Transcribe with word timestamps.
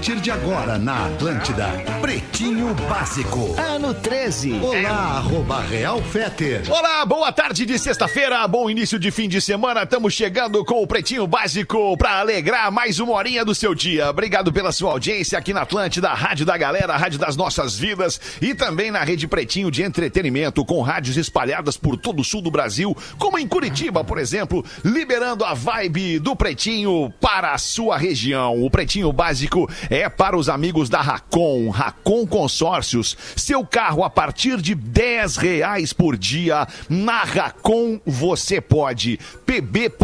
A 0.00 0.02
partir 0.02 0.20
de 0.22 0.30
agora 0.30 0.78
na 0.78 1.08
Atlântida, 1.08 1.66
Pretinho 2.00 2.72
Básico. 2.88 3.54
Ano 3.60 3.92
13. 3.92 4.54
Olá, 4.54 5.18
arroba 5.18 5.60
Real 5.60 6.00
Feter. 6.00 6.62
Olá, 6.70 7.04
boa 7.04 7.30
tarde 7.30 7.66
de 7.66 7.78
sexta-feira, 7.78 8.48
bom 8.48 8.70
início 8.70 8.98
de 8.98 9.10
fim 9.10 9.28
de 9.28 9.42
semana. 9.42 9.82
Estamos 9.82 10.14
chegando 10.14 10.64
com 10.64 10.82
o 10.82 10.86
Pretinho 10.86 11.26
Básico 11.26 11.98
para 11.98 12.18
alegrar 12.18 12.72
mais 12.72 12.98
uma 12.98 13.12
horinha 13.12 13.44
do 13.44 13.54
seu 13.54 13.74
dia. 13.74 14.08
Obrigado 14.08 14.50
pela 14.50 14.72
sua 14.72 14.92
audiência 14.92 15.38
aqui 15.38 15.52
na 15.52 15.60
Atlântida, 15.62 16.08
Rádio 16.08 16.46
da 16.46 16.56
Galera, 16.56 16.96
Rádio 16.96 17.18
das 17.18 17.36
Nossas 17.36 17.78
Vidas 17.78 18.18
e 18.40 18.54
também 18.54 18.90
na 18.90 19.04
Rede 19.04 19.28
Pretinho 19.28 19.70
de 19.70 19.82
Entretenimento, 19.82 20.64
com 20.64 20.80
rádios 20.80 21.18
espalhadas 21.18 21.76
por 21.76 21.98
todo 21.98 22.20
o 22.20 22.24
sul 22.24 22.40
do 22.40 22.50
Brasil, 22.50 22.96
como 23.18 23.38
em 23.38 23.46
Curitiba, 23.46 24.02
por 24.02 24.16
exemplo, 24.16 24.64
liberando 24.82 25.44
a 25.44 25.52
vibe 25.52 26.18
do 26.20 26.34
Pretinho 26.34 27.12
para 27.20 27.52
a 27.52 27.58
sua 27.58 27.98
região. 27.98 28.64
O 28.64 28.70
Pretinho 28.70 29.12
Básico 29.12 29.68
é 29.90 30.08
para 30.08 30.36
os 30.36 30.48
amigos 30.48 30.88
da 30.88 31.00
Racon, 31.00 31.68
Racon 31.68 32.24
Consórcios. 32.26 33.16
Seu 33.34 33.66
carro 33.66 34.04
a 34.04 34.08
partir 34.08 34.62
de 34.62 34.74
10 34.76 35.36
reais 35.36 35.92
por 35.92 36.16
dia. 36.16 36.66
Na 36.88 37.24
Racon 37.24 38.00
você 38.06 38.60
pode. 38.60 39.18
pb.racon.com 39.44 40.00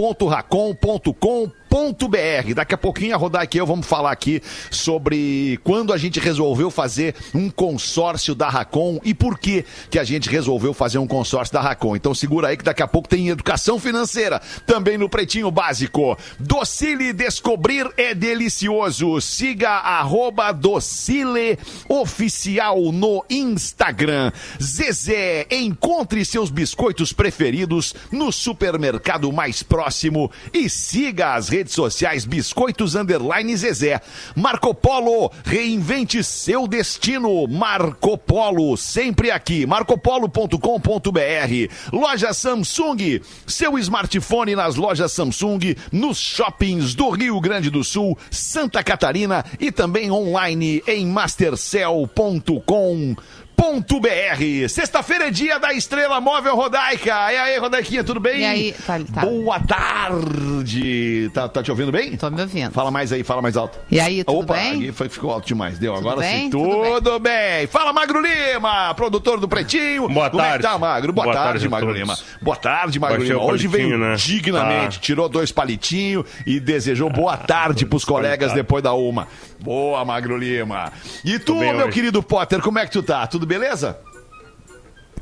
br 1.70 2.54
Daqui 2.54 2.74
a 2.74 2.78
pouquinho 2.78 3.14
a 3.14 3.18
Rodar 3.18 3.42
aqui 3.42 3.58
eu 3.58 3.66
vamos 3.66 3.86
falar 3.86 4.10
aqui 4.10 4.42
sobre 4.70 5.58
quando 5.62 5.92
a 5.92 5.98
gente 5.98 6.18
resolveu 6.20 6.70
fazer 6.70 7.14
um 7.34 7.50
consórcio 7.50 8.34
da 8.34 8.48
Racon 8.48 9.00
e 9.04 9.12
por 9.12 9.38
que 9.38 9.64
que 9.90 9.98
a 9.98 10.04
gente 10.04 10.28
resolveu 10.28 10.72
fazer 10.72 10.98
um 10.98 11.06
consórcio 11.06 11.52
da 11.52 11.60
Racon. 11.60 11.96
Então 11.96 12.14
segura 12.14 12.48
aí 12.48 12.56
que 12.56 12.64
daqui 12.64 12.82
a 12.82 12.88
pouco 12.88 13.08
tem 13.08 13.28
educação 13.28 13.78
financeira 13.78 14.40
também 14.66 14.96
no 14.96 15.08
Pretinho 15.08 15.50
Básico. 15.50 16.16
Docile 16.38 17.12
Descobrir 17.12 17.90
é 17.96 18.14
delicioso. 18.14 19.20
Siga 19.20 19.70
arroba 19.70 20.52
Docile 20.52 21.58
Oficial 21.88 22.92
no 22.92 23.24
Instagram. 23.28 24.32
Zezé, 24.62 25.46
encontre 25.50 26.24
seus 26.24 26.50
biscoitos 26.50 27.12
preferidos 27.12 27.94
no 28.10 28.32
supermercado 28.32 29.32
mais 29.32 29.62
próximo 29.62 30.30
e 30.52 30.68
siga 30.68 31.34
as 31.34 31.48
redes 31.48 31.55
sociais 31.64 32.24
Biscoitos 32.24 32.94
Underline 32.94 33.56
Zezé. 33.56 34.00
Marco 34.34 34.74
Polo, 34.74 35.30
reinvente 35.44 36.22
seu 36.22 36.68
destino. 36.68 37.46
Marco 37.48 38.18
Polo, 38.18 38.76
sempre 38.76 39.30
aqui. 39.30 39.66
marcopolo.com.br. 39.66 41.72
Loja 41.92 42.32
Samsung, 42.32 43.20
seu 43.46 43.78
smartphone 43.78 44.54
nas 44.54 44.76
lojas 44.76 45.12
Samsung, 45.12 45.74
nos 45.90 46.18
shoppings 46.18 46.94
do 46.94 47.10
Rio 47.10 47.40
Grande 47.40 47.70
do 47.70 47.82
Sul, 47.82 48.16
Santa 48.30 48.82
Catarina 48.82 49.44
e 49.58 49.72
também 49.72 50.10
online 50.10 50.82
em 50.86 51.06
mastercell.com 51.06 53.16
ponto 53.56 53.98
BR. 54.00 54.68
Sexta-feira 54.68 55.28
é 55.28 55.30
dia 55.30 55.58
da 55.58 55.72
Estrela 55.72 56.20
Móvel 56.20 56.54
Rodaica. 56.54 57.32
E 57.32 57.36
aí, 57.36 57.58
Rodaiquinha, 57.58 58.04
tudo 58.04 58.20
bem? 58.20 58.40
E 58.40 58.44
aí, 58.44 58.72
tá, 58.86 58.98
tá. 59.12 59.20
Boa 59.22 59.58
tarde. 59.60 61.30
Tá, 61.32 61.48
tá 61.48 61.62
te 61.62 61.70
ouvindo 61.70 61.90
bem? 61.90 62.16
Tô 62.16 62.30
me 62.30 62.40
ouvindo. 62.40 62.72
Fala 62.72 62.90
mais 62.90 63.12
aí, 63.12 63.22
fala 63.24 63.40
mais 63.42 63.56
alto. 63.56 63.78
E 63.90 63.98
aí, 63.98 64.22
tudo 64.24 64.40
Opa, 64.40 64.54
bem? 64.54 64.72
aqui 64.74 64.92
foi, 64.92 65.08
ficou 65.08 65.32
alto 65.32 65.46
demais. 65.46 65.78
Deu, 65.78 65.94
Tudo 65.94 66.08
agora 66.08 66.20
bem? 66.26 66.42
sim. 66.44 66.50
Tudo 66.50 66.82
bem. 66.82 66.92
Tudo 66.94 67.18
bem. 67.18 67.66
Fala, 67.66 67.92
Magro 67.92 68.20
Lima, 68.20 68.94
produtor 68.94 69.40
do 69.40 69.48
Pretinho. 69.48 70.08
Boa 70.08 70.30
Como 70.30 70.42
é 70.42 70.44
que 70.44 70.50
tarde. 70.50 70.62
tá, 70.62 70.78
Magro? 70.78 71.12
Boa, 71.12 71.24
Boa 71.24 71.34
tarde, 71.34 71.52
tarde 71.52 71.68
Magro. 71.68 71.92
Lima. 71.92 72.16
Boa 72.42 72.56
tarde, 72.56 72.98
Magro 72.98 73.18
Baixei 73.18 73.34
Lima. 73.36 73.46
Hoje 73.46 73.66
veio 73.68 73.98
né? 73.98 74.14
dignamente, 74.16 74.96
Tá. 74.98 75.02
tirou 75.02 75.28
dois 75.28 75.50
palitinhos 75.52 76.26
e 76.46 76.60
desejou 76.60 77.10
boa 77.10 77.36
tarde 77.36 77.86
pros 77.86 78.04
colegas 78.04 78.52
depois 78.52 78.82
da 78.82 78.92
uma. 78.94 79.28
Boa, 79.60 80.04
Magro 80.04 80.36
Lima. 80.36 80.92
E 81.24 81.38
tu, 81.38 81.58
bem 81.58 81.72
meu 81.72 81.86
hoje. 81.86 81.94
querido 81.94 82.22
Potter, 82.22 82.60
como 82.60 82.78
é 82.78 82.84
que 82.86 82.92
tu 82.92 83.02
tá? 83.02 83.26
Tudo 83.26 83.45
beleza? 83.46 83.98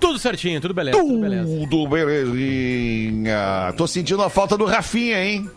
Tudo 0.01 0.19
certinho, 0.19 0.61
tudo 0.61 0.75
beleza, 0.75 0.99
tudo 0.99 1.21
beleza. 1.21 1.59
Tudo 1.61 1.89
belezinha. 1.89 3.73
Tô 3.77 3.87
sentindo 3.87 4.23
a 4.23 4.29
falta 4.29 4.57
do 4.57 4.65
Rafinha, 4.65 5.23
hein? 5.25 5.51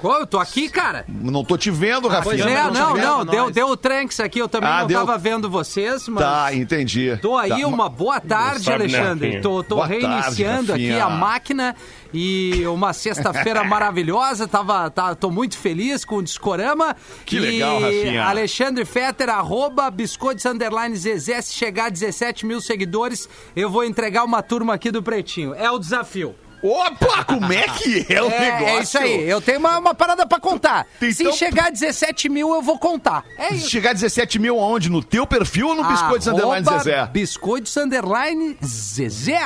Pô, 0.00 0.14
eu 0.16 0.26
tô 0.28 0.38
aqui, 0.38 0.68
cara. 0.68 1.04
Não 1.08 1.42
tô 1.42 1.56
te 1.58 1.72
vendo, 1.72 2.02
Pois 2.02 2.12
Rafinha. 2.12 2.44
é, 2.44 2.64
não 2.64 2.72
não, 2.72 2.96
não, 2.96 3.24
deu, 3.26 3.50
deu 3.50 3.66
o 3.68 3.76
tranks 3.76 4.20
aqui, 4.20 4.38
eu 4.38 4.48
também 4.48 4.68
Ah, 4.70 4.80
não 4.82 4.86
deu. 4.86 5.00
tava 5.04 5.18
vendo 5.18 5.50
vocês, 5.50 6.06
mas... 6.06 6.22
Tá, 6.22 6.54
entendi. 6.54 7.18
Tô 7.20 7.36
aí, 7.36 7.48
Tá, 7.62 7.66
uma 7.66 7.88
boa 7.88 8.20
tarde, 8.20 8.62
sabe, 8.62 8.86
né, 8.86 8.96
Alexandre. 8.98 9.26
Rafinha? 9.26 9.42
tô 9.42 9.64
tô 9.64 9.74
Boa 9.76 9.88
tarde, 9.88 10.06
reiniciando 10.06 10.72
aqui 10.72 10.92
a 10.92 11.08
máquina 11.08 11.74
e 12.12 12.66
uma 12.66 12.92
sexta-feira 12.92 13.62
maravilhosa. 13.64 14.48
Tava, 14.48 14.90
tá, 14.90 15.14
tô 15.14 15.30
muito 15.30 15.56
feliz 15.56 16.04
com 16.04 16.16
o 16.16 16.22
Discorama. 16.22 16.96
Que 17.24 17.36
E 17.36 17.40
legal, 17.40 17.80
Rafinha. 17.80 18.24
Alexandre 18.24 18.84
Fetter, 18.84 19.28
arroba 19.28 19.90
biscoitos 19.90 20.44
underline 20.46 20.96
Zezé. 20.96 21.40
Se 21.40 21.54
chegar 21.54 21.86
a 21.86 21.90
17 21.90 22.46
mil 22.46 22.60
seguidores, 22.60 23.28
eu 23.54 23.70
vou 23.70 23.84
entregar 23.84 24.24
uma 24.24 24.42
turma 24.42 24.74
aqui 24.74 24.90
do 24.90 25.02
Pretinho. 25.02 25.54
É 25.54 25.70
o 25.70 25.78
desafio. 25.78 26.34
Opa, 26.62 27.24
como 27.24 27.52
é 27.52 27.62
que 27.68 28.06
é 28.12 28.22
o 28.22 28.26
é, 28.30 28.40
negócio? 28.40 28.68
é 28.78 28.82
isso 28.82 28.98
aí. 28.98 29.28
Eu 29.28 29.40
tenho 29.40 29.58
uma, 29.58 29.78
uma 29.78 29.94
parada 29.94 30.26
pra 30.26 30.40
contar. 30.40 30.86
Então- 31.00 31.32
Se 31.32 31.38
chegar 31.38 31.66
a 31.66 31.70
17 31.70 32.28
mil, 32.28 32.52
eu 32.54 32.62
vou 32.62 32.78
contar. 32.78 33.24
É 33.36 33.48
Se 33.50 33.54
isso. 33.56 33.70
chegar 33.70 33.90
a 33.90 33.92
17 33.94 34.38
mil 34.38 34.58
aonde? 34.58 34.90
No 34.90 35.02
teu 35.02 35.26
perfil 35.26 35.68
ou 35.68 35.74
no 35.74 35.84
Biscoitos 35.84 36.26
Underline 36.26 36.66
Arroba 36.66 36.82
Zezé? 36.82 37.06
Biscoitos 37.06 37.76
Underline 37.76 38.56
Zezé. 38.64 39.38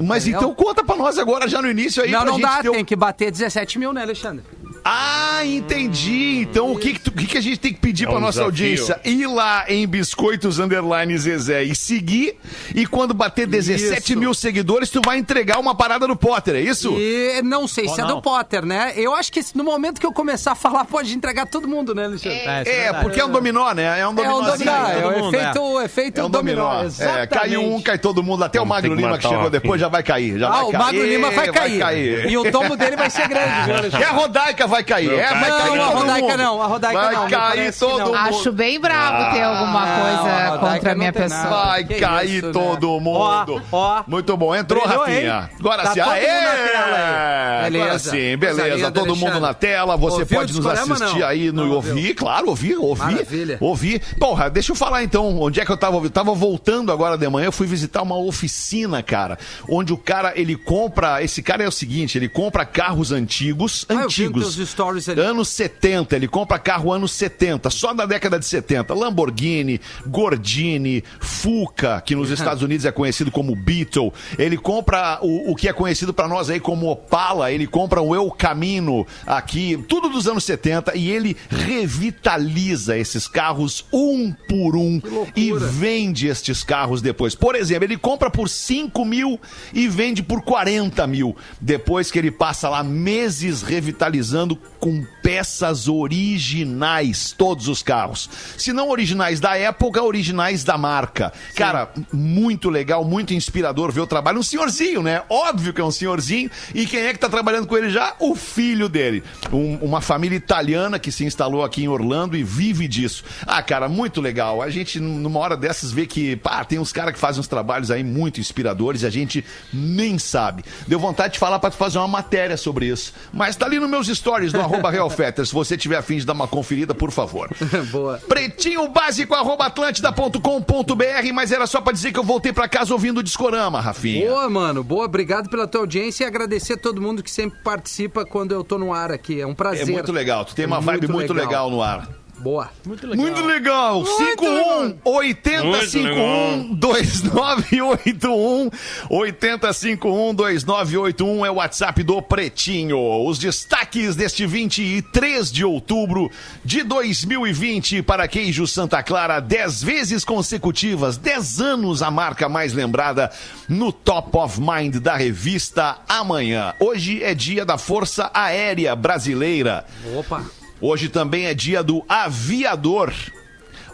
Mas 0.00 0.26
Entendeu? 0.26 0.50
então 0.50 0.54
conta 0.54 0.82
pra 0.82 0.96
nós 0.96 1.18
agora, 1.18 1.46
já 1.48 1.62
no 1.62 1.70
início 1.70 2.02
aí, 2.02 2.10
Não, 2.10 2.24
não 2.24 2.40
dá, 2.40 2.62
tem 2.62 2.84
que 2.84 2.96
bater 2.96 3.30
17 3.30 3.78
mil, 3.78 3.92
né, 3.92 4.02
Alexandre? 4.02 4.44
Ah, 4.84 5.40
entendi. 5.44 6.40
Então 6.42 6.70
o 6.72 6.78
que, 6.78 6.92
que, 6.94 7.00
tu- 7.00 7.10
o 7.10 7.14
que, 7.14 7.26
que 7.26 7.38
a 7.38 7.40
gente 7.40 7.56
tem 7.58 7.72
que 7.72 7.80
pedir 7.80 8.04
É 8.04 8.06
pra 8.08 8.16
um 8.18 8.20
nossa 8.20 8.50
desafio. 8.50 8.94
audiência? 8.94 9.00
Ir 9.04 9.26
lá 9.26 9.64
em 9.68 9.86
Biscoitos 9.86 10.58
Underline 10.58 11.16
Zezé 11.16 11.62
e 11.62 11.74
seguir. 11.74 12.36
E 12.74 12.86
quando 12.86 13.14
bater 13.14 13.46
17 13.46 14.12
Isso. 14.12 14.18
mil 14.18 14.34
seguidores, 14.34 14.90
tu 14.90 15.00
vai 15.04 15.16
entregar 15.18 15.58
uma 15.58 15.74
parada 15.74 16.06
no 16.06 16.14
Potter, 16.16 16.56
é 16.56 16.60
isso? 16.60 16.94
E 16.98 17.40
não 17.42 17.66
sei 17.66 17.88
se 17.88 18.00
é 18.00 18.04
não. 18.04 18.16
do 18.16 18.22
Potter, 18.22 18.64
né? 18.66 18.92
Eu 18.96 19.14
acho 19.14 19.32
que 19.32 19.40
no 19.54 19.64
momento 19.64 19.98
que 20.00 20.06
eu 20.06 20.12
começar 20.12 20.52
a 20.52 20.54
falar, 20.54 20.84
pode 20.84 21.14
entregar 21.14 21.46
todo 21.46 21.66
mundo, 21.66 21.94
né, 21.94 22.04
Alexandre? 22.04 22.38
é 22.38 22.60
É, 22.60 22.64
verdade. 22.64 23.02
porque 23.04 23.20
é 23.20 23.24
um 23.24 23.30
dominó, 23.30 23.72
né? 23.72 24.00
É 24.00 24.06
um 24.06 24.12
É 24.12 24.14
dominó. 24.14 24.40
um 24.40 24.44
dominó, 24.44 24.86
é 24.88 25.06
o 25.06 25.18
mundo, 25.24 25.34
efeito, 25.36 25.62
o 25.62 25.80
efeito 25.80 26.20
É 26.20 26.24
um 26.24 26.30
dominó. 26.30 26.62
dominó. 26.68 26.82
É, 26.82 26.86
exatamente. 26.86 27.28
cai 27.30 27.56
um, 27.56 27.80
cai 27.80 27.98
todo 27.98 28.22
mundo. 28.22 28.44
Até 28.44 28.60
o 28.60 28.64
Vamos 28.66 28.82
ter 28.82 28.88
Magro 28.88 28.96
que 28.96 29.02
Lima 29.02 29.18
que 29.18 29.28
chegou 29.28 29.46
o 29.46 29.50
depois 29.50 29.80
já 29.80 29.88
vai 29.88 30.02
cair. 30.02 30.38
Já 30.38 30.48
Ah, 30.48 30.50
vai 30.50 30.62
o 30.64 30.70
cair, 30.70 30.78
Magro 30.82 31.04
Lima 31.06 31.30
vai 31.30 31.48
cair. 31.52 32.26
E 32.30 32.36
o 32.36 32.50
tombo 32.52 32.76
dele 32.76 32.96
vai 32.96 33.08
ser 33.08 33.26
grande, 33.28 33.62
viu, 33.64 33.74
E 33.74 33.78
Alexandre? 33.78 34.04
a 34.06 34.10
Rodaica 34.10 34.66
vai 34.66 34.73
cair. 34.82 35.08
Não, 35.08 35.18
É, 35.18 35.28
vai 35.30 35.50
não, 35.50 35.58
cair 35.58 35.80
a 35.80 35.84
todo 35.86 35.94
Rodaica 35.98 36.26
mundo. 36.28 36.36
não, 36.38 36.62
a 36.62 36.66
Rodaica 36.66 37.00
vai 37.00 37.14
não, 37.14 37.24
me 37.24 37.30
cair 37.30 37.74
todo 37.78 37.98
não. 37.98 38.06
mundo. 38.06 38.16
Acho 38.16 38.52
bem 38.52 38.80
bravo 38.80 39.32
ter 39.34 39.42
alguma 39.42 39.86
Não, 39.86 40.02
coisa 40.02 40.54
a 40.54 40.58
contra 40.58 40.92
a 40.92 40.94
minha 40.94 41.12
não 41.12 41.20
pessoa. 41.20 41.42
nada. 41.42 41.54
Vai 41.66 41.84
Que 41.84 41.94
cair 41.94 42.36
isso, 42.38 42.46
né? 42.46 42.52
todo 42.52 43.00
mundo. 43.00 43.62
Ó, 43.70 43.76
ó. 43.76 44.04
Muito 44.06 44.36
bom. 44.36 44.54
Entrou, 44.54 44.82
Brilhou, 44.82 45.00
Rafinha. 45.04 45.18
hein? 45.50 45.56
Agora 45.60 45.82
Tá 45.84 45.92
sim. 45.92 46.00
Aê! 46.00 47.64
Beleza. 47.64 47.84
Agora 47.84 47.98
sim, 47.98 48.36
beleza. 48.36 48.90
todo 48.90 49.16
mundo 49.16 49.40
na 49.40 49.54
tela. 49.54 49.96
Você 49.96 50.20
Ouviu 50.20 50.38
pode 50.38 50.54
nos 50.54 50.66
assistir 50.66 51.18
não? 51.20 51.26
aí 51.26 51.52
no 51.52 51.66
Não 51.66 51.72
Ouvir. 51.74 52.14
Claro, 52.14 52.48
ouvir, 52.48 52.76
ouvir. 52.76 53.02
Maravilha. 53.12 53.58
Ouvir. 53.60 54.00
Porra, 54.18 54.48
deixa 54.50 54.72
eu 54.72 54.76
falar 54.76 55.02
então. 55.02 55.40
Onde 55.40 55.60
é 55.60 55.64
que 55.64 55.70
eu 55.72 55.76
tava? 55.76 55.96
Eu 55.98 56.10
tava 56.10 56.32
voltando 56.34 56.92
agora 56.92 57.16
de 57.18 57.28
manhã. 57.28 57.46
Eu 57.46 57.52
fui 57.52 57.66
visitar 57.66 58.02
uma 58.02 58.16
oficina, 58.16 59.02
cara. 59.02 59.38
Onde 59.68 59.92
o 59.92 59.96
cara, 59.96 60.32
ele 60.36 60.56
compra. 60.56 61.22
Esse 61.22 61.42
cara 61.42 61.64
é 61.64 61.68
o 61.68 61.72
seguinte: 61.72 62.16
ele 62.18 62.28
compra 62.28 62.64
carros 62.64 63.12
antigos. 63.12 63.84
Ah, 63.88 63.94
antigos. 64.04 64.56
Stories 64.68 65.08
ali. 65.08 65.20
Anos 65.20 65.48
70, 65.48 66.16
ele 66.16 66.28
compra 66.28 66.58
carro 66.58 66.92
anos 66.92 67.12
70, 67.12 67.70
só 67.70 67.92
da 67.92 68.06
década 68.06 68.38
de 68.38 68.46
70. 68.46 68.94
Lamborghini, 68.94 69.80
Gordini, 70.06 71.02
Fuca, 71.20 72.00
que 72.00 72.14
nos 72.14 72.30
Estados 72.34 72.62
Unidos 72.62 72.84
é 72.84 72.92
conhecido 72.92 73.30
como 73.30 73.54
Beetle. 73.54 74.12
Ele 74.38 74.56
compra 74.56 75.18
o, 75.22 75.52
o 75.52 75.56
que 75.56 75.68
é 75.68 75.72
conhecido 75.72 76.12
pra 76.12 76.28
nós 76.28 76.50
aí 76.50 76.60
como 76.60 76.90
Opala, 76.90 77.50
ele 77.50 77.66
compra 77.66 78.00
o 78.00 78.14
El 78.14 78.30
Camino 78.30 79.06
aqui, 79.26 79.82
tudo 79.88 80.08
dos 80.08 80.26
anos 80.26 80.44
70, 80.44 80.96
e 80.96 81.10
ele 81.10 81.36
revitaliza 81.48 82.96
esses 82.96 83.26
carros 83.26 83.84
um 83.92 84.32
por 84.48 84.76
um 84.76 85.00
e 85.34 85.52
vende 85.52 86.26
estes 86.26 86.62
carros 86.62 87.02
depois. 87.02 87.34
Por 87.34 87.54
exemplo, 87.54 87.84
ele 87.84 87.96
compra 87.96 88.30
por 88.30 88.48
5 88.48 89.04
mil 89.04 89.40
e 89.72 89.88
vende 89.88 90.22
por 90.22 90.42
40 90.42 91.06
mil. 91.06 91.36
Depois 91.60 92.10
que 92.10 92.18
ele 92.18 92.30
passa 92.30 92.68
lá 92.68 92.82
meses 92.82 93.62
revitalizando 93.62 94.53
com 94.78 95.04
peças 95.22 95.88
originais, 95.88 97.32
todos 97.36 97.68
os 97.68 97.82
carros. 97.82 98.28
Se 98.56 98.72
não 98.72 98.90
originais 98.90 99.40
da 99.40 99.56
época, 99.56 100.02
originais 100.02 100.64
da 100.64 100.76
marca. 100.76 101.32
Cara, 101.54 101.90
muito 102.12 102.68
legal, 102.70 103.04
muito 103.04 103.32
inspirador 103.32 103.90
ver 103.90 104.00
o 104.00 104.06
trabalho. 104.06 104.38
Um 104.38 104.42
senhorzinho, 104.42 105.02
né? 105.02 105.22
Óbvio 105.28 105.72
que 105.72 105.80
é 105.80 105.84
um 105.84 105.90
senhorzinho. 105.90 106.50
E 106.74 106.86
quem 106.86 107.00
é 107.00 107.12
que 107.12 107.18
tá 107.18 107.28
trabalhando 107.28 107.66
com 107.66 107.76
ele 107.76 107.90
já? 107.90 108.14
O 108.18 108.34
filho 108.34 108.88
dele. 108.88 109.22
Um- 109.52 109.76
uma 109.78 110.00
família 110.00 110.36
italiana 110.36 110.98
que 110.98 111.10
se 111.10 111.24
instalou 111.24 111.64
aqui 111.64 111.82
em 111.84 111.88
Orlando 111.88 112.36
e 112.36 112.42
vive 112.42 112.86
disso. 112.86 113.24
Ah, 113.46 113.62
cara, 113.62 113.88
muito 113.88 114.20
legal. 114.20 114.60
A 114.60 114.68
gente, 114.70 115.00
numa 115.00 115.40
hora 115.40 115.56
dessas, 115.56 115.90
vê 115.90 116.06
que, 116.06 116.36
pá, 116.36 116.64
tem 116.64 116.78
uns 116.78 116.92
caras 116.92 117.12
que 117.14 117.18
fazem 117.18 117.40
uns 117.40 117.48
trabalhos 117.48 117.90
aí 117.90 118.04
muito 118.04 118.40
inspiradores 118.40 119.02
e 119.02 119.06
a 119.06 119.10
gente 119.10 119.44
nem 119.72 120.18
sabe. 120.18 120.64
Deu 120.86 120.98
vontade 120.98 121.34
de 121.34 121.38
falar 121.38 121.58
pra 121.58 121.70
tu 121.70 121.76
fazer 121.76 121.98
uma 121.98 122.08
matéria 122.08 122.56
sobre 122.56 122.86
isso. 122.86 123.12
Mas 123.32 123.56
tá 123.56 123.64
ali 123.66 123.78
nos 123.80 123.88
meus 123.88 124.06
stories 124.08 124.43
no 124.52 124.60
arroba 124.60 124.90
realfetter. 124.90 125.46
Se 125.46 125.52
você 125.52 125.76
tiver 125.76 125.96
afim 125.96 126.18
de 126.18 126.26
dar 126.26 126.32
uma 126.32 126.46
conferida, 126.48 126.94
por 126.94 127.10
favor. 127.10 127.48
Boa. 127.90 128.18
Pretinho 128.28 128.88
básico, 128.88 129.34
arroba 129.34 129.66
atlântida.com.br, 129.66 131.32
mas 131.32 131.52
era 131.52 131.66
só 131.66 131.80
pra 131.80 131.92
dizer 131.92 132.12
que 132.12 132.18
eu 132.18 132.24
voltei 132.24 132.52
pra 132.52 132.68
casa 132.68 132.92
ouvindo 132.92 133.18
o 133.18 133.22
Discorama, 133.22 133.80
Rafinha. 133.80 134.28
Boa, 134.28 134.48
mano. 134.50 134.82
Boa. 134.84 135.04
Obrigado 135.04 135.48
pela 135.48 135.66
tua 135.66 135.80
audiência 135.82 136.24
e 136.24 136.26
agradecer 136.26 136.74
a 136.74 136.76
todo 136.78 137.00
mundo 137.00 137.22
que 137.22 137.30
sempre 137.30 137.58
participa 137.62 138.24
quando 138.24 138.52
eu 138.52 138.64
tô 138.64 138.78
no 138.78 138.92
ar 138.92 139.10
aqui. 139.12 139.40
É 139.40 139.46
um 139.46 139.52
É 139.52 139.54
prazer. 139.54 139.86
muito 139.88 140.12
legal, 140.12 140.44
tu 140.44 140.54
tem 140.54 140.66
uma 140.66 140.78
É 140.78 140.80
vibe 140.80 141.08
muito 141.08 141.32
legal 141.32 141.70
no 141.70 141.82
ar. 141.82 142.08
Boa. 142.38 142.70
Muito 142.86 143.06
legal. 143.06 143.24
Muito 143.24 143.44
legal. 143.44 144.04
51 144.04 144.98
8051 145.04 146.74
2981 146.74 148.70
8051 149.08 150.34
2981 150.34 151.46
é 151.46 151.50
o 151.50 151.54
WhatsApp 151.54 152.02
do 152.02 152.20
Pretinho. 152.20 153.24
Os 153.26 153.38
destaques 153.38 154.16
deste 154.16 154.46
23 154.46 155.50
de 155.50 155.64
outubro 155.64 156.30
de 156.64 156.82
2020 156.82 158.02
para 158.02 158.28
Queijo 158.28 158.66
Santa 158.66 159.02
Clara, 159.02 159.40
10 159.40 159.82
vezes 159.82 160.24
consecutivas, 160.24 161.16
10 161.16 161.60
anos 161.60 162.02
a 162.02 162.10
marca 162.10 162.48
mais 162.48 162.72
lembrada 162.72 163.30
no 163.68 163.92
Top 163.92 164.36
of 164.36 164.60
Mind 164.60 164.96
da 164.96 165.16
revista 165.16 165.98
Amanhã. 166.08 166.74
Hoje 166.80 167.22
é 167.22 167.34
dia 167.34 167.64
da 167.64 167.78
Força 167.78 168.30
Aérea 168.34 168.94
Brasileira. 168.96 169.84
Opa. 170.16 170.63
Hoje 170.80 171.08
também 171.08 171.46
é 171.46 171.54
dia 171.54 171.82
do 171.82 172.04
aviador. 172.08 173.12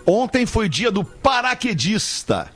Ontem 0.07 0.47
foi 0.47 0.69
dia 0.69 0.91
do 0.91 1.05
paraquedista. 1.05 2.51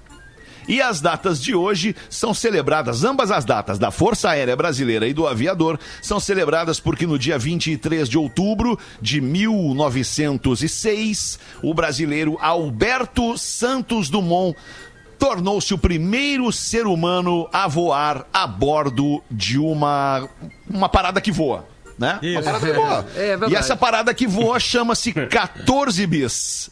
E 0.67 0.81
as 0.81 0.99
datas 1.01 1.41
de 1.43 1.55
hoje 1.55 1.95
são 2.09 2.33
celebradas, 2.33 3.05
ambas 3.05 3.31
as 3.31 3.45
datas 3.45 3.79
da 3.79 3.91
Força 3.91 4.31
Aérea 4.31 4.57
Brasileira 4.57 5.07
e 5.07 5.13
do 5.13 5.27
Aviador 5.27 5.79
são 6.01 6.19
celebradas 6.19 6.81
porque 6.81 7.07
no 7.07 7.19
dia 7.19 7.39
23 7.39 8.09
de 8.09 8.17
outubro 8.17 8.79
de 9.01 9.21
1906, 9.21 11.39
o 11.63 11.75
brasileiro 11.75 12.39
Alberto 12.41 13.37
Santos 13.37 14.09
Dumont 14.09 14.57
tornou-se 15.19 15.75
o 15.75 15.79
primeiro 15.79 16.51
ser 16.51 16.87
humano 16.87 17.47
a 17.53 17.69
voar 17.69 18.27
a 18.33 18.47
bordo 18.47 19.23
de 19.31 19.59
uma, 19.59 20.27
uma 20.69 20.89
parada 20.89 21.21
que 21.21 21.31
voa. 21.31 21.74
Né? 21.99 22.19
Uma 22.21 22.29
Isso. 22.29 22.43
parada 22.43 22.67
que 22.67 22.73
voa. 22.73 23.07
É, 23.15 23.29
é 23.31 23.39
e 23.49 23.55
essa 23.57 23.77
parada 23.77 24.15
que 24.15 24.27
voa 24.27 24.59
chama-se 24.59 25.13
14 25.29 26.07
bis. 26.07 26.71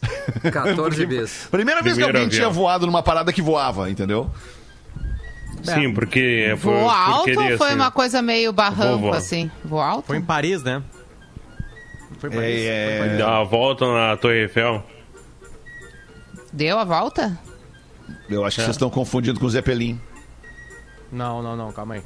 14 0.51 1.07
vezes. 1.07 1.47
Primeira 1.51 1.81
vez 1.83 1.97
que 1.97 2.03
alguém 2.03 2.25
avião. 2.25 2.31
tinha 2.31 2.49
voado 2.49 2.87
numa 2.87 3.03
parada 3.03 3.33
que 3.33 3.41
voava, 3.41 3.89
entendeu? 3.91 4.31
Sim, 5.63 5.95
porque 5.95 6.57
foi. 6.59 6.75
Voou 6.75 6.91
alto 6.91 7.25
porque 7.33 7.53
ou 7.53 7.59
foi 7.59 7.69
assim, 7.69 7.77
uma 7.77 7.91
coisa 7.93 8.21
meio 8.21 8.53
barranco, 8.53 8.99
voar. 8.99 9.17
assim? 9.17 9.49
Voou 9.65 9.81
alto? 9.81 10.07
Foi 10.07 10.17
em 10.17 10.23
Paris, 10.23 10.63
né? 10.63 10.83
Foi 12.19 12.29
em 12.31 12.33
Paris. 12.33 12.61
É, 12.67 12.87
Foi 12.89 12.95
em 12.97 13.09
Paris. 13.11 13.19
Dá 13.19 13.31
uma 13.31 13.45
volta 13.45 13.87
na 13.87 14.17
Torre 14.17 14.43
Eiffel. 14.43 14.85
Deu 16.53 16.79
a 16.79 16.85
volta? 16.85 17.39
Eu 18.29 18.45
acho 18.45 18.57
que 18.57 18.63
vocês 18.63 18.75
estão 18.75 18.91
confundindo 18.91 19.39
com 19.39 19.47
o 19.47 19.51
Zeppelin. 19.51 20.01
Não, 21.13 21.43
não, 21.43 21.55
não, 21.55 21.71
calma 21.73 21.95
aí. 21.97 22.03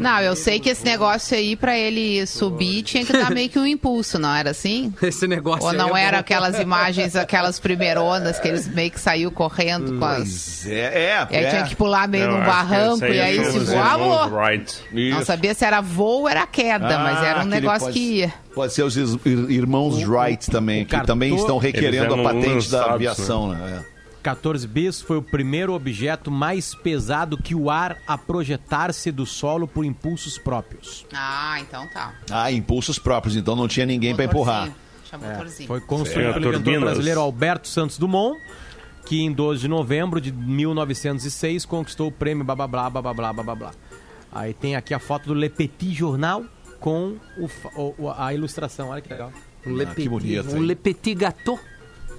Não, 0.00 0.20
eu 0.20 0.34
sei 0.34 0.58
que 0.58 0.68
esse 0.68 0.84
negócio 0.84 1.36
aí, 1.36 1.54
pra 1.54 1.78
ele 1.78 2.26
subir, 2.26 2.82
tinha 2.82 3.04
que 3.06 3.12
dar 3.12 3.30
meio 3.30 3.48
que 3.48 3.56
um 3.58 3.64
impulso, 3.66 4.18
não 4.18 4.34
era 4.34 4.50
assim? 4.50 4.92
Esse 5.00 5.28
negócio 5.28 5.62
Ou 5.64 5.70
aí 5.70 5.76
não 5.76 5.96
é 5.96 6.02
era 6.02 6.16
bom. 6.16 6.20
aquelas 6.20 6.58
imagens, 6.58 7.14
aquelas 7.14 7.60
primeironas 7.60 8.40
que 8.40 8.48
eles 8.48 8.66
meio 8.66 8.90
que 8.90 8.98
saiu 8.98 9.30
correndo 9.30 9.96
com 9.98 10.04
as... 10.04 10.16
Pois 10.18 10.66
é, 10.66 10.80
é. 11.04 11.28
E 11.30 11.36
aí 11.36 11.44
é. 11.44 11.50
tinha 11.50 11.62
que 11.64 11.76
pular 11.76 12.08
meio 12.08 12.26
Não, 12.28 12.38
num 12.40 12.44
barranco 12.44 13.04
e 13.04 13.20
aí 13.20 13.44
se 13.44 13.58
os 13.58 13.68
voava. 13.70 14.02
irmãos 14.02 14.32
Wright. 14.32 14.82
Não 15.12 15.24
sabia 15.24 15.54
se 15.54 15.64
era 15.64 15.80
voo 15.80 16.22
ou 16.22 16.28
era 16.28 16.46
queda, 16.48 16.98
mas 16.98 17.22
era 17.22 17.38
um 17.38 17.42
Ah, 17.42 17.44
negócio 17.44 17.80
pode- 17.86 17.92
que 17.92 18.00
ia. 18.18 18.34
Pode 18.52 18.72
ser 18.72 18.82
os 18.82 18.96
irmãos 19.24 20.02
Wright 20.04 20.50
também, 20.50 20.82
o 20.82 20.86
que 20.86 21.00
também 21.06 21.30
cartão- 21.30 21.44
estão 21.46 21.58
requerendo 21.58 22.14
a 22.14 22.22
patente 22.24 22.68
da 22.70 22.92
aviação, 22.92 23.48
né? 23.50 23.82
É. 23.86 23.99
14 24.20 24.66
bis 24.68 25.00
foi 25.00 25.16
o 25.16 25.22
primeiro 25.22 25.72
objeto 25.72 26.30
mais 26.30 26.74
pesado 26.74 27.36
que 27.36 27.54
o 27.54 27.70
ar 27.70 27.96
a 28.06 28.16
projetar-se 28.16 29.10
do 29.10 29.26
solo 29.26 29.66
por 29.66 29.84
impulsos 29.84 30.38
próprios. 30.38 31.06
Ah, 31.12 31.58
então 31.60 31.86
tá. 31.88 32.14
Ah, 32.30 32.52
impulsos 32.52 32.98
próprios, 32.98 33.36
então 33.36 33.56
não 33.56 33.66
tinha 33.66 33.86
ninguém 33.86 34.14
para 34.14 34.24
empurrar. 34.24 34.70
É, 35.12 35.66
foi 35.66 35.80
construído 35.80 36.34
pelo 36.34 36.54
inventor 36.54 36.80
brasileiro 36.80 37.20
Alberto 37.20 37.66
Santos 37.66 37.98
Dumont, 37.98 38.38
que 39.04 39.20
em 39.20 39.32
12 39.32 39.62
de 39.62 39.68
novembro 39.68 40.20
de 40.20 40.30
1906 40.30 41.64
conquistou 41.64 42.08
o 42.08 42.12
prêmio 42.12 42.44
blá 42.44 42.54
blá 42.54 42.68
blá 42.68 42.90
blá 42.90 43.12
blá 43.12 43.32
blá 43.32 43.54
blá. 43.54 43.72
Aí 44.30 44.54
tem 44.54 44.76
aqui 44.76 44.94
a 44.94 45.00
foto 45.00 45.26
do 45.26 45.34
Le 45.34 45.48
Petit 45.48 45.92
Jornal 45.92 46.44
com 46.78 47.16
o, 47.36 47.94
o, 47.98 48.10
a 48.10 48.32
ilustração, 48.32 48.90
olha 48.90 49.00
que 49.00 49.10
legal. 49.10 49.32
Ah, 49.34 49.68
um 49.68 49.74
Le 49.74 50.08
bonito, 50.08 50.56
um 50.56 50.62
Le 50.62 50.74
Petit 50.74 51.14
Gâteau. 51.14 51.58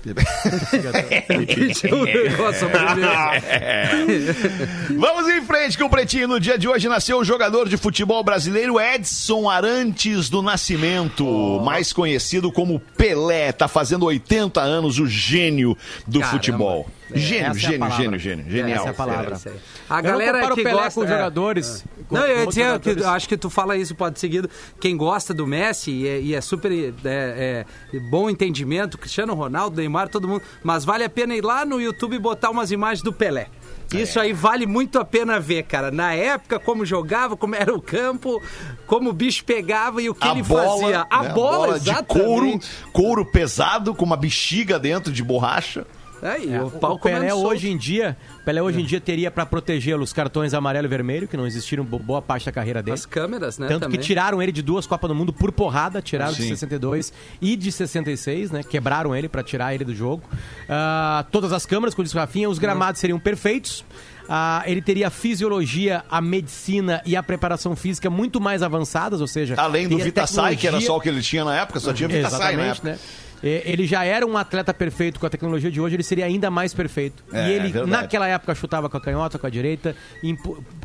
Vamos 4.97 5.29
em 5.29 5.41
frente 5.43 5.77
com 5.77 5.85
o 5.85 5.89
Pretinho. 5.89 6.27
No 6.27 6.39
dia 6.39 6.57
de 6.57 6.67
hoje 6.67 6.89
nasceu 6.89 7.19
o 7.19 7.23
jogador 7.23 7.69
de 7.69 7.77
futebol 7.77 8.23
brasileiro 8.23 8.79
Edson 8.79 9.47
Arantes 9.49 10.29
do 10.29 10.41
Nascimento, 10.41 11.61
mais 11.63 11.93
conhecido 11.93 12.51
como 12.51 12.79
Pelé. 12.97 13.51
Tá 13.51 13.67
fazendo 13.67 14.05
80 14.05 14.59
anos, 14.59 14.97
o 14.99 15.05
gênio 15.05 15.77
do 16.07 16.19
Caramba. 16.19 16.37
futebol. 16.37 16.89
Gênio, 17.19 17.45
é 17.45 17.49
a 17.49 17.53
gênio, 17.53 17.79
palavra. 17.79 18.03
gênio, 18.03 18.19
gênio. 18.19 18.45
Genial. 18.49 18.79
Essa 18.79 18.87
é 18.87 18.89
a 18.89 18.93
palavra. 18.93 19.37
É. 19.45 19.51
A 19.89 19.99
Eu 19.99 20.03
galera 20.03 20.31
não 20.33 20.39
comparo 20.39 20.55
que 20.55 20.61
o 20.61 20.63
Pelé 20.63 20.83
gosta 20.83 20.91
com 20.93 20.99
os 21.05 21.11
é. 21.11 21.13
jogadores. 21.13 21.85
com- 22.07 22.15
Não, 22.15 22.25
eu 22.27 22.39
ia 22.39 22.47
dizer 22.47 22.79
que 22.79 23.03
acho 23.03 23.29
que 23.29 23.37
tu 23.37 23.49
fala 23.49 23.75
isso 23.77 23.95
pode 23.95 24.19
seguido. 24.19 24.49
Quem 24.79 24.95
gosta 24.97 25.33
do 25.33 25.45
Messi 25.47 25.91
e 25.91 26.07
é, 26.07 26.19
e 26.21 26.33
é 26.35 26.41
super 26.41 26.71
é, 26.71 26.93
é, 27.05 27.65
bom 28.09 28.29
entendimento, 28.29 28.97
Cristiano 28.97 29.33
Ronaldo, 29.33 29.77
Neymar, 29.77 30.09
todo 30.09 30.27
mundo, 30.27 30.41
mas 30.63 30.85
vale 30.85 31.03
a 31.03 31.09
pena 31.09 31.35
ir 31.35 31.43
lá 31.43 31.65
no 31.65 31.81
YouTube 31.81 32.15
e 32.15 32.19
botar 32.19 32.49
umas 32.49 32.71
imagens 32.71 33.01
do 33.03 33.11
Pelé. 33.13 33.47
Isso 33.93 34.21
aí 34.21 34.31
vale 34.31 34.65
muito 34.65 34.97
a 34.99 35.03
pena 35.03 35.37
ver, 35.37 35.63
cara. 35.63 35.91
Na 35.91 36.13
época, 36.13 36.57
como 36.57 36.85
jogava, 36.85 37.35
como 37.35 37.55
era 37.55 37.73
o 37.75 37.81
campo, 37.81 38.41
como 38.87 39.09
o 39.09 39.13
bicho 39.13 39.43
pegava 39.43 40.01
e 40.01 40.09
o 40.09 40.15
que 40.15 40.25
A 40.25 40.31
ele 40.31 40.43
bola, 40.43 40.79
fazia. 40.81 41.07
A 41.09 41.23
né? 41.23 41.29
bola, 41.33 41.77
de 41.77 41.93
couro, 42.05 42.45
exatamente. 42.45 42.67
couro 42.93 43.25
pesado 43.25 43.93
com 43.93 44.05
uma 44.05 44.15
bexiga 44.15 44.79
dentro 44.79 45.11
de 45.11 45.21
borracha. 45.21 45.85
Aí, 46.21 46.53
É, 46.53 46.61
o 46.61 46.69
pau 46.69 46.93
o 46.95 46.99
Pelé 46.99 47.33
hoje 47.33 47.69
em 47.69 47.77
dia, 47.77 48.15
Pelé 48.45 48.61
hoje 48.61 48.79
em 48.79 48.85
dia 48.85 49.01
teria 49.01 49.31
para 49.31 49.45
protegê-lo 49.45 50.03
os 50.03 50.13
cartões 50.13 50.53
amarelo 50.53 50.85
e 50.85 50.89
vermelho, 50.89 51.27
que 51.27 51.35
não 51.35 51.47
existiram 51.47 51.83
bo- 51.83 51.97
boa 51.99 52.21
parte 52.21 52.45
da 52.45 52.51
carreira 52.51 52.83
dele. 52.83 52.93
As 52.93 53.05
câmeras, 53.05 53.57
né? 53.57 53.67
Tanto 53.67 53.81
também. 53.81 53.99
que 53.99 54.05
tiraram 54.05 54.41
ele 54.41 54.51
de 54.51 54.61
duas 54.61 54.85
Copas 54.85 55.07
do 55.07 55.15
Mundo 55.15 55.33
por 55.33 55.51
porrada, 55.51 56.01
tiraram 56.01 56.33
de 56.33 56.43
Sim. 56.43 56.49
62 56.49 57.11
e 57.41 57.55
de 57.55 57.71
66, 57.71 58.51
né? 58.51 58.61
Quebraram 58.63 59.15
ele 59.15 59.27
pra 59.27 59.41
tirar 59.41 59.73
ele 59.73 59.83
do 59.83 59.95
jogo. 59.95 60.21
Ah, 60.69 61.25
todas 61.31 61.51
as 61.51 61.65
câmeras, 61.65 61.95
como 61.95 62.03
disse 62.03 62.15
o 62.15 62.19
Rafinha, 62.19 62.49
os 62.49 62.59
gramados 62.59 62.99
seriam 63.01 63.19
perfeitos. 63.19 63.83
Ah, 64.29 64.63
ele 64.65 64.81
teria 64.81 65.07
a 65.07 65.09
fisiologia, 65.09 66.05
a 66.09 66.21
medicina 66.21 67.01
e 67.05 67.15
a 67.15 67.23
preparação 67.23 67.75
física 67.75 68.09
muito 68.09 68.39
mais 68.39 68.61
avançadas, 68.63 69.19
ou 69.19 69.27
seja... 69.27 69.55
Além 69.57 69.87
do 69.89 69.97
Vitasai, 69.97 70.55
que 70.55 70.67
era 70.67 70.79
só 70.79 70.97
o 70.97 71.01
que 71.01 71.09
ele 71.09 71.21
tinha 71.21 71.43
na 71.43 71.55
época, 71.57 71.79
só 71.79 71.91
tinha 71.91 72.07
Vitasai 72.07 72.55
na 72.55 72.63
época. 72.65 72.89
né? 72.91 72.99
Ele 73.43 73.87
já 73.87 74.03
era 74.03 74.25
um 74.25 74.37
atleta 74.37 74.73
perfeito 74.73 75.19
com 75.19 75.25
a 75.25 75.29
tecnologia 75.29 75.71
de 75.71 75.81
hoje, 75.81 75.95
ele 75.95 76.03
seria 76.03 76.25
ainda 76.25 76.51
mais 76.51 76.73
perfeito. 76.73 77.23
É, 77.33 77.47
e 77.47 77.53
ele, 77.53 77.69
verdade. 77.69 77.89
naquela 77.89 78.27
época, 78.27 78.53
chutava 78.53 78.89
com 78.89 78.97
a 78.97 79.01
canhota, 79.01 79.39
com 79.39 79.47
a 79.47 79.49
direita, 79.49 79.95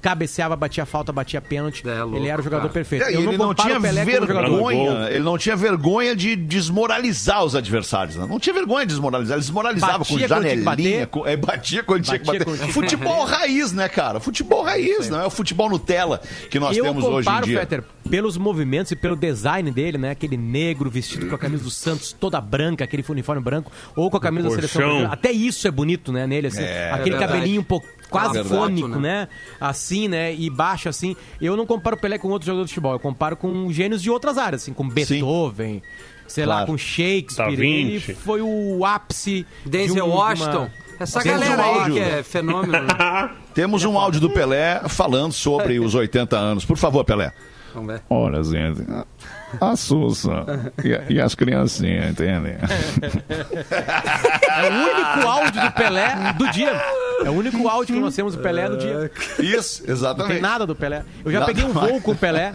cabeceava, 0.06 0.54
batia 0.54 0.86
falta, 0.86 1.12
batia 1.12 1.40
pênalti. 1.40 1.82
É, 1.88 2.02
louco, 2.02 2.16
ele 2.18 2.28
era 2.28 2.40
o 2.40 2.44
jogador 2.44 2.62
cara. 2.62 2.72
perfeito. 2.72 3.04
É, 3.04 3.08
Eu 3.08 3.22
ele 3.22 3.36
não 3.36 3.48
comparo 3.48 3.68
tinha 3.68 3.80
vergonha, 3.80 5.08
ele 5.10 5.24
não 5.24 5.36
tinha 5.36 5.56
vergonha 5.56 6.14
de 6.14 6.36
desmoralizar 6.36 7.44
os 7.44 7.56
adversários. 7.56 8.14
Né? 8.14 8.24
Não 8.28 8.38
tinha 8.38 8.54
vergonha 8.54 8.86
de 8.86 8.92
desmoralizar, 8.92 9.34
ele 9.36 9.42
desmoralizava 9.42 9.98
Batia 9.98 10.04
com 10.06 10.14
quando 10.14 10.26
tinha 10.26 10.38
que 10.38 10.64
janelinha, 10.64 11.00
bater. 11.00 11.06
com, 11.08 11.26
é, 11.26 11.36
batia 11.36 11.82
quando 11.82 12.04
tinha 12.04 12.18
que 12.20 12.24
Batia 12.26 12.38
bater. 12.40 12.44
quando 12.44 12.56
tinha 12.58 12.68
que 12.68 12.72
Futebol 12.72 13.24
raiz, 13.24 13.72
né, 13.72 13.88
cara? 13.88 14.20
Futebol 14.20 14.62
raiz, 14.62 15.10
não 15.10 15.20
é 15.20 15.26
o 15.26 15.30
futebol 15.30 15.68
Nutella 15.68 16.20
que 16.50 16.60
nós 16.60 16.76
eu 16.76 16.84
temos 16.84 17.04
hoje 17.04 17.28
em 17.28 17.40
dia. 17.42 17.58
Fetter, 17.60 17.84
pelos 18.08 18.36
movimentos 18.36 18.92
e 18.92 18.96
pelo 18.96 19.16
design 19.16 19.70
dele, 19.72 19.98
né? 19.98 20.10
Aquele 20.10 20.36
negro 20.36 20.88
vestido 20.88 21.26
com 21.26 21.34
a 21.34 21.38
camisa 21.38 21.64
do 21.64 21.70
Santos 21.70 22.12
toda 22.12 22.40
branca, 22.40 22.84
aquele 22.84 23.04
uniforme 23.08 23.42
branco, 23.42 23.72
ou 23.96 24.08
com 24.08 24.16
a 24.16 24.20
camisa 24.20 24.48
da 24.48 24.54
seleção. 24.54 25.10
Até 25.10 25.32
isso 25.32 25.66
é 25.66 25.70
bonito, 25.70 26.12
né, 26.12 26.26
nele, 26.26 26.46
assim. 26.46 26.62
É, 26.62 26.92
aquele 26.92 27.16
é 27.16 27.18
cabelinho 27.18 27.60
um 27.60 27.64
pouco 27.64 27.86
quase 28.10 28.34
Verdade. 28.34 28.54
fônico, 28.54 28.88
né? 28.88 28.98
né? 28.98 29.28
Assim, 29.60 30.08
né? 30.08 30.34
E 30.34 30.48
baixo, 30.50 30.88
assim. 30.88 31.16
Eu 31.40 31.56
não 31.56 31.66
comparo 31.66 31.96
o 31.96 31.98
Pelé 31.98 32.18
com 32.18 32.28
outro 32.28 32.46
jogador 32.46 32.64
de 32.64 32.70
futebol. 32.70 32.92
Eu 32.92 33.00
comparo 33.00 33.36
com 33.36 33.70
gênios 33.72 34.02
de 34.02 34.10
outras 34.10 34.38
áreas, 34.38 34.62
assim, 34.62 34.72
com 34.72 34.88
Beethoven, 34.88 35.82
sei 36.26 36.44
lá, 36.46 36.56
Claro. 36.56 36.66
com 36.72 36.78
Shakespeare. 36.78 37.52
Ele 37.60 38.00
foi 38.00 38.40
o 38.42 38.84
ápice. 38.84 39.46
de 39.64 39.70
Denzel 39.70 40.04
um- 40.06 40.10
de 40.10 40.16
Washington. 40.16 40.58
uma- 40.58 40.86
Essa 40.98 41.20
Temos 41.20 41.40
galera 41.40 41.62
um 41.62 41.64
aí 41.64 41.78
áudio. 41.80 41.94
que 41.94 42.00
é 42.00 42.22
fenômeno. 42.22 42.72
né? 42.86 43.30
Temos 43.52 43.84
um 43.84 43.98
áudio 43.98 44.18
do 44.20 44.30
Pelé 44.30 44.80
falando 44.88 45.32
sobre 45.32 45.78
os 45.80 45.94
80 45.94 46.36
anos. 46.38 46.64
Por 46.64 46.76
favor, 46.78 47.04
Pelé. 47.04 47.32
Olha, 48.10 48.42
gente, 48.42 48.82
a 49.60 49.76
Sussa 49.76 50.72
e, 50.84 51.14
e 51.14 51.20
as 51.20 51.34
criancinhas, 51.34 52.10
entendem? 52.10 52.54
É 54.56 54.70
o 54.70 54.74
único 54.74 55.28
áudio 55.28 55.60
do 55.62 55.70
Pelé 55.72 56.32
do 56.36 56.50
dia. 56.50 56.72
É 57.24 57.30
o 57.30 57.32
único 57.32 57.66
áudio 57.68 57.94
que 57.94 58.00
nós 58.00 58.14
temos 58.14 58.34
do 58.36 58.42
Pelé 58.42 58.68
do 58.68 58.76
dia. 58.76 59.10
Isso, 59.38 59.84
Não 59.86 59.92
exatamente. 59.94 60.32
tem 60.34 60.42
nada 60.42 60.66
do 60.66 60.74
Pelé. 60.74 61.02
Eu 61.24 61.32
já 61.32 61.40
Nada 61.40 61.52
peguei 61.52 61.68
um 61.68 61.72
mais. 61.72 61.90
voo 61.90 62.00
com 62.00 62.12
o 62.12 62.16
Pelé. 62.16 62.52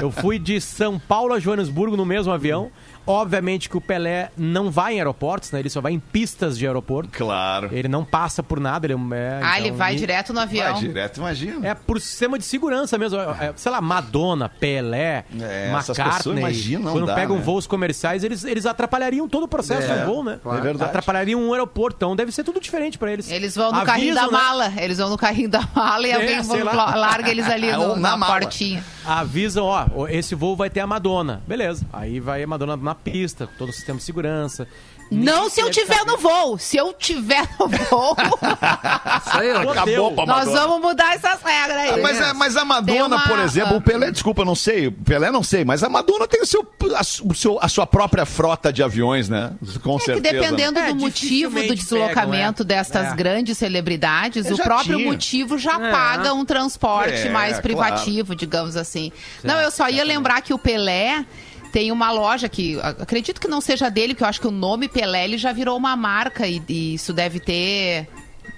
Eu 0.00 0.10
fui 0.10 0.38
de 0.38 0.60
São 0.60 0.98
Paulo 0.98 1.34
a 1.34 1.40
Joanesburgo 1.40 1.96
no 1.96 2.04
mesmo 2.06 2.32
avião. 2.32 2.70
Obviamente 3.06 3.68
que 3.68 3.76
o 3.76 3.80
Pelé 3.80 4.30
não 4.36 4.70
vai 4.70 4.94
em 4.94 4.98
aeroportos, 4.98 5.50
né? 5.52 5.60
Ele 5.60 5.68
só 5.70 5.80
vai 5.80 5.92
em 5.92 5.98
pistas 6.00 6.56
de 6.56 6.66
aeroporto. 6.66 7.10
Claro. 7.12 7.68
Ele 7.72 7.88
não 7.88 8.04
passa 8.04 8.42
por 8.42 8.58
nada. 8.58 8.86
Ele 8.86 8.94
é, 8.94 9.40
Ah, 9.42 9.58
ele 9.58 9.68
então, 9.68 9.78
vai 9.78 9.94
e- 9.94 9.98
direto 9.98 10.28
no 10.32 10.36
Vai 10.36 10.44
avião. 10.44 10.74
direto, 10.78 11.18
imagina. 11.18 11.66
É 11.68 11.74
por 11.74 12.00
sistema 12.00 12.38
de 12.38 12.44
segurança 12.44 12.96
mesmo. 12.96 13.18
É, 13.20 13.52
sei 13.56 13.70
lá, 13.70 13.80
Madonna, 13.80 14.48
Pelé, 14.48 15.24
É, 15.40 15.70
essas 15.76 15.90
McCartney. 15.98 16.16
pessoas, 16.16 16.38
imagina, 16.38 16.90
quando 16.90 17.06
dá, 17.06 17.14
pegam 17.14 17.36
né? 17.36 17.42
voos 17.42 17.66
comerciais, 17.66 18.24
eles, 18.24 18.44
eles 18.44 18.64
atrapalhariam 18.66 19.28
todo 19.28 19.44
o 19.44 19.48
processo 19.48 19.90
É, 19.90 19.98
do 19.98 20.06
voo, 20.06 20.24
né? 20.24 20.38
É 20.44 20.60
verdade. 20.60 20.90
Atrapalhariam 20.90 21.40
um 21.42 21.52
aeroporto. 21.52 21.96
Então 21.96 22.16
deve 22.16 22.32
ser 22.32 22.42
tudo 22.44 22.60
diferente 22.60 22.96
pra 22.98 23.12
eles. 23.12 23.30
Eles 23.30 23.54
vão 23.54 23.70
no 23.70 23.78
Avisam, 23.78 23.86
carrinho 23.86 24.14
da 24.14 24.22
né? 24.26 24.28
mala. 24.32 24.72
Eles 24.78 24.98
vão 24.98 25.10
no 25.10 25.18
carrinho 25.18 25.48
da 25.48 25.62
mala 25.74 26.06
e 26.06 26.10
É, 26.10 26.14
alguém 26.14 26.38
larga 26.64 27.30
eles 27.30 27.46
ali 27.48 27.70
no- 27.72 27.96
na 27.96 28.10
na, 28.10 28.16
mala. 28.16 28.40
portinha. 28.40 28.82
avisam, 29.06 29.64
ó, 29.66 29.86
esse 30.08 30.34
voo 30.34 30.56
vai 30.56 30.70
ter 30.70 30.80
a 30.80 30.86
Madonna. 30.86 31.42
Beleza. 31.46 31.84
Aí 31.92 32.18
vai 32.20 32.42
a 32.42 32.46
Madonna 32.46 32.76
na 32.76 32.93
pista, 32.94 33.48
todo 33.58 33.68
o 33.70 33.72
sistema 33.72 33.98
de 33.98 34.04
segurança. 34.04 34.66
Não 35.10 35.50
se 35.50 35.60
eu 35.60 35.70
tiver 35.70 36.02
no 36.06 36.16
voo. 36.16 36.58
Se 36.58 36.78
eu 36.78 36.92
tiver 36.94 37.46
no 37.60 37.68
voo, 37.68 38.16
Isso 39.26 39.38
aí. 39.38 39.50
Acabou 39.50 40.12
pra 40.12 40.24
nós 40.26 40.50
vamos 40.50 40.80
mudar 40.80 41.14
essas 41.14 41.40
regras 41.42 41.76
aí. 41.76 42.00
Mas, 42.02 42.20
é- 42.20 42.32
mas 42.32 42.56
a 42.56 42.64
Madonna, 42.64 43.16
uma- 43.16 43.28
por 43.28 43.38
exemplo, 43.38 43.76
o 43.76 43.80
Pelé, 43.82 44.10
desculpa, 44.10 44.40
eu 44.40 44.46
não 44.46 44.54
sei, 44.54 44.86
o 44.88 44.92
Pelé 44.92 45.30
não 45.30 45.42
sei, 45.42 45.62
mas 45.62 45.82
a 45.82 45.90
Madonna 45.90 46.26
tem 46.26 46.40
o 46.40 46.46
seu, 46.46 46.66
a, 46.96 47.00
o 47.28 47.34
seu- 47.34 47.58
a 47.60 47.68
sua 47.68 47.86
própria 47.86 48.24
frota 48.24 48.72
de 48.72 48.82
aviões, 48.82 49.28
né? 49.28 49.52
Com 49.82 49.96
É 49.96 49.98
que 49.98 50.04
certeza. 50.06 50.34
dependendo 50.40 50.78
É, 50.78 50.88
do 50.88 50.94
motivo 50.96 51.62
do 51.62 51.74
deslocamento 51.74 52.64
pegam, 52.64 52.76
é. 52.76 52.78
destas 52.78 53.12
É. 53.12 53.14
grandes 53.14 53.58
celebridades, 53.58 54.50
o 54.50 54.56
próprio 54.56 54.96
tinha. 54.96 55.06
motivo 55.10 55.58
já 55.58 55.74
É. 55.80 55.90
paga 55.90 56.32
um 56.32 56.46
transporte 56.46 57.28
É, 57.28 57.30
mais 57.30 57.60
privativo, 57.60 58.34
digamos 58.34 58.74
assim. 58.74 59.12
Não, 59.42 59.60
eu 59.60 59.70
só 59.70 59.88
ia 59.88 60.02
lembrar 60.02 60.40
que 60.40 60.54
o 60.54 60.58
Pelé 60.58 61.26
tem 61.74 61.90
uma 61.90 62.12
loja 62.12 62.48
que 62.48 62.78
acredito 62.80 63.40
que 63.40 63.48
não 63.48 63.60
seja 63.60 63.88
dele, 63.88 64.14
porque 64.14 64.22
eu 64.22 64.28
acho 64.28 64.40
que 64.40 64.46
o 64.46 64.52
nome 64.52 64.88
Pelé 64.88 65.24
ele 65.24 65.36
já 65.36 65.50
virou 65.50 65.76
uma 65.76 65.96
marca 65.96 66.46
e, 66.46 66.62
e 66.68 66.94
isso 66.94 67.12
deve 67.12 67.40
ter 67.40 68.06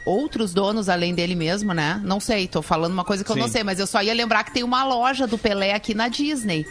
outros 0.04 0.52
donos 0.52 0.90
além 0.90 1.14
dele 1.14 1.34
mesmo, 1.34 1.72
né? 1.72 1.98
Não 2.04 2.20
sei, 2.20 2.46
tô 2.46 2.60
falando 2.60 2.92
uma 2.92 3.06
coisa 3.06 3.24
que 3.24 3.32
eu 3.32 3.36
não 3.36 3.46
Sim. 3.46 3.52
sei, 3.52 3.64
mas 3.64 3.80
eu 3.80 3.86
só 3.86 4.02
ia 4.02 4.12
lembrar 4.12 4.44
que 4.44 4.52
tem 4.52 4.62
uma 4.62 4.84
loja 4.84 5.26
do 5.26 5.38
Pelé 5.38 5.72
aqui 5.72 5.94
na 5.94 6.08
Disney. 6.08 6.66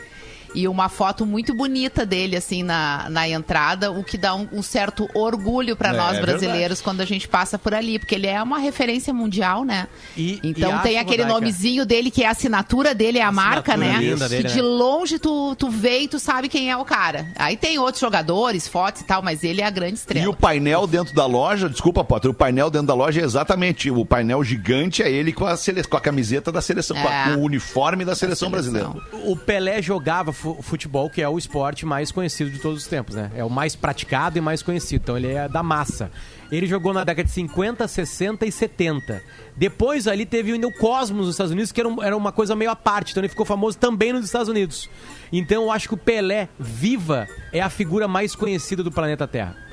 E 0.55 0.67
uma 0.67 0.87
foto 0.89 1.25
muito 1.25 1.53
bonita 1.53 2.05
dele, 2.05 2.35
assim, 2.37 2.63
na, 2.63 3.07
na 3.09 3.27
entrada, 3.27 3.91
o 3.91 4.03
que 4.03 4.17
dá 4.17 4.33
um, 4.33 4.47
um 4.53 4.61
certo 4.63 5.07
orgulho 5.13 5.75
para 5.75 5.89
É, 5.89 5.97
nós 5.97 6.17
é 6.17 6.21
brasileiros 6.21 6.81
quando 6.81 7.01
a 7.01 7.05
gente 7.05 7.27
passa 7.27 7.59
por 7.59 7.73
ali, 7.73 7.99
porque 7.99 8.15
ele 8.15 8.27
é 8.27 8.41
uma 8.41 8.57
referência 8.57 9.13
mundial, 9.13 9.63
né? 9.65 9.87
E- 10.15 10.39
então 10.43 10.77
e 10.77 10.79
tem 10.81 10.97
aquele 10.97 11.23
Rodaica, 11.23 11.27
nomezinho 11.41 11.85
dele, 11.85 12.09
que 12.09 12.23
é 12.23 12.27
a 12.27 12.31
assinatura 12.31 12.95
dele, 12.95 13.19
é 13.19 13.21
a 13.23 13.31
marca, 13.31 13.75
né? 13.75 13.97
dele, 13.99 14.43
que 14.43 14.43
de 14.43 14.55
né? 14.55 14.61
longe 14.61 15.19
tu, 15.19 15.55
tu 15.55 15.69
vê 15.69 15.99
e 16.01 16.07
tu 16.07 16.19
sabe 16.19 16.47
quem 16.47 16.71
é 16.71 16.77
o 16.77 16.85
cara. 16.85 17.27
Aí 17.35 17.57
tem 17.57 17.77
outros 17.77 17.99
jogadores, 17.99 18.67
fotos 18.67 19.01
e 19.01 19.05
tal, 19.05 19.21
mas 19.21 19.43
ele 19.43 19.61
é 19.61 19.65
a 19.65 19.69
grande 19.69 19.95
estrela. 19.95 20.25
E 20.25 20.27
o 20.29 20.33
painel 20.33 20.87
dentro 20.87 21.13
da 21.13 21.25
loja, 21.25 21.69
desculpa, 21.69 22.03
Potter, 22.03 22.31
o 22.31 22.33
painel 22.33 22.69
dentro 22.69 22.87
da 22.87 22.93
loja 22.93 23.19
é 23.19 23.23
exatamente, 23.25 23.91
o 23.91 24.05
painel 24.05 24.43
gigante 24.43 25.03
é 25.03 25.11
ele 25.11 25.33
com 25.33 25.45
a, 25.45 25.57
sele, 25.57 25.83
com 25.83 25.97
a 25.97 26.01
camiseta 26.01 26.51
da 26.51 26.61
seleção, 26.61 26.95
com, 26.95 27.07
a- 27.07 27.13
É. 27.13 27.23
com 27.33 27.41
o 27.41 27.43
uniforme 27.43 28.05
da 28.05 28.15
seleção, 28.15 28.49
seleção. 28.49 28.91
brasileira. 28.91 29.29
O 29.29 29.35
Pelé 29.35 29.81
jogava 29.81 30.31
futebol, 30.61 31.09
que 31.09 31.21
é 31.21 31.27
o 31.29 31.37
esporte 31.37 31.85
mais 31.85 32.11
conhecido 32.11 32.49
de 32.51 32.59
todos 32.59 32.83
os 32.83 32.87
tempos, 32.87 33.15
né? 33.15 33.31
É 33.35 33.43
o 33.43 33.49
mais 33.49 33.75
praticado 33.75 34.37
e 34.37 34.41
mais 34.41 34.61
conhecido. 34.61 35.01
Então 35.03 35.17
ele 35.17 35.27
é 35.31 35.47
da 35.49 35.63
massa. 35.63 36.11
Ele 36.51 36.67
jogou 36.67 36.93
na 36.93 37.03
década 37.03 37.23
de 37.27 37.31
50, 37.31 37.87
60 37.87 38.45
e 38.45 38.51
70. 38.51 39.21
Depois 39.55 40.07
ali 40.07 40.25
teve 40.25 40.53
o 40.53 40.71
Cosmos 40.73 41.25
nos 41.25 41.35
Estados 41.35 41.51
Unidos, 41.51 41.71
que 41.71 41.79
era, 41.79 41.89
um- 41.89 42.03
era 42.03 42.15
uma 42.15 42.31
coisa 42.31 42.55
meio 42.55 42.69
à 42.69 42.75
parte. 42.75 43.11
Então 43.11 43.21
ele 43.21 43.29
ficou 43.29 43.45
famoso 43.45 43.77
também 43.77 44.13
nos 44.13 44.25
Estados 44.25 44.47
Unidos. 44.47 44.89
Então 45.31 45.63
eu 45.63 45.71
acho 45.71 45.87
que 45.87 45.93
o 45.95 45.97
Pelé, 45.97 46.47
viva, 46.59 47.27
é 47.51 47.61
a 47.61 47.69
figura 47.69 48.07
mais 48.07 48.35
conhecida 48.35 48.83
do 48.83 48.91
planeta 48.91 49.27
Terra. 49.27 49.64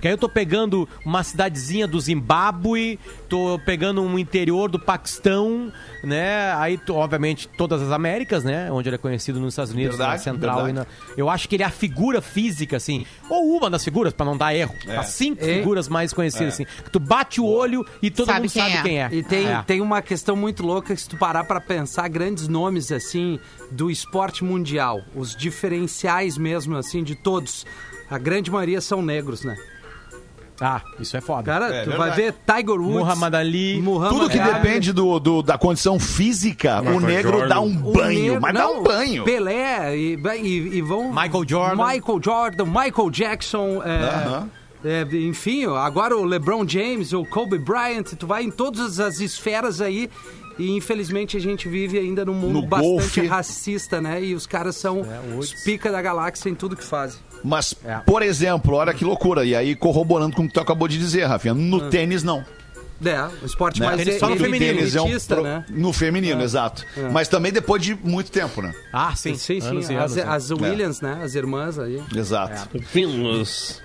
Porque 0.00 0.08
aí 0.08 0.14
eu 0.14 0.18
tô 0.18 0.30
pegando 0.30 0.88
uma 1.04 1.22
cidadezinha 1.22 1.86
do 1.86 2.00
Zimbábue, 2.00 2.98
tô 3.28 3.60
pegando 3.66 4.00
um 4.00 4.18
interior 4.18 4.70
do 4.70 4.78
Paquistão, 4.78 5.70
né? 6.02 6.54
Aí, 6.54 6.80
obviamente, 6.88 7.46
todas 7.46 7.82
as 7.82 7.90
Américas, 7.92 8.42
né? 8.42 8.72
Onde 8.72 8.88
ele 8.88 8.94
é 8.96 8.98
conhecido 8.98 9.38
nos 9.38 9.52
Estados 9.52 9.74
Unidos, 9.74 9.98
Verdade, 9.98 10.16
na 10.16 10.32
Central. 10.32 10.68
E 10.70 10.72
na... 10.72 10.86
Eu 11.18 11.28
acho 11.28 11.46
que 11.46 11.54
ele 11.56 11.62
é 11.64 11.66
a 11.66 11.70
figura 11.70 12.22
física, 12.22 12.78
assim. 12.78 13.04
Ou 13.28 13.58
uma 13.58 13.68
das 13.68 13.84
figuras, 13.84 14.14
pra 14.14 14.24
não 14.24 14.38
dar 14.38 14.54
erro. 14.54 14.74
As 14.96 15.08
cinco 15.08 15.44
E- 15.44 15.56
figuras 15.58 15.86
mais 15.86 16.14
conhecidas, 16.14 16.54
assim. 16.54 16.64
Que 16.64 16.90
tu 16.90 16.98
bate 16.98 17.38
o 17.38 17.44
olho 17.44 17.84
e 18.00 18.10
todo 18.10 18.24
Sabe 18.28 18.40
mundo 18.40 18.52
quem 18.52 18.62
sabe 18.62 18.76
é. 18.76 18.82
quem 18.82 19.02
é. 19.02 19.08
E 19.12 19.22
tem, 19.22 19.46
É. 19.48 19.62
tem 19.66 19.80
uma 19.82 20.00
questão 20.00 20.34
muito 20.34 20.62
louca 20.64 20.94
que 20.94 21.00
se 21.02 21.10
tu 21.10 21.18
parar 21.18 21.44
pra 21.44 21.60
pensar, 21.60 22.08
grandes 22.08 22.48
nomes 22.48 22.90
assim 22.90 23.38
do 23.70 23.90
esporte 23.90 24.42
mundial, 24.44 25.02
os 25.14 25.36
diferenciais 25.36 26.38
mesmo 26.38 26.74
assim 26.74 27.04
de 27.04 27.14
todos, 27.14 27.66
a 28.10 28.16
grande 28.16 28.50
maioria 28.50 28.80
são 28.80 29.02
negros, 29.02 29.44
né? 29.44 29.58
Ah, 30.60 30.82
isso 30.98 31.16
é 31.16 31.20
foda. 31.22 31.42
Cara, 31.44 31.74
É 31.74 31.84
tu 31.84 31.90
vai 31.90 32.10
verdade. 32.10 32.16
ver 32.22 32.34
Tiger 32.46 32.80
Woods, 32.80 32.96
Muhammad 32.98 33.34
Ali, 33.34 33.80
Muhammad 33.80 34.12
Tudo 34.18 34.28
que 34.30 34.38
Ali, 34.38 34.52
depende 34.54 34.92
do, 34.92 35.18
do- 35.18 35.42
da 35.42 35.56
condição 35.56 35.98
física, 35.98 36.80
o 36.80 36.84
Michael 36.84 37.00
negro 37.00 37.30
Jordan. 37.32 37.48
dá 37.48 37.60
um 37.60 37.74
banho, 37.74 38.20
negro- 38.24 38.40
mas 38.42 38.54
dá 38.54 38.60
não, 38.60 38.80
um 38.80 38.82
banho. 38.82 39.24
Pelé 39.24 39.96
e, 39.96 40.18
e- 40.42 40.76
e 40.76 40.82
vão 40.82 41.08
Michael 41.10 41.44
Jordan. 41.48 41.76
Michael 41.86 42.20
Jordan, 42.22 42.64
Michael 42.66 43.10
Jackson, 43.10 43.82
é, 43.82 44.04
Aham. 44.04 44.48
é, 44.84 45.02
enfim, 45.26 45.64
agora 45.66 46.16
o 46.16 46.24
LeBron 46.24 46.68
James, 46.68 47.12
o 47.14 47.24
Kobe 47.24 47.58
Bryant, 47.58 48.04
tu 48.18 48.26
vai 48.26 48.42
em 48.42 48.50
todas 48.50 49.00
as 49.00 49.18
esferas 49.20 49.80
aí. 49.80 50.10
E 50.58 50.76
infelizmente 50.76 51.38
a 51.38 51.40
gente 51.40 51.70
vive 51.70 51.98
ainda 51.98 52.22
num 52.22 52.34
mundo 52.34 52.60
No 52.60 52.66
bastante 52.66 52.90
golfe. 52.90 53.26
racista, 53.26 53.98
né? 53.98 54.22
E 54.22 54.34
os 54.34 54.46
caras 54.46 54.76
são 54.76 54.98
É, 54.98 55.36
os 55.38 55.54
pica 55.64 55.90
da 55.90 56.02
galáxia 56.02 56.50
em 56.50 56.54
tudo 56.54 56.76
que 56.76 56.84
fazem. 56.84 57.18
Mas, 57.42 57.74
É. 57.84 57.96
por 58.06 58.22
exemplo, 58.22 58.74
olha 58.74 58.92
que 58.92 59.04
loucura, 59.04 59.44
e 59.44 59.54
aí 59.54 59.74
corroborando 59.74 60.36
com 60.36 60.42
o 60.42 60.48
que 60.48 60.54
tu 60.54 60.60
acabou 60.60 60.86
de 60.88 60.98
dizer, 60.98 61.24
Rafinha, 61.24 61.54
no 61.54 61.84
Ah. 61.86 61.88
tênis 61.88 62.22
não. 62.22 62.44
É, 63.02 63.22
o 63.42 63.46
esporte 63.46 63.80
Né? 63.80 63.86
mais 63.86 64.04
Tênis 64.04 64.20
só 64.20 64.28
no 64.28 64.36
feminino. 64.36 64.76
Tênis 64.76 64.94
é 64.94 65.00
um 65.00 65.04
elitista, 65.06 65.34
pro- 65.36 65.44
né? 65.44 65.64
No 65.70 65.90
feminino, 65.90 66.42
exato. 66.42 66.84
Mas 67.10 67.28
também 67.28 67.50
depois 67.50 67.80
de 67.82 67.94
muito 67.94 68.30
tempo, 68.30 68.60
né? 68.60 68.74
Ah, 68.92 69.14
sim. 69.16 69.34
Sim, 69.36 69.58
sim. 69.58 69.66
Anos 69.68 69.88
e 69.88 69.94
as, 69.96 70.12
anos, 70.12 70.16
né? 70.16 70.24
as 70.26 70.50
Williams, 70.50 71.00
né? 71.00 71.18
As 71.24 71.34
irmãs 71.34 71.78
aí. 71.78 72.02
Exato. 72.14 72.68
Finos. 72.88 73.80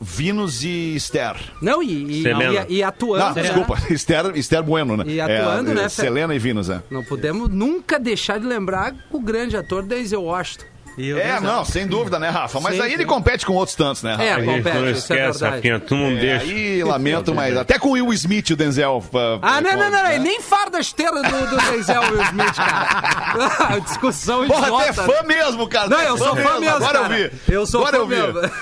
Vinos 0.00 0.62
e 0.62 0.94
Esther. 0.94 1.34
Não, 1.60 1.82
e, 1.82 2.20
e, 2.20 2.22
Selena. 2.22 2.66
e, 2.68 2.74
e 2.76 2.82
atuando. 2.84 3.24
Não, 3.24 3.34
né? 3.34 3.42
desculpa, 3.42 3.78
Esther, 3.90 4.36
Esther 4.36 4.62
Bueno, 4.62 4.96
né? 4.96 5.04
E 5.08 5.20
atuando, 5.20 5.70
é, 5.72 5.74
né, 5.74 5.84
é? 5.84 5.88
Selena 5.88 6.34
e 6.34 6.38
Vinos, 6.38 6.70
é. 6.70 6.80
Não 6.90 7.02
podemos 7.02 7.48
nunca 7.48 7.98
deixar 7.98 8.38
de 8.38 8.46
lembrar 8.46 8.94
o 9.10 9.18
grande 9.20 9.56
ator 9.56 9.82
Denzel 9.82 10.22
Washington. 10.22 10.66
Eu- 10.98 11.18
É, 11.18 11.38
não, 11.40 11.64
sem 11.64 11.86
dúvida, 11.86 12.18
né, 12.18 12.28
Rafa? 12.28 12.58
Mas 12.60 12.74
Sim, 12.74 12.82
aí 12.82 12.88
sim. 12.88 12.94
ele 12.94 13.04
compete 13.04 13.46
com 13.46 13.54
outros 13.54 13.76
tantos, 13.76 14.02
né, 14.02 14.12
Rafa? 14.12 14.22
É, 14.24 14.32
A 14.32 14.40
gente 14.40 14.46
compete, 14.56 14.74
não 14.74 14.90
isso 14.90 15.12
é 15.12 15.16
esquece, 15.16 15.38
verdade. 15.40 15.54
Rafinha, 15.56 15.80
tu 15.80 15.94
não 15.96 16.06
É, 16.10 16.14
deixa. 16.16 16.44
aí 16.44 16.84
lamento, 16.84 17.34
mas 17.34 17.56
até 17.56 17.78
com 17.78 17.88
o 17.88 17.92
Will 17.92 18.12
Smith, 18.14 18.50
o 18.50 18.56
Denzel. 18.56 18.98
uh, 18.98 19.38
Ah, 19.42 19.60
não, 19.60 19.72
não, 19.76 19.90
não, 19.90 20.02
né? 20.02 20.18
nem 20.18 20.40
farda 20.40 20.78
a 20.78 20.80
esteira 20.80 21.22
do, 21.22 21.46
do 21.50 21.56
Denzel 21.70 22.00
Will 22.02 22.22
Smith, 22.22 22.54
cara. 22.56 23.78
Discussão 23.84 24.46
Porra, 24.46 24.66
tu 24.68 24.80
é 24.80 24.90
idiota. 24.90 25.02
fã 25.12 25.22
mesmo, 25.26 25.68
cara. 25.68 25.88
Não, 25.88 26.00
é 26.00 26.08
eu 26.08 26.18
sou 26.18 26.34
fã 26.36 26.58
mesmo, 26.60 26.76
Agora 26.76 26.98
cara. 27.00 27.18
eu 27.18 27.30
vi. 27.30 27.36
Eu 27.48 27.66
sou 27.66 27.80
Agora 27.86 27.96
fã 27.96 28.02
eu 28.02 28.06
vi. 28.08 28.16
mesmo. 28.16 28.52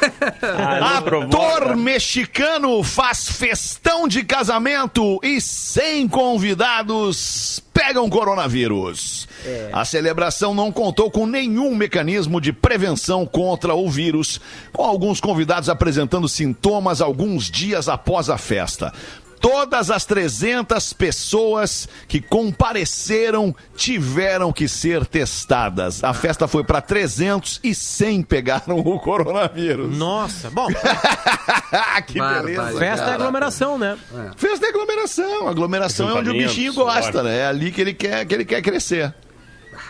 Ah, 0.43 0.99
Ator 0.99 1.03
provoca. 1.03 1.77
mexicano 1.77 2.83
faz 2.83 3.29
festão 3.31 4.07
de 4.09 4.23
casamento 4.23 5.19
e 5.23 5.41
sem 5.41 6.07
convidados 6.09 7.63
pegam 7.77 8.09
coronavírus. 8.09 9.29
A 9.71 9.85
celebração 9.85 10.55
não 10.55 10.73
contou 10.73 11.11
com 11.11 11.27
nenhum 11.27 11.75
mecanismo 11.77 12.41
de 12.41 12.51
prevenção 12.51 13.27
contra 13.27 13.75
o 13.75 13.91
vírus, 13.91 14.41
com 14.73 14.83
alguns 14.83 15.21
convidados 15.21 15.69
apresentando 15.69 16.27
sintomas 16.27 17.03
alguns 17.03 17.51
dias 17.51 17.87
após 17.87 18.31
a 18.31 18.39
festa. 18.39 18.95
Todas 19.47 19.93
as 19.93 20.05
300 20.05 20.93
pessoas 20.93 21.89
que 22.09 22.21
compareceram 22.21 23.55
tiveram 23.77 24.53
que 24.53 24.67
ser 24.67 25.07
testadas. 25.07 26.03
A 26.03 26.13
festa 26.13 26.49
foi 26.49 26.65
para 26.65 26.81
300 26.81 27.61
e 27.63 27.73
100 27.73 28.25
pegaram 28.25 28.81
o 28.81 28.99
coronavírus. 28.99 29.97
Nossa, 29.97 30.51
bom, 30.51 30.67
que 32.09 32.19
Bárbaro. 32.19 32.47
beleza. 32.47 32.77
festa 32.77 33.05
é 33.05 33.07
cara. 33.07 33.15
aglomeração, 33.15 33.79
né? 33.79 33.97
Festa 34.37 34.67
é 34.67 34.69
aglomeração. 34.69 35.47
Aglomeração 35.47 36.09
é 36.09 36.15
onde 36.15 36.31
o 36.31 36.33
bichinho 36.33 36.75
gosta, 36.75 37.23
né? 37.23 37.39
É 37.39 37.47
ali 37.47 37.71
que 37.71 37.81
ele 37.81 37.95
quer, 37.95 38.27
que 38.27 38.35
ele 38.35 38.45
quer 38.45 38.61
crescer. 38.61 39.15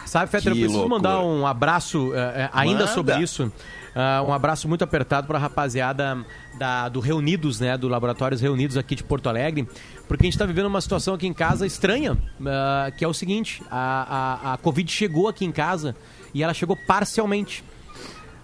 Sabe, 0.04 0.30
Fetter, 0.30 0.52
eu 0.52 0.56
preciso 0.56 0.80
loucura. 0.80 0.96
mandar 0.96 1.20
um 1.20 1.46
abraço 1.46 2.12
eh, 2.14 2.42
eh, 2.42 2.50
ainda 2.52 2.80
Manda. 2.80 2.92
sobre 2.92 3.16
isso. 3.20 3.50
Ah, 3.96 4.22
um 4.28 4.32
abraço 4.32 4.68
muito 4.68 4.84
apertado 4.84 5.26
para 5.26 5.38
a 5.38 5.40
rapaziada 5.40 6.22
da, 6.58 6.90
do 6.90 7.00
Reunidos, 7.00 7.58
né? 7.58 7.78
Do 7.78 7.88
Laboratórios 7.88 8.42
Reunidos 8.42 8.76
aqui 8.76 8.94
de 8.94 9.02
Porto 9.02 9.26
Alegre. 9.26 9.66
Porque 10.06 10.24
a 10.24 10.26
gente 10.26 10.34
está 10.34 10.44
vivendo 10.44 10.66
uma 10.66 10.82
situação 10.82 11.14
aqui 11.14 11.26
em 11.26 11.32
casa 11.32 11.66
estranha, 11.66 12.18
ah, 12.46 12.92
que 12.94 13.02
é 13.02 13.08
o 13.08 13.14
seguinte: 13.14 13.62
a, 13.70 14.50
a, 14.50 14.52
a 14.52 14.56
Covid 14.58 14.92
chegou 14.92 15.28
aqui 15.28 15.46
em 15.46 15.50
casa 15.50 15.96
e 16.34 16.42
ela 16.42 16.52
chegou 16.52 16.76
parcialmente. 16.86 17.64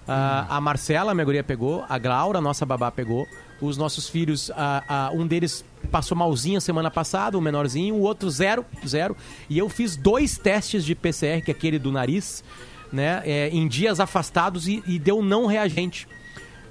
Ah, 0.09 0.47
a 0.49 0.61
Marcela, 0.61 1.13
minha 1.15 1.25
guria, 1.25 1.45
pegou. 1.45 1.85
A 1.87 1.99
Glaura, 1.99 2.41
nossa 2.41 2.65
babá, 2.65 2.91
pegou. 2.91 3.27
Os 3.61 3.77
nossos 3.77 4.09
filhos, 4.09 4.51
ah, 4.57 4.83
ah, 4.89 5.11
um 5.13 5.27
deles 5.27 5.65
passou 5.91 6.17
malzinha 6.17 6.61
semana 6.61 6.91
passada, 6.91 7.37
o 7.39 7.41
menorzinho, 7.41 7.95
o 7.95 8.01
outro 8.01 8.29
zero, 8.31 8.65
zero. 8.87 9.15
E 9.49 9.59
eu 9.59 9.69
fiz 9.69 9.97
dois 9.97 10.39
testes 10.39 10.85
de 10.85 10.95
PCR, 10.95 11.43
que 11.45 11.51
é 11.51 11.55
aquele 11.55 11.79
do 11.79 11.93
nariz, 11.93 12.43
né? 12.93 13.23
é, 13.25 13.49
em 13.49 13.67
dias 13.67 13.99
afastados 14.01 14.69
e, 14.69 14.83
e 14.87 14.99
deu 14.99 15.23
não 15.23 15.47
reagente. 15.47 16.07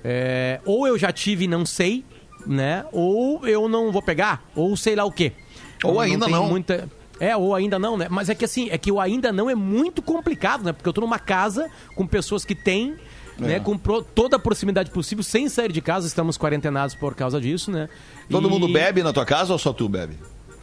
É, 0.04 0.60
ou 0.66 0.88
eu 0.88 0.98
já 0.98 1.12
tive 1.12 1.46
e 1.46 1.48
não 1.48 1.66
sei, 1.66 2.04
né? 2.46 2.86
Ou 2.92 3.46
eu 3.48 3.68
não 3.70 3.92
vou 3.92 4.02
pegar, 4.02 4.44
ou 4.56 4.76
sei 4.76 4.96
lá 4.96 5.06
o 5.06 5.12
quê. 5.12 5.32
Ou 5.84 6.00
ainda 6.00 6.26
tem 6.26 6.34
não. 6.34 6.48
Muita... 6.48 6.90
É, 7.20 7.38
ou 7.38 7.54
ainda 7.54 7.78
não, 7.78 7.98
né? 7.98 8.08
Mas 8.10 8.30
é 8.30 8.36
que 8.36 8.44
assim, 8.46 8.68
é 8.72 8.78
que 8.80 8.92
o 8.92 9.00
ainda 9.00 9.32
não 9.32 9.48
é 9.50 9.54
muito 9.54 10.02
complicado, 10.02 10.64
né? 10.64 10.74
Porque 10.74 10.90
eu 10.90 10.94
tô 10.94 11.02
numa 11.02 11.20
casa 11.20 11.70
com 11.96 12.08
pessoas 12.08 12.44
que 12.44 12.56
têm, 12.56 12.96
É. 13.40 13.44
né? 13.44 13.60
Com 13.60 13.78
pro- 13.78 14.02
toda 14.02 14.38
a 14.38 14.40
proximidade 14.40 14.90
possível, 14.90 15.24
sem 15.24 15.48
sair 15.48 15.72
de 15.72 15.82
casa, 15.82 16.08
estamos 16.08 16.36
quarentenados 16.36 16.96
por 16.96 17.14
causa 17.14 17.40
disso, 17.40 17.70
né? 17.70 17.90
Todo 18.28 18.48
E- 18.48 18.52
mundo 18.52 18.68
bebe 18.68 19.04
na 19.04 19.14
tua 19.14 19.26
casa 19.26 19.54
ou 19.54 19.60
só 19.60 19.72
tu 19.72 19.88
bebe? 19.88 20.18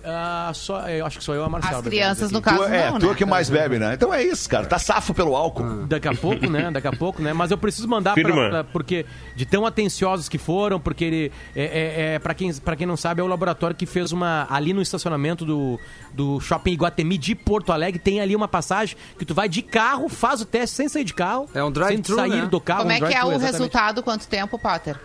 Ah, 0.05 0.51
só, 0.55 0.89
eu 0.89 1.05
acho 1.05 1.19
que 1.19 1.25
só 1.25 1.35
eu 1.35 1.45
a 1.45 1.49
Marcela. 1.49 1.79
As 1.81 1.85
crianças, 1.85 2.31
no 2.31 2.41
caso, 2.41 2.59
tu, 2.59 2.65
é, 2.65 2.91
não, 2.91 2.99
tu 2.99 3.07
né? 3.07 3.13
é 3.13 3.15
que 3.15 3.25
mais 3.25 3.51
bebe, 3.51 3.79
né? 3.79 3.95
Então 3.95 4.13
é 4.15 4.23
isso, 4.23 4.49
cara. 4.49 4.65
Tá 4.67 4.79
safo 4.79 5.13
pelo 5.13 5.35
álcool. 5.37 5.87
Daqui 5.87 6.09
a 6.09 6.15
pouco, 6.15 6.49
né? 6.49 6.71
Daqui 6.71 6.87
a 6.87 6.93
pouco, 6.93 7.21
né? 7.21 7.33
Mas 7.33 7.51
eu 7.51 7.59
preciso 7.59 7.89
mandar 7.89 8.15
pra, 8.15 8.33
pra- 8.49 8.65
porque 8.65 9.05
de 9.35 9.45
tão 9.45 9.67
atenciosos 9.67 10.29
que 10.29 10.39
foram, 10.39 10.79
porque 10.81 11.05
ele 11.05 11.33
é, 11.55 11.65
é, 11.65 12.15
é 12.15 12.19
para 12.19 12.33
quem 12.35 12.53
para 12.55 12.77
quem 12.77 12.87
não 12.87 12.97
sabe 12.97 13.21
é 13.21 13.25
o 13.25 13.27
laboratório 13.27 13.77
que 13.77 13.87
fez 13.87 14.13
uma 14.13 14.47
ali 14.51 14.73
no 14.73 14.81
estacionamento 14.81 15.45
do, 15.45 15.79
do 16.13 16.41
Shopping 16.41 16.73
Iguatemi 16.73 17.19
de 17.19 17.35
Porto 17.35 17.73
Alegre 17.73 17.99
tem 17.99 18.21
ali 18.21 18.35
uma 18.37 18.49
passagem 18.49 18.97
que 19.19 19.25
tu 19.25 19.35
vai 19.35 19.49
de 19.49 19.63
carro, 19.63 20.09
faz 20.09 20.41
o 20.41 20.45
teste 20.45 20.77
sem 20.77 20.89
sair 20.89 21.05
de 21.05 21.15
carro, 21.15 21.49
É 21.55 21.63
um 21.63 21.67
sem 21.67 21.73
drive-thru, 21.73 22.17
sair 22.17 22.31
né? 22.43 22.47
do 22.47 22.61
carro. 22.61 22.81
Como 22.83 22.93
um 22.93 22.95
é 22.95 22.99
que 22.99 23.05
é 23.05 23.09
o 23.25 23.29
exatamente. 23.29 23.43
resultado? 23.53 24.03
Quanto 24.03 24.27
tempo, 24.29 24.59
Potter? 24.59 24.97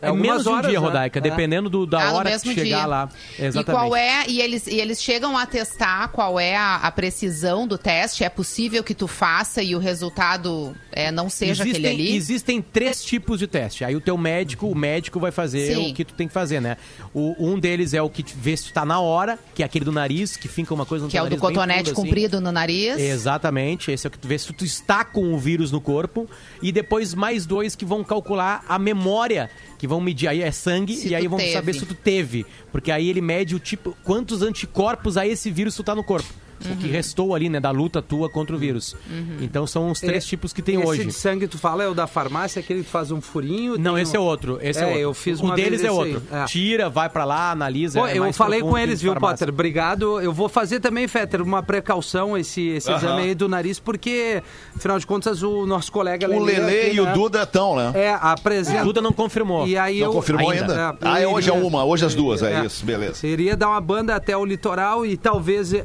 É 0.00 0.08
Algumas 0.08 0.28
menos 0.28 0.42
de 0.44 0.48
um 0.48 0.60
dia, 0.60 0.70
né? 0.80 0.86
Rodaica, 0.86 1.18
É. 1.18 1.22
dependendo 1.22 1.68
do, 1.68 1.84
da 1.86 2.08
Ah, 2.08 2.12
hora 2.12 2.38
que 2.38 2.54
chegar 2.54 2.62
dia. 2.64 2.86
lá. 2.86 3.08
Exatamente. 3.38 3.58
E 3.58 3.64
qual 3.64 3.96
é, 3.96 4.24
e 4.28 4.40
eles, 4.40 4.66
e 4.66 4.80
eles 4.80 5.02
chegam 5.02 5.36
a 5.36 5.44
testar 5.44 6.08
qual 6.08 6.38
é 6.38 6.56
a, 6.56 6.76
a 6.76 6.90
precisão 6.92 7.66
do 7.66 7.76
teste? 7.76 8.22
É 8.22 8.28
possível 8.28 8.84
que 8.84 8.94
tu 8.94 9.08
faça 9.08 9.62
e 9.62 9.74
o 9.74 9.78
resultado 9.78 10.74
é, 10.92 11.10
não 11.10 11.28
seja 11.28 11.62
existem, 11.64 11.70
aquele 11.86 11.88
ali? 12.10 12.16
Existem 12.16 12.62
três 12.62 13.02
tipos 13.04 13.38
de 13.40 13.46
teste. 13.48 13.84
Aí 13.84 13.96
o 13.96 14.00
teu 14.00 14.16
médico, 14.16 14.68
o 14.68 14.74
médico 14.74 15.18
vai 15.18 15.32
fazer 15.32 15.74
Sim. 15.74 15.90
o 15.90 15.94
que 15.94 16.04
tu 16.04 16.14
tem 16.14 16.28
que 16.28 16.34
fazer, 16.34 16.60
né? 16.60 16.76
O, 17.12 17.34
um 17.38 17.58
deles 17.58 17.92
é 17.92 18.00
o 18.00 18.08
que 18.08 18.24
vê 18.36 18.56
se 18.56 18.64
tu 18.66 18.72
tá 18.72 18.84
na 18.84 19.00
hora, 19.00 19.38
que 19.54 19.62
é 19.62 19.66
aquele 19.66 19.84
do 19.84 19.92
nariz, 19.92 20.36
que 20.36 20.46
fica 20.46 20.72
uma 20.72 20.86
coisa 20.86 21.04
no 21.06 21.10
Que 21.10 21.18
é 21.18 21.22
o 21.22 21.28
do 21.28 21.36
cotonete 21.38 21.90
fundo, 21.90 21.92
assim. 21.92 22.02
comprido 22.02 22.40
no 22.40 22.52
nariz? 22.52 22.98
Exatamente, 22.98 23.90
esse 23.90 24.06
é 24.06 24.08
o 24.08 24.10
que 24.10 24.18
tu 24.18 24.28
vê 24.28 24.38
se 24.38 24.52
tu 24.52 24.64
está 24.64 25.04
com 25.04 25.34
o 25.34 25.38
vírus 25.38 25.72
no 25.72 25.80
corpo. 25.80 26.28
E 26.62 26.70
depois 26.70 27.14
mais 27.14 27.44
dois 27.46 27.74
que 27.74 27.84
vão 27.84 28.04
calcular 28.04 28.64
a 28.68 28.78
memória, 28.78 29.50
que 29.78 29.87
vão 29.88 30.00
medir. 30.00 30.28
Aí 30.28 30.42
é 30.42 30.52
sangue 30.52 30.94
Se 30.94 31.08
e 31.08 31.14
aí 31.14 31.26
vão 31.26 31.38
teve. 31.38 31.52
saber 31.52 31.72
se 31.74 31.86
tu 31.86 31.94
teve. 31.94 32.46
Porque 32.70 32.92
aí 32.92 33.08
ele 33.08 33.20
mede 33.20 33.54
o 33.56 33.58
tipo, 33.58 33.96
quantos 34.04 34.42
anticorpos 34.42 35.16
a 35.16 35.26
esse 35.26 35.50
vírus 35.50 35.74
tu 35.74 35.82
tá 35.82 35.94
no 35.94 36.04
corpo. 36.04 36.28
O 36.64 36.68
Uhum. 36.70 36.76
que 36.76 36.88
restou 36.88 37.34
ali, 37.34 37.48
né, 37.48 37.60
da 37.60 37.70
luta 37.70 38.02
tua 38.02 38.28
contra 38.28 38.54
o 38.54 38.58
vírus. 38.58 38.96
Então 39.40 39.66
são 39.66 39.90
os 39.90 40.00
três 40.00 40.24
É, 40.24 40.26
tipos 40.26 40.52
que 40.52 40.60
tem 40.62 40.76
esse 40.76 40.86
hoje. 40.86 41.04
de 41.04 41.12
sangue 41.12 41.46
tu 41.46 41.56
fala 41.58 41.84
é 41.84 41.88
o 41.88 41.94
da 41.94 42.06
farmácia, 42.06 42.60
aquele 42.60 42.82
que 42.82 42.90
faz 42.90 43.10
um 43.10 43.20
furinho? 43.20 43.76
Não, 43.78 43.98
esse 43.98 44.16
é 44.16 44.20
um- 44.20 44.24
outro. 44.24 44.58
Esse 44.60 44.80
é, 44.80 44.82
É, 44.82 44.86
outro. 44.86 45.00
eu 45.00 45.14
fiz 45.14 45.40
o 45.40 45.44
uma 45.44 45.54
deles 45.54 45.82
é 45.82 45.86
esse 45.86 45.92
outro. 45.94 46.22
aí, 46.30 46.40
é. 46.40 46.44
Tira, 46.46 46.88
vai 46.88 47.08
pra 47.08 47.24
lá, 47.24 47.50
analisa. 47.52 48.00
Pô, 48.00 48.06
é 48.06 48.16
eu 48.18 48.22
mais 48.24 48.36
falei 48.36 48.60
com 48.60 48.76
eles, 48.76 49.00
viu, 49.00 49.12
farmácia. 49.12 49.36
Potter? 49.46 49.48
Obrigado. 49.54 50.20
Eu 50.20 50.32
vou 50.32 50.48
fazer 50.48 50.80
também, 50.80 51.06
Fetter, 51.06 51.42
uma 51.42 51.62
precaução 51.62 52.36
esse, 52.36 52.60
esse 52.68 52.88
Aham. 52.90 52.98
exame 52.98 53.22
aí 53.22 53.34
do 53.34 53.48
nariz, 53.48 53.78
porque, 53.78 54.42
afinal 54.76 54.98
de 54.98 55.06
contas, 55.06 55.42
o 55.42 55.64
nosso 55.66 55.90
colega 55.92 56.26
O 56.28 56.42
Lelê 56.42 56.86
aqui, 56.88 56.96
e 56.96 57.00
o 57.00 57.04
né, 57.06 57.12
Duda 57.12 57.42
estão, 57.42 57.76
né? 57.76 57.92
É, 57.94 58.10
apresenta. 58.20 58.84
Duda 58.84 59.00
não 59.00 59.12
confirmou. 59.12 59.66
E 59.66 59.76
aí 59.76 60.00
Não 60.00 60.06
eu 60.08 60.12
confirmou 60.12 60.50
ainda. 60.50 60.62
ainda? 60.90 60.98
É, 61.02 61.08
ah, 61.08 61.20
é 61.20 61.26
hoje 61.26 61.50
é 61.50 61.52
uma, 61.52 61.84
hoje 61.84 62.04
as 62.04 62.14
duas, 62.14 62.42
é, 62.42 62.60
É. 62.62 62.64
isso, 62.66 62.84
beleza. 62.84 63.26
Iria 63.26 63.56
dar 63.56 63.68
uma 63.68 63.80
banda 63.80 64.14
até 64.14 64.36
o 64.36 64.44
litoral 64.44 65.04
e 65.06 65.16
talvez 65.16 65.72
eh, 65.72 65.84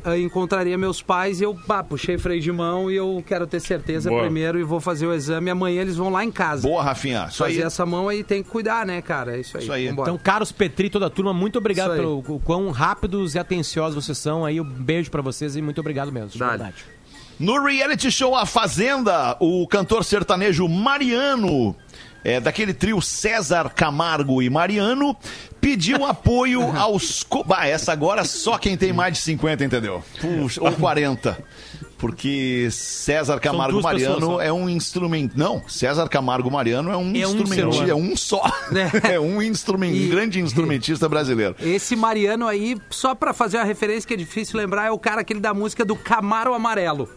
encontraria 0.63 0.77
meus 0.77 1.01
pais 1.01 1.41
e 1.41 1.43
eu 1.43 1.53
pá, 1.53 1.83
puxei 1.83 2.17
freio 2.17 2.41
de 2.41 2.51
mão 2.51 2.89
e 2.89 2.95
eu 2.95 3.23
quero 3.25 3.45
ter 3.45 3.59
certeza 3.59 4.09
Boa. 4.09 4.21
primeiro 4.21 4.59
e 4.59 4.63
vou 4.63 4.79
fazer 4.79 5.05
o 5.05 5.13
exame. 5.13 5.49
Amanhã 5.49 5.81
eles 5.81 5.97
vão 5.97 6.09
lá 6.09 6.23
em 6.23 6.31
casa. 6.31 6.67
Boa, 6.67 6.81
Rafinha. 6.81 7.27
Isso 7.29 7.43
aí. 7.43 7.53
Fazer 7.53 7.67
essa 7.67 7.85
mão 7.85 8.07
aí 8.07 8.23
tem 8.23 8.41
que 8.41 8.49
cuidar, 8.49 8.85
né, 8.85 9.01
cara? 9.01 9.35
É 9.35 9.41
isso 9.41 9.57
aí. 9.57 9.63
Isso 9.63 9.71
aí. 9.71 9.87
Vambora. 9.89 10.09
Então, 10.09 10.17
caros 10.17 10.51
Petri, 10.51 10.89
toda 10.89 11.07
a 11.07 11.09
turma, 11.09 11.33
muito 11.33 11.57
obrigado 11.57 11.91
aí. 11.91 11.99
pelo 11.99 12.19
o 12.19 12.39
quão 12.39 12.71
rápidos 12.71 13.35
e 13.35 13.39
atenciosos 13.39 14.03
vocês 14.03 14.17
são. 14.17 14.45
Aí, 14.45 14.59
um 14.59 14.63
beijo 14.63 15.11
pra 15.11 15.21
vocês 15.21 15.55
e 15.55 15.61
muito 15.61 15.79
obrigado 15.81 16.11
mesmo. 16.11 16.29
De 16.29 16.39
Dale. 16.39 16.51
verdade. 16.51 16.85
No 17.39 17.61
reality 17.63 18.11
show 18.11 18.35
A 18.35 18.45
Fazenda, 18.45 19.35
o 19.39 19.67
cantor 19.67 20.05
sertanejo 20.05 20.67
Mariano, 20.67 21.75
é, 22.23 22.39
daquele 22.39 22.73
trio 22.73 23.01
César 23.01 23.69
Camargo 23.69 24.41
e 24.41 24.49
Mariano, 24.49 25.15
pediu 25.61 26.03
apoio 26.05 26.61
aos. 26.77 27.23
co- 27.23 27.43
Bah, 27.43 27.65
essa 27.67 27.91
agora 27.91 28.23
só 28.23 28.57
quem 28.57 28.77
tem 28.77 28.91
mais 28.93 29.13
de 29.13 29.19
50, 29.19 29.63
entendeu? 29.65 30.03
Puxa, 30.21 30.63
ou 30.63 30.71
40. 30.71 31.37
Porque 31.97 32.67
César 32.69 33.39
Camargo 33.39 33.77
pessoas 33.77 33.93
Mariano 33.93 34.25
só. 34.25 34.41
é 34.41 34.51
um 34.51 34.67
instrumento. 34.69 35.37
Não, 35.39 35.61
César 35.69 36.09
Camargo 36.09 36.51
Mariano 36.51 36.91
é 36.91 36.97
um 36.97 37.15
É 37.15 37.25
um 37.25 37.31
instrumentista. 37.31 37.85
É 37.91 37.95
um 37.95 38.17
só. 38.17 38.41
É. 39.07 39.13
É 39.13 39.19
um 39.19 39.41
instrumento, 39.41 39.95
E- 39.95 40.07
um 40.07 40.09
grande 40.09 40.39
instrumentista 40.41 41.07
brasileiro. 41.07 41.55
Esse 41.61 41.95
Mariano 41.95 42.45
aí, 42.47 42.75
só 42.89 43.15
pra 43.15 43.33
fazer 43.33 43.55
uma 43.57 43.63
referência 43.63 44.05
que 44.05 44.13
é 44.13 44.17
difícil 44.17 44.57
lembrar, 44.59 44.87
é 44.87 44.91
o 44.91 44.99
cara 44.99 45.21
aquele 45.21 45.39
da 45.39 45.53
música 45.53 45.85
do 45.85 45.95
Camaro 45.95 46.53
Amarelo. 46.53 47.07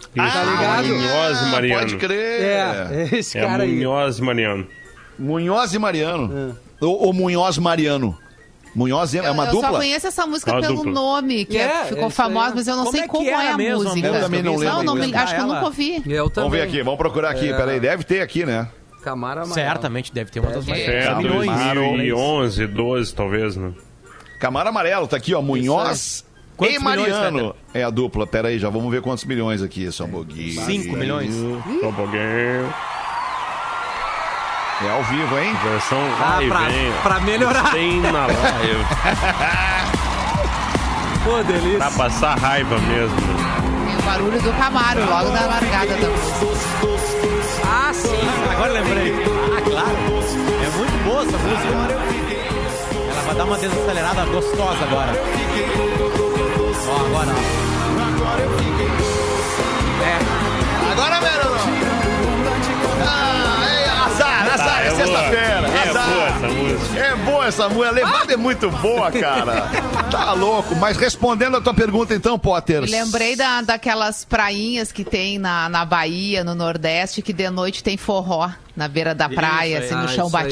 Isso, 0.00 0.38
ligado? 0.50 0.88
Munhoz 0.88 1.40
e 1.40 1.44
Mariano. 1.50 1.76
Ah, 1.76 1.80
Pode 1.84 1.96
crer. 1.96 2.42
É, 2.42 3.08
esse 3.12 3.38
É 3.38 3.42
cara 3.46 3.62
aí. 3.64 3.76
Munhoz 3.84 4.18
e 4.18 4.22
Mariano. 4.22 4.66
Munhoz 5.18 5.74
e 5.74 5.78
Mariano. 5.78 6.56
Ou, 6.80 7.06
ou 7.06 7.12
Munhoz 7.12 7.58
Mariano. 7.58 8.16
Munhoz 8.74 9.14
é, 9.14 9.18
é 9.18 9.30
uma 9.30 9.46
eu 9.46 9.52
dupla? 9.52 9.68
só 9.70 9.76
conheço 9.76 10.06
essa 10.06 10.26
música 10.26 10.50
É 10.50 10.54
uma 10.54 10.60
pelo 10.60 10.74
dupla. 10.76 10.92
nome, 10.92 11.44
que 11.44 11.56
é- 11.56 11.62
É, 11.62 11.84
ficou 11.86 12.02
é 12.02 12.06
aí. 12.06 12.10
famosa, 12.12 12.52
mas 12.54 12.68
eu 12.68 12.76
não 12.76 12.84
Como 12.84 12.96
sei 12.96 13.04
é 13.04 13.08
como 13.08 13.28
é 13.28 13.50
a 13.50 13.56
mesmo 13.56 13.74
música. 13.84 13.90
música? 13.90 14.08
Eu 14.08 14.20
também 14.20 14.42
não 14.42 14.52
Não, 14.52 14.58
lembro 14.60 14.82
não, 14.84 14.94
me- 14.94 15.00
mesmo. 15.00 15.18
acho 15.18 15.34
que 15.34 15.40
eu 15.40 15.46
nunca 15.46 15.64
ouvi. 15.64 16.02
Eu. 16.06 16.32
Vamos 16.34 16.52
ver 16.52 16.62
aqui, 16.62 16.82
vamos 16.82 16.98
procurar 16.98 17.30
aqui. 17.30 17.50
É. 17.50 17.56
Peraí, 17.56 17.80
deve 17.80 18.04
ter 18.04 18.20
aqui, 18.20 18.44
né? 18.46 18.68
Camaro 19.02 19.40
Amarelo. 19.42 19.54
Certamente 19.54 20.12
deve 20.12 20.30
ter 20.30 20.40
uma 20.40 20.50
das 20.50 20.66
mais. 20.66 20.80
É, 20.86 21.02
Camaro. 21.06 21.28
2011, 21.28 22.66
12 22.66 23.14
talvez, 23.14 23.56
né? 23.56 23.72
Camaro 24.38 24.68
Amarelo, 24.68 25.06
tá 25.08 25.16
aqui, 25.16 25.34
ó. 25.34 25.42
Munhoz 25.42 26.24
Quantos 26.58 26.76
e 26.76 26.78
milhões, 26.80 27.12
Mariano. 27.12 27.54
É 27.72 27.82
a 27.84 27.90
dupla. 27.90 28.26
Peraí, 28.26 28.58
já 28.58 28.68
vamos 28.68 28.90
ver 28.90 29.00
quantos 29.00 29.24
milhões 29.24 29.62
aqui. 29.62 29.90
Só 29.92 30.04
um 30.04 30.10
pouquinho. 30.10 30.60
5 30.60 30.96
milhões. 30.96 31.32
Só 31.34 31.88
um 31.88 31.92
pouquinho. 31.94 32.74
É 34.84 34.90
ao 34.90 35.02
vivo, 35.04 35.38
hein? 35.38 35.56
Versão 35.64 35.98
Ah, 36.20 36.38
pra, 36.48 36.58
vem. 36.68 36.92
pra 37.02 37.20
melhorar. 37.20 37.70
Tem 37.72 38.00
na 38.00 38.26
live. 38.26 38.84
Pô, 41.24 41.42
delícia. 41.42 41.78
Pra 41.78 41.90
passar 41.92 42.38
raiva 42.38 42.78
mesmo. 42.78 43.16
Tem 43.86 43.96
o 43.96 44.02
barulho 44.02 44.40
do 44.40 44.52
Camaro, 44.52 45.00
logo 45.08 45.30
na 45.30 45.46
largada 45.46 45.94
da 45.96 46.08
música. 46.08 46.38
Ah, 47.66 47.90
sim. 47.92 48.08
Agora 48.52 48.72
lembrei. 48.72 49.14
Ah, 49.56 49.60
claro. 49.62 49.96
É 50.64 50.76
muito 50.76 51.04
boa 51.04 51.22
essa 51.22 51.38
música. 51.38 51.68
Ela 53.10 53.22
vai 53.22 53.34
dar 53.34 53.44
uma 53.44 53.58
desacelerada 53.58 54.24
gostosa 54.26 54.84
agora. 54.84 55.12
Ó, 56.88 57.06
agora. 57.06 57.32
ó. 57.32 57.58
Agora, 60.92 61.20
Verão. 61.20 61.54
Ah, 63.06 63.66
é 63.70 63.88
azar, 63.88 64.52
azar. 64.54 64.82
É 64.82 64.86
é 64.86 64.90
boa. 64.90 64.96
sexta-feira. 65.06 65.68
É 65.68 65.88
azar. 65.88 66.08
boa 66.08 66.26
essa 66.26 66.48
música. 66.48 66.98
É 66.98 67.16
boa 67.16 67.46
essa 67.46 67.68
música. 67.68 67.88
A 67.88 67.90
levada 67.92 68.32
é 68.32 68.36
muito 68.36 68.70
boa, 68.70 69.10
cara. 69.12 69.68
Tá 70.10 70.32
louco. 70.32 70.74
Mas 70.76 70.96
respondendo 70.96 71.56
a 71.56 71.60
tua 71.60 71.74
pergunta, 71.74 72.14
então, 72.14 72.38
Potter. 72.38 72.82
Lembrei 72.82 73.36
da, 73.36 73.60
daquelas 73.62 74.24
prainhas 74.24 74.90
que 74.92 75.04
tem 75.04 75.38
na, 75.38 75.68
na 75.68 75.84
Bahia, 75.84 76.42
no 76.42 76.54
Nordeste, 76.54 77.22
que 77.22 77.32
de 77.32 77.48
noite 77.50 77.82
tem 77.82 77.96
forró 77.96 78.50
na 78.74 78.88
beira 78.88 79.14
da 79.14 79.28
praia, 79.28 79.78
aí. 79.78 79.84
assim, 79.84 79.94
no 79.94 80.04
Ah, 80.04 80.08
chão 80.08 80.26
isso 80.26 80.36
aí. 80.36 80.42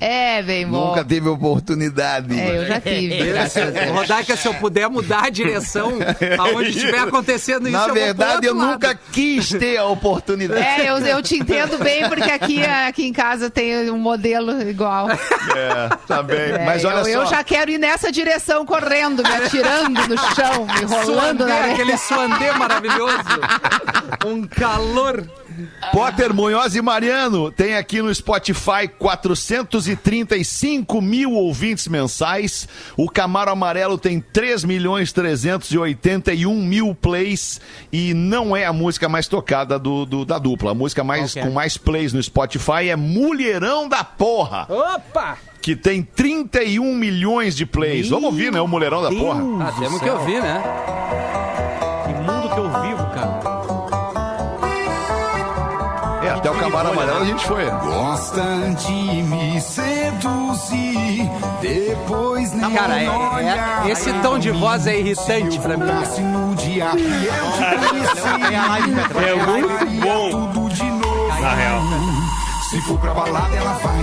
É, 0.00 0.42
bem 0.42 0.66
bom. 0.66 0.88
Nunca 0.88 1.04
teve 1.04 1.28
oportunidade. 1.28 2.38
É, 2.38 2.58
eu 2.58 2.66
já 2.66 2.80
tive, 2.80 3.22
Deus. 3.22 3.54
Rodaica, 3.92 4.36
se 4.36 4.46
eu 4.48 4.54
puder 4.54 4.88
mudar 4.88 5.24
a 5.26 5.30
direção 5.30 5.92
aonde 6.38 6.70
estiver 6.70 6.98
acontecendo 6.98 7.68
isso, 7.68 7.76
Na 7.78 7.88
eu 7.88 7.94
verdade, 7.94 8.46
eu 8.46 8.54
nunca 8.54 8.94
quis 9.12 9.48
ter 9.50 9.78
a 9.78 9.84
oportunidade. 9.84 10.60
É, 10.60 10.90
eu, 10.90 10.98
eu 10.98 11.22
te 11.22 11.36
entendo 11.36 11.78
bem, 11.78 12.08
porque 12.08 12.30
aqui, 12.30 12.62
aqui 12.64 13.06
em 13.06 13.12
casa 13.12 13.48
tem 13.48 13.90
um 13.90 13.98
modelo 13.98 14.60
igual. 14.68 15.08
É, 15.10 15.88
tá 16.06 16.22
bem. 16.22 16.38
É, 16.38 16.64
Mas 16.64 16.84
olha 16.84 16.96
eu, 16.98 17.04
só. 17.04 17.10
eu 17.10 17.26
já 17.26 17.44
quero 17.44 17.70
ir 17.70 17.78
nessa 17.78 18.10
direção, 18.10 18.66
correndo, 18.66 19.22
me 19.22 19.32
atirando 19.34 20.08
no 20.08 20.18
chão, 20.34 20.66
me 20.66 20.84
rolando 20.84 21.12
Suandê, 21.14 21.44
na 21.44 21.54
areia. 21.54 21.72
aquele 21.74 21.96
suandê 21.96 22.52
maravilhoso. 22.52 23.14
Um 24.26 24.46
calor. 24.46 25.22
Potter 25.92 26.32
Munhoz 26.34 26.74
e 26.74 26.82
Mariano 26.82 27.50
tem 27.50 27.76
aqui 27.76 28.02
no 28.02 28.12
Spotify 28.14 28.88
435 28.98 31.00
mil 31.00 31.32
ouvintes 31.32 31.86
mensais. 31.88 32.68
O 32.96 33.08
Camaro 33.08 33.50
Amarelo 33.50 33.96
tem 33.98 34.20
3 34.20 34.64
milhões 34.64 35.12
381 35.12 36.54
mil 36.54 36.94
plays 36.94 37.60
e 37.92 38.12
não 38.14 38.56
é 38.56 38.64
a 38.64 38.72
música 38.72 39.08
mais 39.08 39.28
tocada 39.28 39.78
do, 39.78 40.04
do- 40.04 40.24
da 40.24 40.38
dupla. 40.38 40.72
A 40.72 40.74
música 40.74 41.04
mais, 41.04 41.36
é? 41.36 41.42
com 41.42 41.50
mais 41.50 41.76
plays 41.76 42.12
no 42.12 42.22
Spotify 42.22 42.88
é 42.88 42.96
Mulherão 42.96 43.88
da 43.88 44.02
Porra, 44.04 44.66
Opa! 44.68 45.38
que 45.60 45.74
tem 45.76 46.02
31 46.02 46.94
milhões 46.94 47.54
de 47.56 47.64
plays. 47.64 48.08
Vamos 48.08 48.24
ouvir, 48.26 48.52
né? 48.52 48.60
O 48.60 48.68
Mulherão 48.68 49.02
da 49.02 49.10
Porra. 49.10 49.68
Ah, 49.68 49.72
temos 49.78 50.00
que 50.00 50.10
ouvir, 50.10 50.42
né? 50.42 50.62
É, 56.74 56.76
Camaro 56.76 56.88
Amarelo 56.90 57.18
a 57.20 57.24
gente 57.24 57.44
foi. 57.46 57.64
Gosta 57.70 58.42
de 58.86 58.92
me 59.22 59.60
seduzir, 59.60 61.30
depois 61.60 62.52
nem 62.52 62.70
Cara, 62.72 63.00
é- 63.02 63.08
olha. 63.08 63.82
é- 63.86 63.90
esse 63.90 64.12
tom 64.14 64.38
de 64.38 64.50
voz 64.50 64.86
é 64.86 64.98
irritante 64.98 65.58
pra 65.60 65.76
mim. 65.76 65.86
Fosse 66.04 66.20
no 66.20 66.54
dia 66.56 66.86
que 66.90 67.02
eu 67.02 67.52
te 67.52 67.88
conheci, 67.88 68.54
É 69.24 69.34
muito 69.46 70.00
bom, 70.04 70.30
tudo 70.52 70.68
de 70.74 70.84
novo. 70.84 71.40
na 71.40 71.54
real. 71.54 71.80
Se 72.74 72.80
for 72.80 72.98
pra 72.98 73.14
balada, 73.14 73.54
ela 73.54 73.72
vai. 73.74 73.94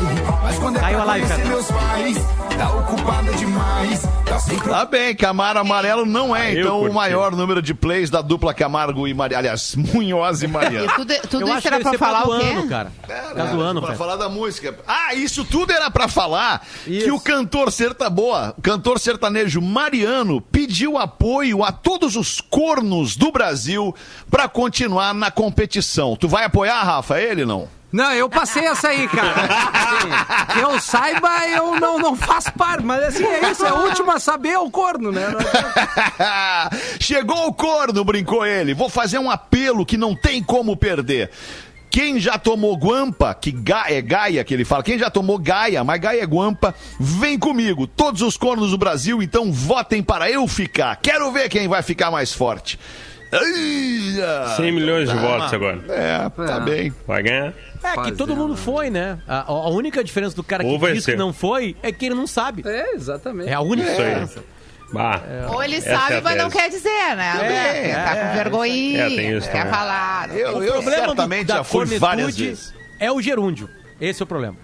Mas 0.43 0.60
quando 0.60 0.77
é 0.77 0.79
Caiu 0.79 0.93
pra 0.95 1.03
a 1.03 1.05
live, 1.07 1.25
conhecer 1.27 1.41
Pedro. 1.43 1.57
meus 1.57 1.71
pais, 1.71 2.17
tá 2.57 2.71
ocupada 2.71 3.34
demais. 3.34 4.01
Tá 4.25 4.39
sempre 4.39 4.69
Tá 4.69 4.86
bem, 4.86 5.13
Camaro 5.13 5.60
Amarelo 5.60 6.05
não 6.05 6.34
é, 6.34 6.53
eu 6.55 6.62
então, 6.62 6.81
o 6.84 6.93
maior 6.93 7.36
número 7.36 7.62
de 7.62 7.73
plays 7.73 8.10
da 8.10 8.21
dupla 8.21 8.53
Camargo 8.53 9.05
e 9.10 9.13
Mariano. 9.13 9.39
Aliás, 9.39 9.75
Munhoz 9.75 10.41
e 10.41 10.47
Mariano. 10.47 10.86
E 10.86 10.95
tudo, 10.95 11.13
tudo 11.29 11.49
eu 11.49 11.57
isso 11.57 11.67
era 11.67 11.77
que 11.77 11.84
pra 11.84 11.91
ser 11.91 11.97
falar 11.97 12.23
o 12.25 12.39
quê? 12.39 12.45
ano, 12.45 12.67
cara. 12.69 12.91
Tá 13.07 13.45
do 13.45 13.60
ano, 13.62 13.81
pra 13.81 13.95
falar 13.95 14.15
da 14.15 14.29
música. 14.29 14.73
Ah, 14.88 15.13
isso 15.13 15.43
tudo 15.43 15.73
era 15.73 15.91
pra 15.91 16.07
falar 16.07 16.65
que 16.86 16.91
Isso. 16.91 17.13
o 17.13 17.19
cantor 17.19 17.71
serta 17.73 18.10
boa, 18.10 18.53
o 18.57 18.62
cantor 18.62 18.99
sertanejo 18.99 19.62
Mariano 19.62 20.39
pediu 20.39 20.97
apoio 20.97 21.62
a 21.63 21.73
todos 21.73 22.15
os 22.15 22.39
cornos 22.39 23.17
do 23.17 23.31
Brasil 23.34 23.93
pra 24.29 24.47
continuar 24.47 25.13
na 25.13 25.29
competição. 25.29 26.15
Tu 26.15 26.27
vai 26.29 26.45
apoiar, 26.45 26.81
Rafa, 26.84 27.19
ele 27.19 27.45
não? 27.45 27.67
Não, 27.91 28.12
eu 28.13 28.30
passei 28.30 28.65
essa 28.65 28.88
aí, 28.89 29.08
cara. 29.08 29.34
Assim, 29.41 30.08
que 30.54 30.60
eu 30.60 30.80
saiba, 30.80 31.30
eu 31.49 31.80
não, 31.80 31.99
não 31.99 32.15
faço 32.15 32.51
parte. 32.54 32.84
Mas 32.84 33.04
assim, 33.04 33.25
é 33.25 33.51
isso. 33.51 33.65
É 33.65 33.73
o 33.73 33.88
último 33.88 34.12
a 34.12 34.19
saber 34.19 34.49
é 34.51 34.60
o 34.60 34.69
corno, 34.71 35.12
né? 35.12 35.27
Chegou 36.99 37.47
o 37.47 37.54
corno, 37.54 38.04
brincou 38.04 38.45
ele. 38.45 38.73
Vou 38.73 38.89
fazer 38.89 39.19
um 39.19 39.30
apelo 39.30 39.86
que 39.86 39.97
não 39.97 40.15
tem 40.15 40.41
como 40.41 40.75
perder. 40.75 41.30
Quem 41.89 42.17
já 42.21 42.38
tomou 42.38 42.77
guampa, 42.77 43.34
que 43.34 43.51
ga- 43.51 43.88
é 43.91 44.01
Gaia 44.01 44.45
que 44.45 44.54
ele 44.54 44.63
fala, 44.63 44.82
quem 44.82 44.97
já 44.97 45.10
tomou 45.10 45.38
Gaia, 45.38 45.84
mas 45.84 45.99
Gaia 45.99 46.21
é 46.23 46.25
guampa, 46.25 46.73
vem 46.97 47.38
comigo. 47.38 47.86
Todos 47.86 48.21
os 48.21 48.38
cornos 48.38 48.71
do 48.71 48.77
Brasil, 48.77 49.21
então 49.21 49.51
votem 49.51 50.01
para 50.01 50.32
eu 50.32 50.47
ficar. 50.47 50.95
Quero 51.01 51.30
ver 51.34 51.49
quem 51.49 51.67
vai 51.67 51.82
ficar 51.84 52.10
mais 52.10 52.32
forte. 52.32 52.80
Ai, 53.31 54.21
ah, 54.21 54.53
100 54.57 54.71
milhões 54.71 55.09
de 55.09 55.15
votos 55.15 55.53
agora. 55.53 55.79
É, 55.89 56.29
tá 56.29 56.55
É. 56.55 56.59
bem. 56.59 56.93
Vai 57.07 57.23
ganhar? 57.23 57.53
É 57.83 58.01
que 58.03 58.11
todo 58.11 58.35
mundo 58.35 58.55
foi, 58.55 58.89
né? 58.89 59.17
A, 59.27 59.41
a 59.49 59.69
única 59.69 60.03
diferença 60.03 60.35
do 60.35 60.43
cara 60.43 60.63
Ou 60.65 60.79
que 60.79 60.93
diz 60.93 61.03
ser. 61.03 61.11
que 61.11 61.17
não 61.17 61.31
foi 61.33 61.75
é 61.81 61.91
que 61.91 62.05
ele 62.05 62.15
não 62.15 62.27
sabe. 62.27 62.63
É, 62.65 62.93
exatamente. 62.93 63.49
É 63.49 63.53
a 63.53 63.61
única 63.61 63.89
diferença. 63.89 64.43
Bah, 64.93 65.21
Ou 65.53 65.63
ele 65.63 65.77
é 65.77 65.81
sabe, 65.81 66.15
a 66.15 66.21
mas 66.21 66.37
não 66.37 66.49
quer 66.49 66.69
dizer, 66.69 67.15
né? 67.15 67.31
É, 67.41 67.93
tá 67.95 68.15
é, 68.17 68.25
com 68.27 68.33
vergonhinha, 68.35 69.03
é, 69.03 69.09
tem 69.09 69.37
isso 69.37 69.49
quer 69.49 69.69
falar. 69.69 70.29
Eu, 70.35 70.57
O 70.57 70.63
eu 70.63 70.73
problema 70.73 70.81
do- 70.83 71.07
certamente 71.07 71.47
da 71.47 71.55
já 71.55 71.63
fui 71.63 71.85
várias 71.97 72.37
vezes. 72.37 72.73
é 72.99 73.09
o 73.09 73.21
gerúndio. 73.21 73.69
Esse 74.01 74.21
é 74.21 74.25
o 74.25 74.27
problema. 74.27 74.57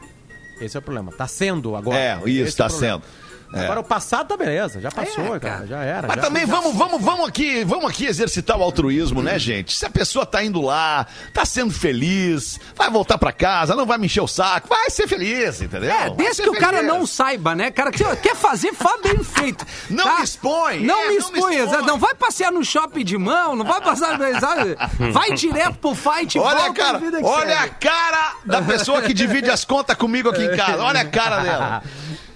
Esse 0.59 0.75
é 0.75 0.79
o 0.79 0.83
problema. 0.83 1.11
Tá 1.13 1.27
sendo 1.27 1.75
agora. 1.77 1.97
É, 1.97 2.19
isso, 2.25 2.49
Esse 2.49 2.61
é 2.61 2.65
tá 2.65 2.69
sendo. 2.69 3.03
É. 3.53 3.63
Agora 3.63 3.79
o 3.79 3.83
passado 3.83 4.27
tá 4.27 4.35
beleza, 4.35 4.81
já 4.81 4.91
passou, 4.91 5.23
É, 5.35 5.39
cara. 5.39 5.55
cara. 5.55 5.67
já 5.67 5.77
era. 5.83 6.07
Mas 6.07 6.17
já- 6.17 6.21
também 6.21 6.45
vamos, 6.45 6.75
vamos, 6.75 7.01
vamos 7.01 7.27
aqui, 7.29 7.63
vamos 7.63 7.89
aqui 7.89 8.05
exercitar 8.05 8.57
o 8.57 8.63
altruísmo, 8.63 9.21
né, 9.23 9.39
gente? 9.39 9.75
Se 9.77 9.85
a 9.85 9.89
pessoa 9.89 10.25
tá 10.25 10.43
indo 10.43 10.61
lá, 10.61 11.07
tá 11.33 11.45
sendo 11.45 11.71
feliz, 11.73 12.59
vai 12.75 12.89
voltar 12.89 13.17
pra 13.17 13.31
casa, 13.31 13.73
não 13.73 13.85
vai 13.85 13.97
me 13.97 14.07
encher 14.07 14.21
o 14.21 14.27
saco, 14.27 14.67
vai 14.67 14.89
ser 14.89 15.07
feliz, 15.07 15.61
entendeu? 15.61 15.89
É, 15.91 16.09
desde 16.09 16.43
que 16.43 16.49
o 16.49 16.59
cara 16.59 16.77
feliz. 16.79 16.91
não 16.93 17.07
saiba, 17.07 17.55
né? 17.55 17.71
Cara, 17.71 17.89
que 17.91 18.03
quer 18.17 18.35
fazer, 18.35 18.73
faz 18.73 19.01
bem 19.01 19.23
feito. 19.23 19.65
Não 19.89 20.03
tá? 20.03 20.17
me 20.17 20.23
expõe, 20.23 20.79
Não 20.85 20.95
é, 20.95 21.07
me 21.07 21.17
não 21.19 21.31
me 21.31 21.37
expõe, 21.37 21.55
expõe. 21.55 21.67
exato. 21.69 21.85
Não 21.85 21.97
vai 21.97 22.13
passear 22.15 22.51
no 22.51 22.63
shopping 22.65 23.05
de 23.05 23.17
mão, 23.17 23.55
não 23.55 23.63
vai 23.65 23.79
passar, 23.79 24.17
sabe? 24.39 24.75
Vai 25.11 25.31
direto 25.33 25.75
pro 25.79 25.95
fight, 25.95 26.37
Olha, 26.37 26.57
volta 26.59 26.73
cara, 26.73 27.01
olha 27.23 27.55
a 27.57 27.61
segue. 27.63 27.75
cara 27.79 28.33
da 28.45 28.61
pessoa 28.61 29.01
que 29.01 29.13
divide 29.13 29.49
as 29.49 29.63
contas 29.63 29.95
comigo 29.95 30.29
aqui 30.29 30.43
em 30.43 30.53
casa. 30.57 30.83
Olha 30.83 31.01
a 31.01 31.05
cara 31.05 31.39
dela. 31.41 31.83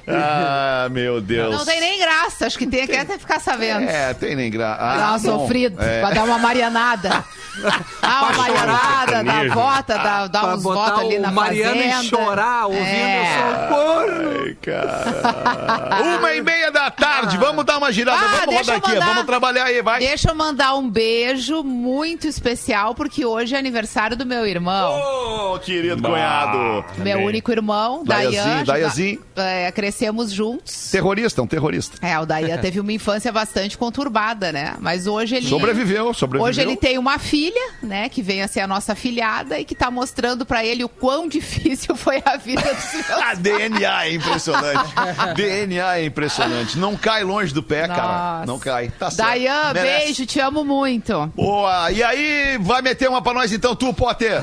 Ah, 0.07 0.87
meu 0.91 1.21
Deus. 1.21 1.55
Não 1.55 1.65
tem 1.65 1.79
nem 1.79 1.99
graça, 1.99 2.45
acho 2.47 2.57
que 2.57 2.65
tem 2.67 2.87
que 2.87 2.95
até 2.95 3.17
ficar 3.17 3.39
sabendo. 3.39 3.87
É, 3.89 4.13
tem 4.13 4.35
nem 4.35 4.49
graça. 4.49 4.81
Ah, 4.81 4.97
Dar 4.97 5.09
uma 5.11 5.19
bom. 5.19 5.39
sofrida, 5.39 5.83
É. 5.83 6.01
pra 6.01 6.09
dar 6.11 6.23
uma 6.23 6.37
marianada. 6.39 7.23
Dar 8.01 8.23
uma 8.23 8.31
marianada, 8.37 9.11
sertanejo. 9.17 9.53
vota, 9.53 9.97
dar, 9.97 10.27
dar 10.29 10.39
Pra 10.39 10.55
uns 10.55 10.63
votos 10.63 10.99
ali 10.99 11.19
na 11.19 11.31
Mariano 11.31 11.75
fazenda. 11.75 12.01
e 12.03 12.07
chorar 12.07 12.65
ouvindo 12.67 12.85
É. 12.85 13.67
socorro. 13.67 14.41
Ai, 14.45 14.57
cara. 14.61 16.17
Uma 16.17 16.33
e 16.33 16.41
meia 16.41 16.71
da 16.71 16.89
tarde, 16.89 17.37
vamos 17.37 17.65
dar 17.65 17.77
uma 17.77 17.91
girada, 17.91 18.19
Ah, 18.23 18.45
vamos 18.45 18.55
rodar 18.67 18.77
aqui, 18.77 18.95
vamos 18.95 19.25
trabalhar 19.25 19.65
aí, 19.65 19.81
vai. 19.81 19.99
Deixa 19.99 20.29
eu 20.31 20.35
mandar 20.35 20.75
um 20.75 20.89
beijo 20.89 21.61
muito 21.61 22.25
especial, 22.25 22.95
porque 22.95 23.25
hoje 23.25 23.53
é 23.53 23.59
aniversário 23.59 24.15
do 24.15 24.25
meu 24.25 24.45
irmão. 24.47 25.53
Ô, 25.53 25.59
querido 25.59 26.01
Bah. 26.01 26.09
cunhado. 26.09 26.85
Meu 26.99 27.15
Amém. 27.17 27.27
único 27.27 27.51
irmão, 27.51 28.03
Dayazinho, 28.05 28.43
Dayan. 28.43 28.63
Dayazinho. 28.63 29.19
É, 29.35 29.67
crescemos 29.91 30.31
juntos. 30.31 30.89
Terrorista, 30.89 31.41
um 31.41 31.47
terrorista. 31.47 31.97
É, 32.05 32.17
o 32.17 32.25
Dayan 32.25 32.57
teve 32.57 32.79
uma 32.79 32.93
infância 32.93 33.31
bastante 33.31 33.77
conturbada, 33.77 34.51
né? 34.51 34.75
Mas 34.79 35.05
hoje 35.05 35.35
ele. 35.35 35.47
Sobreviveu, 35.47 36.13
sobreviveu. 36.13 36.49
Hoje 36.49 36.61
ele 36.61 36.77
tem 36.77 36.97
uma 36.97 37.19
filha, 37.19 37.73
né, 37.83 38.07
que 38.07 38.21
vem 38.21 38.41
a 38.41 38.47
ser 38.47 38.61
a 38.61 38.67
nossa 38.67 38.95
filhada 38.95 39.59
e 39.59 39.65
que 39.65 39.75
tá 39.75 39.91
mostrando 39.91 40.45
pra 40.45 40.65
ele 40.65 40.83
o 40.83 40.89
quão 40.89 41.27
difícil 41.29 41.95
foi 41.95 42.23
a 42.25 42.37
vida 42.37 42.61
dos 42.61 42.93
meus 42.93 43.21
A 43.21 43.33
DNA 43.33 44.05
é 44.05 44.13
impressionante. 44.13 44.93
DNA 45.35 45.97
é 45.97 46.05
impressionante. 46.05 46.79
Não 46.79 46.95
cai 46.95 47.23
longe 47.23 47.53
do 47.53 47.61
pé, 47.61 47.87
cara. 47.87 48.01
Nossa. 48.37 48.45
Não 48.45 48.59
cai. 48.59 48.91
Tá 48.97 49.11
certo. 49.11 49.27
Dayan, 49.27 49.73
beijo, 49.73 50.25
te 50.25 50.39
amo 50.39 50.63
muito. 50.63 51.27
Boa. 51.35 51.91
E 51.91 52.01
aí, 52.01 52.57
vai 52.61 52.81
meter 52.81 53.09
uma 53.09 53.21
pra 53.21 53.33
nós 53.33 53.51
então, 53.51 53.75
tu, 53.75 53.93
Potter? 53.93 54.41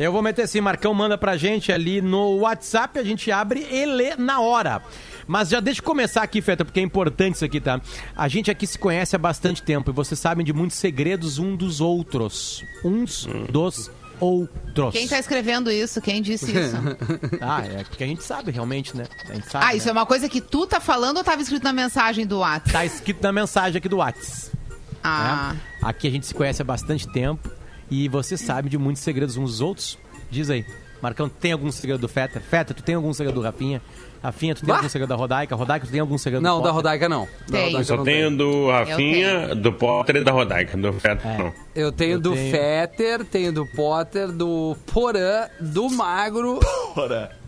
Eu 0.00 0.10
vou 0.10 0.22
meter 0.22 0.42
assim, 0.44 0.62
Marcão 0.62 0.94
manda 0.94 1.18
pra 1.18 1.36
gente 1.36 1.70
ali 1.70 2.00
no 2.00 2.38
WhatsApp, 2.38 2.98
a 2.98 3.04
gente 3.04 3.30
abre 3.30 3.66
e 3.70 3.84
lê 3.84 4.16
na 4.16 4.40
hora. 4.40 4.80
Mas 5.26 5.50
já 5.50 5.60
deixa 5.60 5.80
eu 5.80 5.84
começar 5.84 6.22
aqui, 6.22 6.40
Feta, 6.40 6.64
porque 6.64 6.80
é 6.80 6.82
importante 6.82 7.34
isso 7.34 7.44
aqui, 7.44 7.60
tá? 7.60 7.78
A 8.16 8.26
gente 8.26 8.50
aqui 8.50 8.66
se 8.66 8.78
conhece 8.78 9.14
há 9.14 9.18
bastante 9.18 9.62
tempo 9.62 9.90
e 9.90 9.92
vocês 9.92 10.18
sabem 10.18 10.42
de 10.42 10.54
muitos 10.54 10.78
segredos 10.78 11.38
um 11.38 11.54
dos 11.54 11.82
outros. 11.82 12.64
Uns 12.82 13.26
dos 13.50 13.90
outros. 14.18 14.94
Quem 14.94 15.06
tá 15.06 15.18
escrevendo 15.18 15.70
isso? 15.70 16.00
Quem 16.00 16.22
disse 16.22 16.46
isso? 16.50 16.76
Ah, 17.38 17.62
é 17.66 17.84
porque 17.84 18.02
a 18.02 18.06
gente 18.06 18.24
sabe 18.24 18.50
realmente, 18.50 18.96
né? 18.96 19.04
A 19.28 19.34
gente 19.34 19.50
sabe, 19.50 19.66
Ah, 19.66 19.74
isso 19.74 19.84
né? 19.84 19.90
é 19.90 19.92
uma 19.92 20.06
coisa 20.06 20.30
que 20.30 20.40
tu 20.40 20.66
tá 20.66 20.80
falando 20.80 21.18
ou 21.18 21.24
tava 21.24 21.42
escrito 21.42 21.62
na 21.62 21.74
mensagem 21.74 22.26
do 22.26 22.38
WhatsApp? 22.38 22.72
Tá 22.72 22.86
escrito 22.86 23.22
na 23.22 23.32
mensagem 23.32 23.76
aqui 23.76 23.88
do 23.88 23.98
WhatsApp. 23.98 24.56
Ah. 25.04 25.52
né? 25.52 25.60
Aqui 25.82 26.08
a 26.08 26.10
gente 26.10 26.26
se 26.26 26.32
conhece 26.32 26.62
há 26.62 26.64
bastante 26.64 27.06
tempo 27.06 27.59
e 27.90 28.08
você 28.08 28.36
sabe 28.36 28.68
de 28.68 28.78
muitos 28.78 29.02
segredos 29.02 29.36
uns 29.36 29.50
dos 29.52 29.60
outros. 29.60 29.98
Diz 30.30 30.48
aí. 30.50 30.64
Marcão, 31.02 31.30
tem 31.30 31.52
algum 31.52 31.72
segredo 31.72 32.00
do 32.00 32.08
Feta? 32.08 32.40
Feta, 32.40 32.74
tu 32.74 32.82
tem 32.82 32.94
algum 32.94 33.10
segredo 33.14 33.36
do 33.36 33.40
Rafinha? 33.40 33.80
Rafinha, 34.22 34.54
tu 34.54 34.60
tem 34.60 34.68
Bah! 34.68 34.76
algum 34.76 34.88
segredo 34.90 35.08
da 35.08 35.16
Rodaica? 35.16 35.56
Rodaica, 35.56 35.86
tu 35.86 35.90
tem 35.90 36.00
algum 36.00 36.18
segredo 36.18 36.42
Não, 36.42 36.56
do 36.58 36.64
da 36.64 36.68
Potter? 36.68 36.74
Rodaica 36.74 37.08
não. 37.08 37.24
Da 37.24 37.52
Tem. 37.56 37.64
Rodaica 37.68 37.84
Só 37.84 37.96
não 37.96 38.04
tenho 38.04 38.36
do 38.36 38.68
Rafinha, 38.70 39.40
tenho. 39.48 39.56
do 39.56 39.72
Potter 39.72 40.16
e 40.16 40.24
da 40.24 40.30
Rodaica. 40.30 40.76
Do 40.76 40.92
Feto, 40.92 41.26
não. 41.26 41.52
Eu 41.74 41.90
tenho 41.90 42.12
Eu 42.12 42.20
do 42.20 42.34
tenho- 42.34 42.50
Fetter, 42.50 43.24
tenho 43.24 43.50
do 43.50 43.64
Potter, 43.74 44.30
do 44.30 44.76
Porã, 44.92 45.48
do 45.58 45.88
Magro 45.88 46.60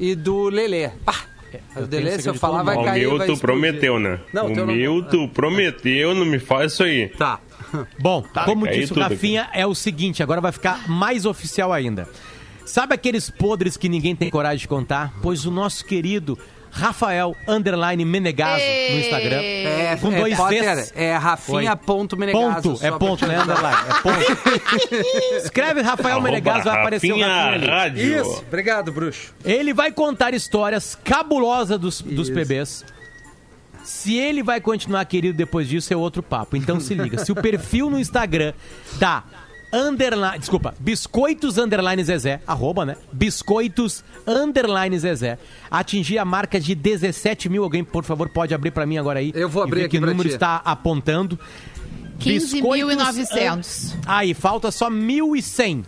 e 0.00 0.14
do 0.14 0.48
Lelê. 0.48 0.88
Pá! 1.04 1.14
Eu 1.76 1.84
o 1.84 1.88
Lelê, 1.88 2.18
se 2.20 2.28
eu 2.28 2.34
falar, 2.34 2.62
vai 2.62 2.76
o 2.76 2.84
cair. 2.84 3.04
tu 3.26 3.32
explodir. 3.32 3.40
prometeu, 3.40 3.98
né? 3.98 4.20
Não, 4.32 4.46
o 4.46 4.50
o 4.50 4.54
teu 4.54 4.66
não- 4.66 4.72
tu 5.02 5.28
prometeu, 5.28 6.14
não 6.14 6.24
me 6.24 6.38
faz 6.38 6.72
isso 6.72 6.82
aí. 6.82 7.08
Tá. 7.08 7.40
Bom, 7.98 8.22
como 8.44 8.64
caiu 8.66 8.80
disse 8.80 8.92
o 8.92 8.96
Rafinha, 9.00 9.48
é 9.52 9.66
o 9.66 9.74
seguinte, 9.74 10.22
agora 10.22 10.40
vai 10.40 10.52
ficar 10.52 10.88
mais 10.88 11.24
oficial 11.26 11.72
ainda. 11.72 12.08
Sabe 12.64 12.94
aqueles 12.94 13.28
podres 13.28 13.76
que 13.76 13.88
ninguém 13.88 14.14
tem 14.14 14.30
coragem 14.30 14.58
de 14.58 14.68
contar? 14.68 15.14
Pois 15.22 15.44
o 15.46 15.50
nosso 15.50 15.84
querido 15.84 16.38
Rafael 16.72 17.36
Underline 17.46 18.02
Menegaso 18.02 18.64
no 18.90 18.98
Instagram. 18.98 19.42
É, 19.42 19.98
com 20.00 20.10
é, 20.10 20.18
dois 20.18 20.36
Potter, 20.36 20.88
é 20.94 21.14
Rafinha 21.14 21.72
Oi. 21.72 21.76
ponto 21.76 22.16
é 22.82 22.90
ponto, 22.90 23.26
né? 23.26 23.38
Underline, 23.38 23.76
é 23.88 24.02
ponto. 24.02 25.36
Escreve 25.44 25.82
Rafael 25.82 26.16
Arroba 26.16 26.28
Menegaso, 26.30 26.64
vai 26.64 26.80
aparecer 26.80 27.12
o 27.12 27.20
Rafinha. 27.20 27.70
Rádio. 27.70 28.20
Isso, 28.20 28.44
obrigado, 28.48 28.90
bruxo. 28.90 29.34
Ele 29.44 29.74
vai 29.74 29.92
contar 29.92 30.32
histórias 30.32 30.98
cabulosas 31.04 31.78
dos, 31.78 32.00
dos 32.00 32.30
PBs. 32.30 32.84
Se 33.84 34.16
ele 34.16 34.42
vai 34.42 34.60
continuar 34.60 35.04
querido 35.04 35.36
depois 35.36 35.68
disso, 35.68 35.92
é 35.92 35.96
outro 35.96 36.22
papo. 36.22 36.56
Então 36.56 36.80
se 36.80 36.94
liga. 36.94 37.22
Se 37.22 37.30
o 37.32 37.34
perfil 37.34 37.90
no 37.90 37.98
Instagram 37.98 38.54
tá 38.98 39.24
underline, 39.72 40.38
desculpa, 40.38 40.74
biscoitos 40.78 41.58
underline 41.58 42.04
Zezé, 42.04 42.40
arroba, 42.46 42.84
né? 42.84 42.96
Biscoitos 43.12 44.04
underline 44.26 44.98
Zezé, 44.98 45.38
atingir 45.70 46.18
a 46.18 46.24
marca 46.24 46.60
de 46.60 46.74
17 46.74 47.48
mil. 47.48 47.64
Alguém, 47.64 47.82
por 47.82 48.04
favor, 48.04 48.28
pode 48.28 48.54
abrir 48.54 48.70
pra 48.70 48.84
mim 48.84 48.98
agora 48.98 49.20
aí. 49.20 49.32
Eu 49.34 49.48
vou 49.48 49.62
abrir 49.62 49.84
aqui 49.84 49.98
que 49.98 50.00
número 50.00 50.28
ti. 50.28 50.34
está 50.34 50.56
apontando. 50.64 51.38
Biscoitos 52.18 52.52
15.900. 52.52 53.94
Aí, 54.06 54.34
falta 54.34 54.70
só 54.70 54.90
1.100. 54.90 55.84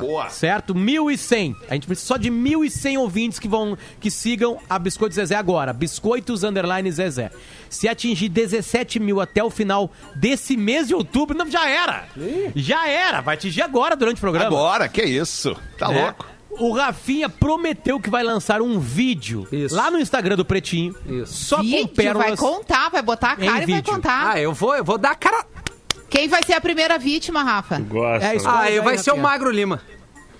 Boa. 0.00 0.28
Certo? 0.30 0.74
1.100. 0.74 1.56
A 1.68 1.74
gente 1.74 1.86
precisa 1.86 2.06
só 2.06 2.16
de 2.16 2.30
1.100 2.30 2.98
ouvintes 2.98 3.38
que 3.38 3.48
vão 3.48 3.76
que 4.00 4.10
sigam 4.10 4.58
a 4.68 4.78
Biscoitos 4.78 5.16
Zezé 5.16 5.34
agora. 5.34 5.72
Biscoitos 5.72 6.42
Underline 6.44 6.90
Zezé. 6.90 7.30
Se 7.68 7.88
atingir 7.88 8.28
17 8.28 9.00
mil 9.00 9.20
até 9.20 9.42
o 9.42 9.50
final 9.50 9.90
desse 10.14 10.56
mês 10.56 10.88
de 10.88 10.94
outubro, 10.94 11.36
não, 11.36 11.50
já 11.50 11.68
era. 11.68 12.06
Já 12.54 12.88
era. 12.88 13.20
Vai 13.20 13.34
atingir 13.34 13.62
agora 13.62 13.96
durante 13.96 14.18
o 14.18 14.20
programa. 14.20 14.46
Agora, 14.46 14.88
que 14.88 15.02
isso? 15.02 15.56
Tá 15.78 15.88
né? 15.88 16.02
louco? 16.04 16.26
O 16.58 16.72
Rafinha 16.72 17.30
prometeu 17.30 17.98
que 17.98 18.10
vai 18.10 18.22
lançar 18.22 18.60
um 18.60 18.78
vídeo 18.78 19.48
Isso. 19.50 19.74
lá 19.74 19.90
no 19.90 19.98
Instagram 19.98 20.36
do 20.36 20.44
Pretinho. 20.44 20.94
Isso. 21.06 21.44
Só 21.44 21.56
com 21.56 21.62
Vídeo, 21.62 21.88
pérolas. 21.88 22.28
vai 22.28 22.36
contar, 22.36 22.90
vai 22.90 23.00
botar 23.02 23.32
a 23.32 23.36
cara 23.36 23.46
e 23.46 23.48
vai 23.50 23.66
vídeo. 23.66 23.84
contar. 23.94 24.32
Ah, 24.32 24.38
eu 24.40 24.52
vou, 24.52 24.74
eu 24.76 24.84
vou 24.84 24.98
dar 24.98 25.12
a 25.12 25.14
cara. 25.14 25.46
Quem 26.12 26.28
vai 26.28 26.42
ser 26.44 26.52
a 26.52 26.60
primeira 26.60 26.98
vítima, 26.98 27.42
Rafa? 27.42 27.78
Gosta. 27.80 28.26
É 28.28 28.36
isso. 28.36 28.46
né? 28.46 28.52
Ah, 28.54 28.60
aí, 28.60 28.76
eu 28.76 28.82
vai 28.84 28.98
ser 28.98 29.10
o 29.10 29.14
Rafinha. 29.14 29.30
Magro 29.30 29.50
Lima. 29.50 29.80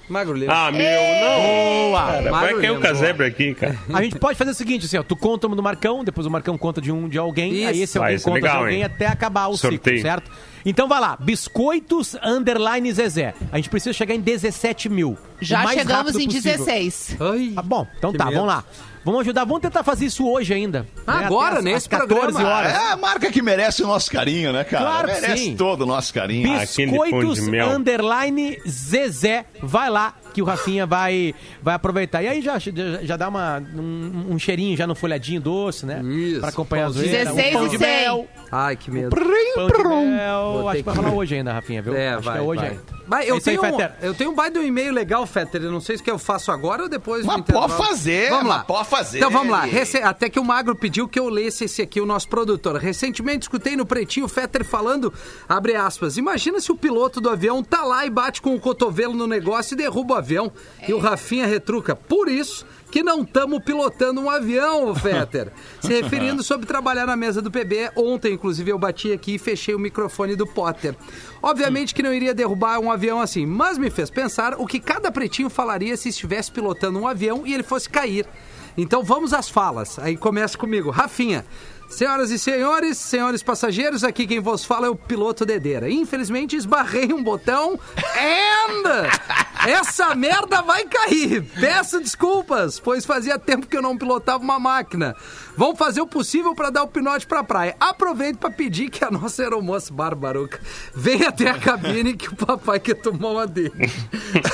Magro 0.09 0.35
Lima. 0.35 0.53
Ah, 0.55 0.71
meu, 0.71 0.81
não. 0.83 1.43
Boa. 1.91 2.07
Cara, 2.07 2.31
vai 2.31 2.55
cair 2.55 2.71
o 2.73 2.81
casebre 2.81 3.27
aqui, 3.27 3.55
cara. 3.55 3.79
A 3.91 4.03
gente 4.03 4.19
pode 4.19 4.37
fazer 4.37 4.51
o 4.51 4.55
seguinte, 4.55 4.85
assim, 4.85 4.99
ó, 4.99 5.03
tu 5.03 5.17
conta 5.17 5.47
uma 5.47 5.57
do 5.57 5.63
Marcão, 5.63 6.05
depois 6.05 6.27
o 6.27 6.31
Marcão 6.31 6.59
conta 6.59 6.81
de 6.83 6.93
um 6.93 7.09
de 7.09 7.17
alguém, 7.17 7.55
Isso. 7.55 7.69
aí 7.69 7.81
esse 7.83 7.99
Vai 7.99 8.13
alguém 8.13 8.23
conta 8.23 8.35
legal, 8.35 8.53
de 8.53 8.63
alguém 8.65 8.79
hein? 8.81 8.85
até 8.85 9.07
acabar 9.07 9.47
o 9.47 9.57
Sorteio. 9.57 9.97
ciclo, 9.97 10.03
certo? 10.03 10.31
Então 10.67 10.87
vai 10.87 11.01
lá, 11.01 11.17
biscoitos 11.19 12.15
underline 12.23 12.93
Zezé. 12.93 13.33
A 13.51 13.57
gente 13.57 13.71
precisa 13.71 13.95
chegar 13.95 14.15
em 14.15 14.21
17 14.21 14.91
mil. 14.91 15.17
Já 15.41 15.67
chegamos 15.69 16.15
em 16.17 16.27
possível. 16.27 16.59
16. 16.59 17.17
Ai. 17.19 17.53
Tá 17.55 17.63
bom, 17.63 17.87
então 17.97 18.13
tá, 18.13 18.27
medo. 18.27 18.35
vamos 18.37 18.49
lá. 18.55 18.65
Vamos 19.05 19.21
ajudar, 19.23 19.45
vamos 19.45 19.61
tentar 19.63 19.83
fazer 19.83 20.05
isso 20.07 20.29
hoje 20.29 20.55
ainda. 20.55 20.87
Ah, 21.07 21.19
né? 21.21 21.25
agora, 21.27 21.59
às- 21.59 21.65
nesse 21.65 21.77
às 21.79 21.87
14 21.89 22.33
programa. 22.33 22.49
horas. 22.57 22.73
É 22.73 22.93
a 22.93 22.97
marca 22.97 23.31
que 23.33 23.43
merece 23.43 23.83
o 23.83 23.87
nosso 23.87 24.11
carinho, 24.11 24.53
né, 24.53 24.63
cara? 24.65 24.85
Claro 24.85 25.09
que 25.09 25.21
merece 25.21 25.45
sim. 25.45 25.57
todo 25.57 25.83
o 25.83 25.87
nosso 25.87 26.15
carinho. 26.15 26.49
Pão 26.49 26.59
Biscoitos 26.61 27.41
de 27.45 27.51
mel. 27.51 27.69
underline 27.71 28.59
Zezé. 28.69 29.45
Vai 29.61 29.91
lá 29.91 30.15
que 30.33 30.41
o 30.41 30.45
Rafinha 30.45 30.87
vai, 30.87 31.35
vai 31.63 31.75
aproveitar. 31.75 32.23
E 32.23 32.29
aí 32.29 32.41
já, 32.41 32.59
já, 32.59 32.71
já 33.03 33.17
dá 33.17 33.29
uma, 33.29 33.59
um, 33.75 34.27
um 34.31 34.39
cheirinho 34.39 34.77
já 34.77 34.87
no 34.87 34.95
folhadinho 34.95 35.41
doce, 35.41 35.85
né? 35.85 36.01
Isso. 36.05 36.41
Pra 36.41 36.49
acompanhar 36.49 36.87
as 36.87 36.95
Pãozinho. 36.95 37.13
zoeira. 37.13 37.33
Um 37.33 37.35
16 37.37 37.53
pão 37.57 37.67
e 37.67 37.69
de 37.71 37.79
100. 37.79 37.87
mel. 37.87 38.29
Ai, 38.51 38.77
que 38.77 38.91
medo. 38.91 39.11
Pão 39.55 39.67
de 39.67 39.85
mel. 40.11 40.69
Acho 40.69 40.77
que 40.79 40.83
vai 40.85 40.95
rolar 40.95 41.11
hoje 41.15 41.35
ainda, 41.35 41.53
Rafinha, 41.53 41.83
viu? 41.83 41.95
É, 41.97 42.11
Acho 42.15 42.23
vai, 42.23 42.35
que 42.35 42.39
é 42.39 42.43
hoje 42.47 42.61
vai. 42.61 42.71
ainda. 42.71 42.83
Mas 43.13 43.29
eu, 43.29 43.35
É 43.35 43.39
aí, 43.39 43.43
tenho 43.45 43.61
um, 43.61 43.65
Fetter. 43.79 43.95
eu 44.01 44.15
tenho 44.15 44.31
um 44.31 44.35
baita 44.35 44.59
do 44.59 44.65
e-mail 44.67 44.93
legal, 44.93 45.27
Fetter. 45.27 45.63
Eu 45.63 45.71
não 45.71 45.81
sei 45.81 45.97
se 45.99 46.03
que 46.03 46.11
eu 46.11 46.19
faço 46.19 46.51
agora 46.51 46.85
ou 46.85 46.89
depois 46.89 47.25
Mas 47.27 47.43
pode 47.43 47.75
fazer, 47.75 48.31
Vamos 48.31 48.49
lá. 48.49 48.65
pode 48.65 48.89
fazer. 48.89 49.19
Então 49.19 49.31
vamos 49.31 49.53
lá. 49.53 49.61
Rece- 49.63 49.99
Até 50.03 50.29
que 50.31 50.41
o 50.41 50.45
Magro 50.45 50.75
pediu 50.75 51.07
que 51.07 51.19
eu 51.19 51.29
lesse 51.29 51.65
esse 51.65 51.83
aqui, 51.83 52.01
o 52.01 52.07
nosso 52.07 52.29
produtor. 52.29 52.77
Recentemente 52.77 53.43
escutei 53.43 53.77
no 53.77 53.85
Pretinho 53.85 54.27
o 54.27 54.29
Fetter 54.29 54.65
falando, 54.65 55.13
abre 55.49 55.75
aspas, 55.77 56.17
imagina 56.17 56.61
se 56.61 56.73
o 56.73 56.77
piloto 56.77 57.21
do 57.21 57.29
avião 57.29 57.63
tá 57.63 57.85
lá 57.85 58.07
e 58.07 58.11
bate 58.11 58.41
com 58.41 58.55
o 58.55 58.61
cotovelo 58.61 59.15
no 59.15 59.27
negócio 59.27 59.75
e 59.75 59.77
derruba 59.77 60.15
o 60.15 60.19
avião. 60.19 60.51
E 60.89 60.93
o 60.95 60.99
Rafinha 60.99 61.47
retruca, 61.47 61.95
por 61.95 62.29
isso 62.29 62.65
que 62.93 63.03
não 63.03 63.23
estamos 63.23 63.59
pilotando 63.65 64.21
um 64.21 64.29
avião, 64.29 64.95
Fetter. 64.95 65.51
Se 65.81 65.89
referindo 65.89 66.43
sobre 66.43 66.67
trabalhar 66.67 67.07
na 67.07 67.17
mesa 67.17 67.41
do 67.41 67.51
PB, 67.51 67.93
ontem, 67.97 68.35
inclusive, 68.35 68.71
eu 68.71 68.79
bati 68.79 69.11
aqui 69.13 69.37
e 69.37 69.39
fechei 69.39 69.75
o 69.75 69.79
microfone 69.79 70.37
do 70.37 70.47
Potter. 70.47 70.95
Obviamente 71.43 71.95
que 71.95 72.03
não 72.03 72.13
iria 72.13 72.35
derrubar 72.35 72.79
um 72.79 72.93
avião 72.93 73.19
assim, 73.19 73.47
mas 73.47 73.79
me 73.79 73.89
fez 73.89 74.11
pensar 74.11 74.61
o 74.61 74.67
que 74.67 74.79
cada 74.79 75.11
pretinho 75.11 75.49
falaria 75.49 75.97
se 75.97 76.11
estivesse 76.11 76.53
pilotando 76.53 76.99
um 76.99 77.09
avião 77.09 77.47
e 77.47 77.55
ele 77.55 77.63
fosse 77.63 77.89
cair. 77.89 78.27
Então 78.77 79.03
vamos 79.03 79.33
às 79.33 79.49
falas. 79.49 79.99
Aí 79.99 80.15
começa 80.15 80.59
comigo. 80.59 80.91
Rafinha. 80.91 81.47
Senhoras 81.93 82.31
e 82.31 82.39
senhores, 82.39 82.97
senhores 82.97 83.43
passageiros, 83.43 84.03
aqui 84.03 84.27
quem 84.27 84.41
vos 84.41 84.65
fala 84.65 84.87
é 84.87 84.91
o 84.91 84.97
piloto 84.97 85.45
Dedeira. 85.45 85.91
Infelizmente 85.91 86.57
esbarrei 86.57 87.13
um 87.13 87.23
botão 87.23 87.79
and 88.17 89.11
essa 89.67 90.13
merda 90.15 90.61
vai 90.63 90.85
cair. 90.85 91.43
Peço 91.43 92.01
desculpas, 92.01 92.81
pois 92.81 93.05
fazia 93.05 93.39
tempo 93.39 93.67
que 93.67 93.77
eu 93.77 93.83
não 93.83 93.97
pilotava 93.97 94.43
uma 94.43 94.59
máquina. 94.59 95.15
Vamos 95.57 95.79
fazer 95.79 96.01
o 96.01 96.07
possível 96.07 96.55
para 96.55 96.71
dar 96.71 96.83
o 96.83 96.89
pinote 96.89 97.27
pra 97.27 97.45
praia. 97.45 97.77
Aproveito 97.79 98.39
para 98.39 98.51
pedir 98.51 98.91
que 98.91 99.05
a 99.05 99.11
nossa 99.11 99.43
aeromoça 99.43 99.93
Barbaruca 99.93 100.61
venha 100.95 101.29
até 101.29 101.49
a 101.49 101.59
cabine 101.59 102.15
que 102.15 102.29
o 102.29 102.35
papai 102.35 102.81
quer 102.81 102.95
tomar 102.95 103.29
uma 103.29 103.47
dele. 103.47 103.73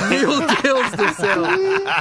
Meu 0.08 0.40
Deus 0.62 0.90
do 0.90 1.14
céu. 1.14 1.42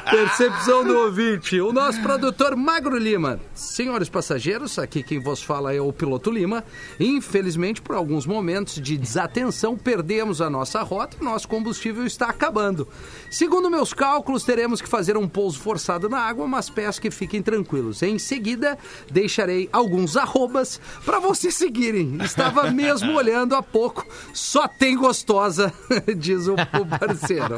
Percepção 0.10 0.84
do 0.84 0.98
ouvinte. 0.98 1.62
O 1.62 1.72
nosso 1.72 2.02
produtor 2.02 2.56
Magro 2.56 2.98
Lima. 2.98 3.40
Senhores 3.54 4.10
passageiros, 4.10 4.78
aqui 4.78 5.02
quem 5.02 5.20
vos 5.28 5.44
fala 5.44 5.74
é 5.74 5.82
o 5.82 5.92
piloto 5.92 6.32
Lima. 6.32 6.64
Infelizmente, 6.98 7.82
por 7.82 7.98
alguns 7.98 8.26
momentos 8.26 8.76
de 8.76 8.98
desatenção, 8.98 9.78
perdemos 9.78 10.42
a 10.42 10.50
nossa 10.50 10.82
rota 10.82 11.18
e 11.20 11.24
nosso 11.24 11.50
combustível 11.50 12.06
está 12.06 12.28
acabando. 12.28 12.88
Segundo 13.30 13.70
meus 13.70 13.94
cálculos, 13.94 14.46
teremos 14.46 14.82
que 14.82 14.88
fazer 14.88 15.18
um 15.18 15.28
pouso 15.28 15.60
forçado 15.60 16.08
na 16.08 16.20
água, 16.20 16.48
mas 16.48 16.70
peço 16.70 17.02
que 17.02 17.12
fiquem 17.12 17.42
tranquilos. 17.42 18.02
Em 18.02 18.18
seguida, 18.18 18.78
deixarei 19.12 19.68
alguns 19.74 20.16
arrobas 20.16 20.80
para 21.04 21.20
vocês 21.20 21.56
seguirem. 21.56 22.20
Estava 22.24 22.72
mesmo 22.72 23.12
olhando 23.18 23.54
há 23.54 23.62
pouco. 23.62 24.08
Só 24.34 24.66
tem 24.66 24.96
gostosa, 24.96 25.74
diz 26.18 26.48
o, 26.48 26.54
o 26.54 26.86
parceiro. 27.00 27.58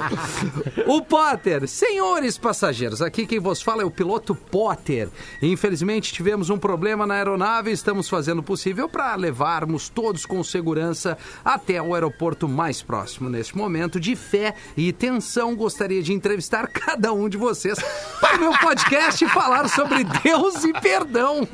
O 0.88 1.04
Potter, 1.04 1.68
senhores 1.68 2.36
passageiros, 2.36 3.00
aqui 3.00 3.28
quem 3.28 3.40
vos 3.40 3.62
fala 3.62 3.84
é 3.84 3.86
o 3.86 3.92
piloto 3.92 4.34
Potter. 4.34 5.08
Infelizmente 5.40 6.12
tivemos 6.12 6.50
um 6.50 6.58
problema 6.58 7.06
na 7.06 7.14
aeronave 7.14 7.59
estamos 7.67 8.08
fazendo 8.08 8.39
o 8.39 8.43
possível 8.43 8.88
para 8.88 9.15
levarmos 9.15 9.89
todos 9.89 10.26
com 10.26 10.43
segurança 10.43 11.17
até 11.43 11.82
o 11.82 11.93
aeroporto 11.93 12.48
mais 12.48 12.82
próximo. 12.82 13.30
Neste 13.30 13.58
momento 13.58 14.00
de 14.00 14.15
fé 14.15 14.56
e 14.78 14.93
tensão, 14.93 15.56
gostaria 15.56 16.02
de 16.02 16.13
entrevistar 16.13 16.67
cada 16.72 17.12
um 17.12 17.28
de 17.28 17.38
vocês 17.38 17.78
para 18.22 18.38
o 18.38 18.39
meu 18.39 18.52
podcast 18.60 19.24
e 19.24 19.30
falar 19.30 19.67
sobre 19.67 20.04
Deus 20.04 20.63
e 20.63 20.74
perdão. 20.74 21.48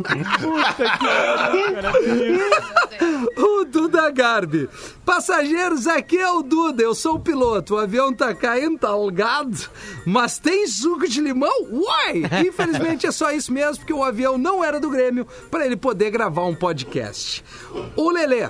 o 3.37 3.65
Duda 3.65 4.09
Garbi. 4.11 4.69
Passageiros, 5.05 5.87
aqui 5.87 6.17
é 6.17 6.29
o 6.29 6.41
Duda, 6.41 6.81
eu 6.81 6.95
sou 6.95 7.15
o 7.15 7.19
piloto. 7.19 7.75
O 7.75 7.77
avião 7.77 8.13
tá 8.13 8.33
caindo, 8.33 8.79
tá 8.79 8.89
algado, 8.89 9.69
mas 10.05 10.39
tem 10.39 10.67
suco 10.67 11.07
de 11.07 11.21
limão? 11.21 11.51
Uai! 11.71 12.23
Infelizmente 12.47 13.05
é 13.05 13.11
só 13.11 13.31
isso 13.31 13.51
mesmo, 13.51 13.77
porque 13.77 13.93
o 13.93 14.03
avião 14.03 14.37
não 14.37 14.63
era 14.63 14.79
do 14.79 14.89
Grêmio 14.89 15.27
para 15.49 15.65
ele 15.65 15.75
poder 15.85 16.09
gravar 16.09 16.45
um 16.45 16.55
podcast. 16.55 17.43
O 17.95 18.09
Lelê. 18.09 18.49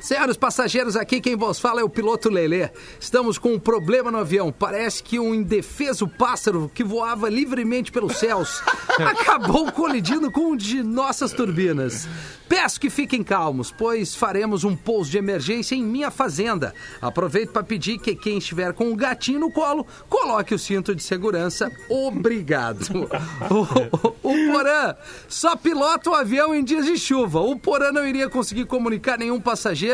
Senhores 0.00 0.36
passageiros, 0.36 0.94
aqui 0.94 1.20
quem 1.20 1.36
vos 1.36 1.58
fala 1.58 1.80
é 1.80 1.84
o 1.84 1.88
piloto 1.88 2.28
Lelê. 2.28 2.68
Estamos 3.00 3.38
com 3.38 3.54
um 3.54 3.58
problema 3.58 4.10
no 4.10 4.18
avião. 4.18 4.52
Parece 4.52 5.02
que 5.02 5.18
um 5.18 5.34
indefeso 5.34 6.06
pássaro 6.06 6.70
que 6.74 6.84
voava 6.84 7.30
livremente 7.30 7.90
pelos 7.90 8.18
céus 8.18 8.62
acabou 9.00 9.72
colidindo 9.72 10.30
com 10.30 10.52
um 10.52 10.56
de 10.56 10.82
nossas 10.82 11.32
turbinas. 11.32 12.06
Peço 12.48 12.78
que 12.78 12.88
fiquem 12.88 13.24
calmos, 13.24 13.72
pois 13.72 14.14
faremos 14.14 14.62
um 14.62 14.76
pouso 14.76 15.10
de 15.10 15.18
emergência 15.18 15.74
em 15.74 15.82
minha 15.82 16.12
fazenda. 16.12 16.72
Aproveito 17.02 17.50
para 17.50 17.64
pedir 17.64 17.98
que 17.98 18.14
quem 18.14 18.38
estiver 18.38 18.72
com 18.72 18.92
o 18.92 18.96
gatinho 18.96 19.40
no 19.40 19.50
colo, 19.50 19.84
coloque 20.08 20.54
o 20.54 20.58
cinto 20.58 20.94
de 20.94 21.02
segurança. 21.02 21.72
Obrigado. 21.88 22.86
O, 23.48 23.62
o, 23.62 24.32
o 24.32 24.52
Porã 24.52 24.94
só 25.28 25.56
pilota 25.56 26.10
o 26.10 26.14
avião 26.14 26.54
em 26.54 26.64
dias 26.64 26.84
de 26.84 26.98
chuva. 26.98 27.40
O 27.40 27.56
Porã 27.56 27.92
não 27.92 28.06
iria 28.06 28.28
conseguir 28.28 28.64
comunicar 28.64 29.18
nenhum 29.18 29.40
passageiro 29.40 29.85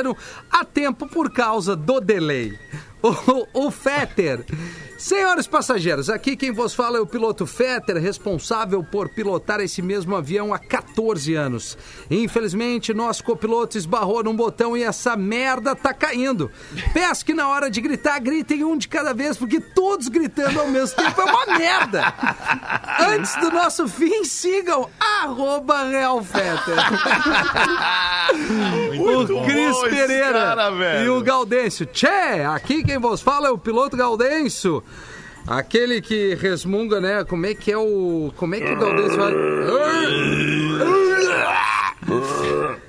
a 0.51 0.65
tempo 0.65 1.07
por 1.07 1.31
causa 1.31 1.77
do 1.77 2.01
delay. 2.01 2.59
o, 3.03 3.67
o 3.67 3.71
Fetter. 3.71 4.45
Senhores 4.97 5.49
passageiros, 5.49 6.09
aqui 6.09 6.37
quem 6.37 6.53
vos 6.53 6.75
fala 6.75 6.97
é 6.97 7.01
o 7.01 7.07
piloto 7.07 7.45
Fetter, 7.45 7.97
responsável 7.97 8.85
por 8.85 9.09
pilotar 9.09 9.59
esse 9.59 9.83
mesmo 9.83 10.15
avião 10.15 10.55
há 10.55 10.61
14 10.61 11.35
anos. 11.35 11.77
Infelizmente, 12.09 12.95
nosso 12.95 13.25
copiloto 13.25 13.77
esbarrou 13.77 14.23
num 14.23 14.37
botão 14.37 14.77
e 14.77 14.85
essa 14.85 15.17
merda 15.17 15.75
tá 15.75 15.93
caindo. 15.93 16.53
Peço 16.95 17.25
que 17.25 17.35
na 17.35 17.49
hora 17.49 17.69
de 17.69 17.81
gritar, 17.81 18.21
gritem 18.21 18.63
um 18.63 18.79
de 18.79 18.87
cada 18.87 19.13
vez, 19.13 19.37
porque 19.37 19.61
todos 19.61 20.07
gritando 20.07 20.61
ao 20.61 20.69
mesmo 20.69 20.97
tempo 20.97 21.21
é 21.21 21.25
uma 21.25 21.59
merda. 21.59 22.15
Antes 23.01 23.35
do 23.41 23.51
nosso 23.51 23.89
fim, 23.89 24.23
sigam 24.23 24.89
arroba 25.01 25.83
Real 25.83 26.23
Fetter. 26.23 26.77
Muito 28.99 29.39
o 29.39 29.45
Cris 29.45 29.79
Pereira 29.83 30.33
cara, 30.33 31.03
e 31.05 31.09
o 31.09 31.21
Gaudêncio. 31.21 31.87
Tchê, 31.87 32.45
aqui 32.53 32.83
quem 32.83 32.99
vos 32.99 33.21
fala 33.21 33.49
é 33.49 33.51
o 33.51 33.59
piloto 33.59 33.97
Gaudêncio. 33.97 34.83
Aquele 35.47 36.01
que 36.01 36.35
resmunga, 36.37 37.01
né? 37.01 37.25
Como 37.25 37.47
é 37.47 37.55
que 37.55 37.73
é 37.73 37.77
o. 37.77 38.33
Como 38.37 38.55
é 38.55 38.61
que 38.61 38.73
o 38.73 38.79
Gaudêncio 38.79 39.17
vai. 39.17 39.33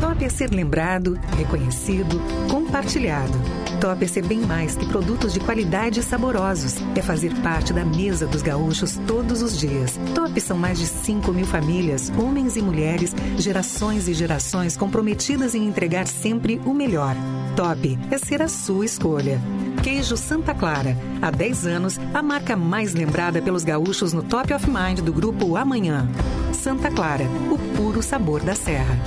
Top 0.00 0.24
é 0.24 0.28
ser 0.28 0.50
lembrado, 0.52 1.18
reconhecido, 1.36 2.20
compartilhado. 2.48 3.32
Top 3.80 4.04
é 4.04 4.06
ser 4.06 4.24
bem 4.24 4.38
mais 4.38 4.76
que 4.76 4.86
produtos 4.86 5.32
de 5.32 5.40
qualidade 5.40 5.98
e 5.98 6.02
saborosos. 6.02 6.76
É 6.96 7.02
fazer 7.02 7.34
parte 7.42 7.72
da 7.72 7.84
mesa 7.84 8.24
dos 8.24 8.40
gaúchos 8.40 8.96
todos 9.04 9.42
os 9.42 9.58
dias. 9.58 9.98
Top 10.14 10.40
são 10.40 10.56
mais 10.56 10.78
de 10.78 10.86
5 10.86 11.32
mil 11.32 11.44
famílias, 11.44 12.08
homens 12.16 12.56
e 12.56 12.62
mulheres, 12.62 13.12
gerações 13.36 14.06
e 14.06 14.14
gerações 14.14 14.76
comprometidas 14.76 15.56
em 15.56 15.66
entregar 15.66 16.06
sempre 16.06 16.60
o 16.64 16.72
melhor. 16.72 17.16
Top 17.56 17.98
é 18.12 18.18
ser 18.18 18.40
a 18.42 18.48
sua 18.48 18.84
escolha. 18.84 19.40
Queijo 19.84 20.16
Santa 20.16 20.54
Clara. 20.54 20.96
Há 21.20 21.30
10 21.30 21.66
anos, 21.66 22.00
a 22.14 22.22
marca 22.22 22.56
mais 22.56 22.94
lembrada 22.94 23.42
pelos 23.42 23.64
gaúchos 23.64 24.14
no 24.14 24.22
Top 24.22 24.50
of 24.54 24.66
Mind 24.66 25.00
do 25.00 25.12
grupo 25.12 25.58
Amanhã. 25.58 26.08
Santa 26.54 26.90
Clara, 26.90 27.26
o 27.52 27.58
puro 27.76 28.02
sabor 28.02 28.40
da 28.40 28.54
serra. 28.54 28.98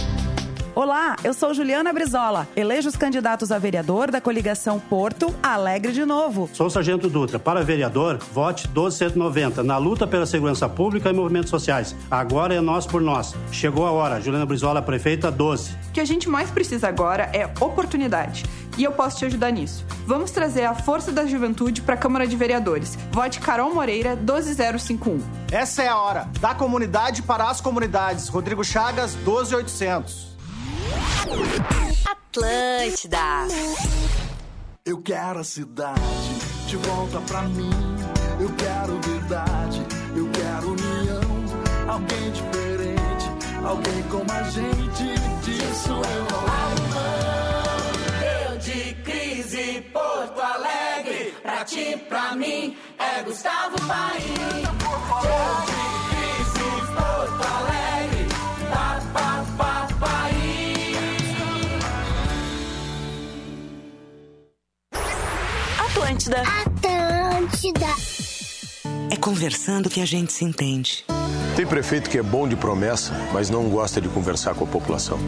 Olá, 0.78 1.16
eu 1.24 1.34
sou 1.34 1.56
Juliana 1.56 1.92
Brizola. 1.92 2.48
Elejo 2.56 2.88
os 2.88 2.96
candidatos 2.96 3.52
a 3.52 3.58
vereador 3.58 4.12
da 4.12 4.22
coligação 4.22 4.80
Porto 4.80 5.34
Alegre 5.42 5.92
de 5.92 6.06
Novo. 6.06 6.48
Sou 6.54 6.68
o 6.68 6.70
Sargento 6.70 7.10
Dutra. 7.10 7.40
Para 7.40 7.63
vereador, 7.63 8.20
vote 8.32 8.68
12190 8.68 9.63
na 9.63 9.80
luta 9.80 10.06
pela 10.06 10.28
segurança 10.28 10.70
pública 10.70 11.10
e 11.10 11.13
movimentos 11.13 11.50
sociais. 11.50 11.96
Agora 12.12 12.54
é 12.54 12.62
nós 12.62 12.86
por 12.86 13.02
nós. 13.02 13.34
Chegou 13.52 13.88
a 13.88 13.92
hora. 13.92 14.22
Juliana 14.22 14.46
Brizola, 14.46 14.80
prefeita 14.80 15.32
12. 15.32 15.72
O 15.90 15.94
que 15.94 16.00
a 16.00 16.06
gente 16.06 16.30
mais 16.30 16.52
precisa 16.52 16.88
agora 16.88 17.24
é 17.34 17.52
oportunidade. 17.60 18.46
E 18.78 18.84
eu 18.84 18.92
posso 18.92 19.18
te 19.18 19.26
ajudar 19.26 19.50
nisso. 19.50 19.84
Vamos 20.06 20.30
trazer 20.30 20.66
a 20.66 20.76
força 20.76 21.12
da 21.12 21.26
juventude 21.26 21.82
para 21.82 21.96
a 21.96 21.98
Câmara 21.98 22.28
de 22.28 22.36
Vereadores. 22.36 22.96
Vote 23.12 23.40
Carol 23.40 23.74
Moreira 23.74 24.16
12051. 24.16 25.20
Essa 25.52 25.82
é 25.82 25.88
a 25.88 25.98
hora 25.98 26.30
da 26.40 26.54
comunidade 26.54 27.24
para 27.24 27.50
as 27.50 27.60
comunidades. 27.60 28.28
Rodrigo 28.28 28.63
Chagas 28.63 29.16
12800. 29.26 30.37
Atlântida. 32.06 33.47
Eu 34.86 35.02
quero 35.02 35.39
a 35.39 35.43
cidade 35.43 36.02
de 36.67 36.78
volta 36.78 37.19
pra 37.21 37.41
mim. 37.43 37.69
Eu 38.39 38.50
quero 38.56 39.00
verdade, 39.02 39.82
eu 40.15 40.30
quero 40.32 40.71
união. 40.71 41.21
Alguém 41.89 42.32
diferente, 42.32 43.26
alguém 43.65 44.04
como 44.04 44.32
a 44.32 44.43
gente. 44.43 45.04
Disso 45.43 45.89
eu 45.89 46.23
não 46.32 46.39
abro 46.39 46.84
mão. 46.93 48.52
Eu 48.52 48.58
de 48.60 48.93
crise, 49.04 49.82
Porto 49.91 50.39
Alegre. 50.39 51.34
Pra 51.41 51.65
ti, 51.65 51.97
pra 52.08 52.36
mim, 52.36 52.78
é 52.97 53.23
Gustavo 53.23 53.76
Paim. 53.88 55.67
Atlântida. 66.08 66.41
Atlântida. 66.41 67.86
É 69.12 69.17
conversando 69.17 69.89
que 69.89 70.00
a 70.00 70.06
gente 70.06 70.32
se 70.32 70.46
entende. 70.46 71.04
Tem 71.54 71.67
prefeito 71.67 72.10
que 72.10 72.17
é 72.17 72.24
bom 72.24 72.48
de 72.48 72.56
promessa, 72.56 73.13
mas 73.34 73.50
não 73.50 73.67
gosta 73.67 74.00
de 74.00 74.08
conversar 74.08 74.56
com 74.56 74.63
a 74.63 74.67
população. 74.67 75.20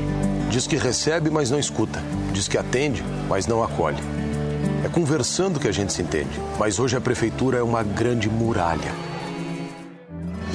Diz 0.49 0.65
que 0.65 0.77
recebe, 0.77 1.29
mas 1.29 1.51
não 1.51 1.59
escuta. 1.59 2.01
Diz 2.31 2.47
que 2.47 2.57
atende, 2.57 3.03
mas 3.27 3.45
não 3.45 3.61
acolhe. 3.61 4.01
É 4.85 4.87
conversando 4.87 5.59
que 5.59 5.67
a 5.67 5.71
gente 5.71 5.91
se 5.91 6.01
entende. 6.01 6.39
Mas 6.57 6.79
hoje 6.79 6.95
a 6.95 7.01
prefeitura 7.01 7.57
é 7.57 7.63
uma 7.63 7.83
grande 7.83 8.29
muralha. 8.29 8.93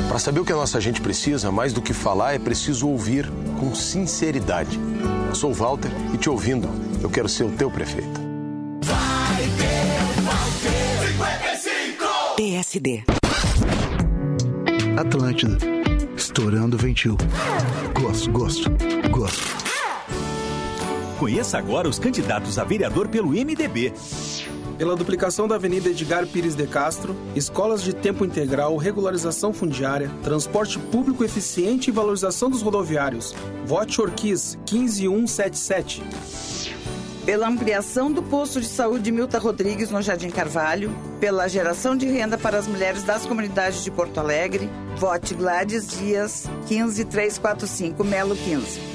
Para 0.08 0.18
saber 0.18 0.40
o 0.40 0.44
que 0.44 0.52
a 0.52 0.56
nossa 0.56 0.80
gente 0.80 1.02
precisa, 1.02 1.52
mais 1.52 1.74
do 1.74 1.82
que 1.82 1.92
falar, 1.92 2.34
é 2.34 2.38
preciso 2.38 2.88
ouvir 2.88 3.30
com 3.60 3.74
sinceridade. 3.74 4.80
Eu 5.28 5.34
sou 5.34 5.50
o 5.50 5.54
Walter 5.54 5.90
e 6.14 6.16
te 6.16 6.30
ouvindo, 6.30 6.66
eu 7.02 7.10
quero 7.10 7.28
ser 7.28 7.44
o 7.44 7.50
teu 7.50 7.70
prefeito. 7.70 8.23
PSD. 12.74 13.04
Atlântida. 14.98 15.58
Estourando 16.16 16.76
o 16.76 16.78
ventil. 16.78 17.16
Gosto, 17.94 18.30
gosto, 18.32 18.70
gosto. 19.10 19.42
Conheça 21.18 21.56
agora 21.56 21.88
os 21.88 21.98
candidatos 21.98 22.58
a 22.58 22.64
vereador 22.64 23.08
pelo 23.08 23.28
MDB. 23.28 23.92
Pela 24.76 24.96
duplicação 24.96 25.46
da 25.46 25.54
Avenida 25.54 25.88
Edgar 25.88 26.26
Pires 26.26 26.56
de 26.56 26.66
Castro, 26.66 27.14
escolas 27.37 27.80
de 27.80 27.92
tempo 27.92 28.24
integral, 28.24 28.76
regularização 28.76 29.52
fundiária, 29.52 30.10
transporte 30.24 30.78
público 30.78 31.22
eficiente 31.22 31.90
e 31.90 31.92
valorização 31.92 32.50
dos 32.50 32.60
rodoviários. 32.60 33.34
Vote 33.64 34.00
Orquiz 34.00 34.58
15177. 34.66 36.53
Pela 37.24 37.48
ampliação 37.48 38.12
do 38.12 38.22
posto 38.22 38.60
de 38.60 38.66
saúde 38.66 39.10
Milta 39.10 39.38
Rodrigues 39.38 39.90
no 39.90 40.02
Jardim 40.02 40.28
Carvalho, 40.28 40.94
pela 41.18 41.48
geração 41.48 41.96
de 41.96 42.06
renda 42.06 42.37
para 42.37 42.58
as 42.58 42.66
mulheres 42.66 43.02
das 43.02 43.24
comunidades 43.24 43.82
de 43.82 43.90
Porto 43.90 44.20
Alegre, 44.20 44.68
vote 44.98 45.32
Gladys 45.34 45.88
Dias 45.88 46.46
15345 46.66 48.04
Melo 48.04 48.37
15. 48.37 48.93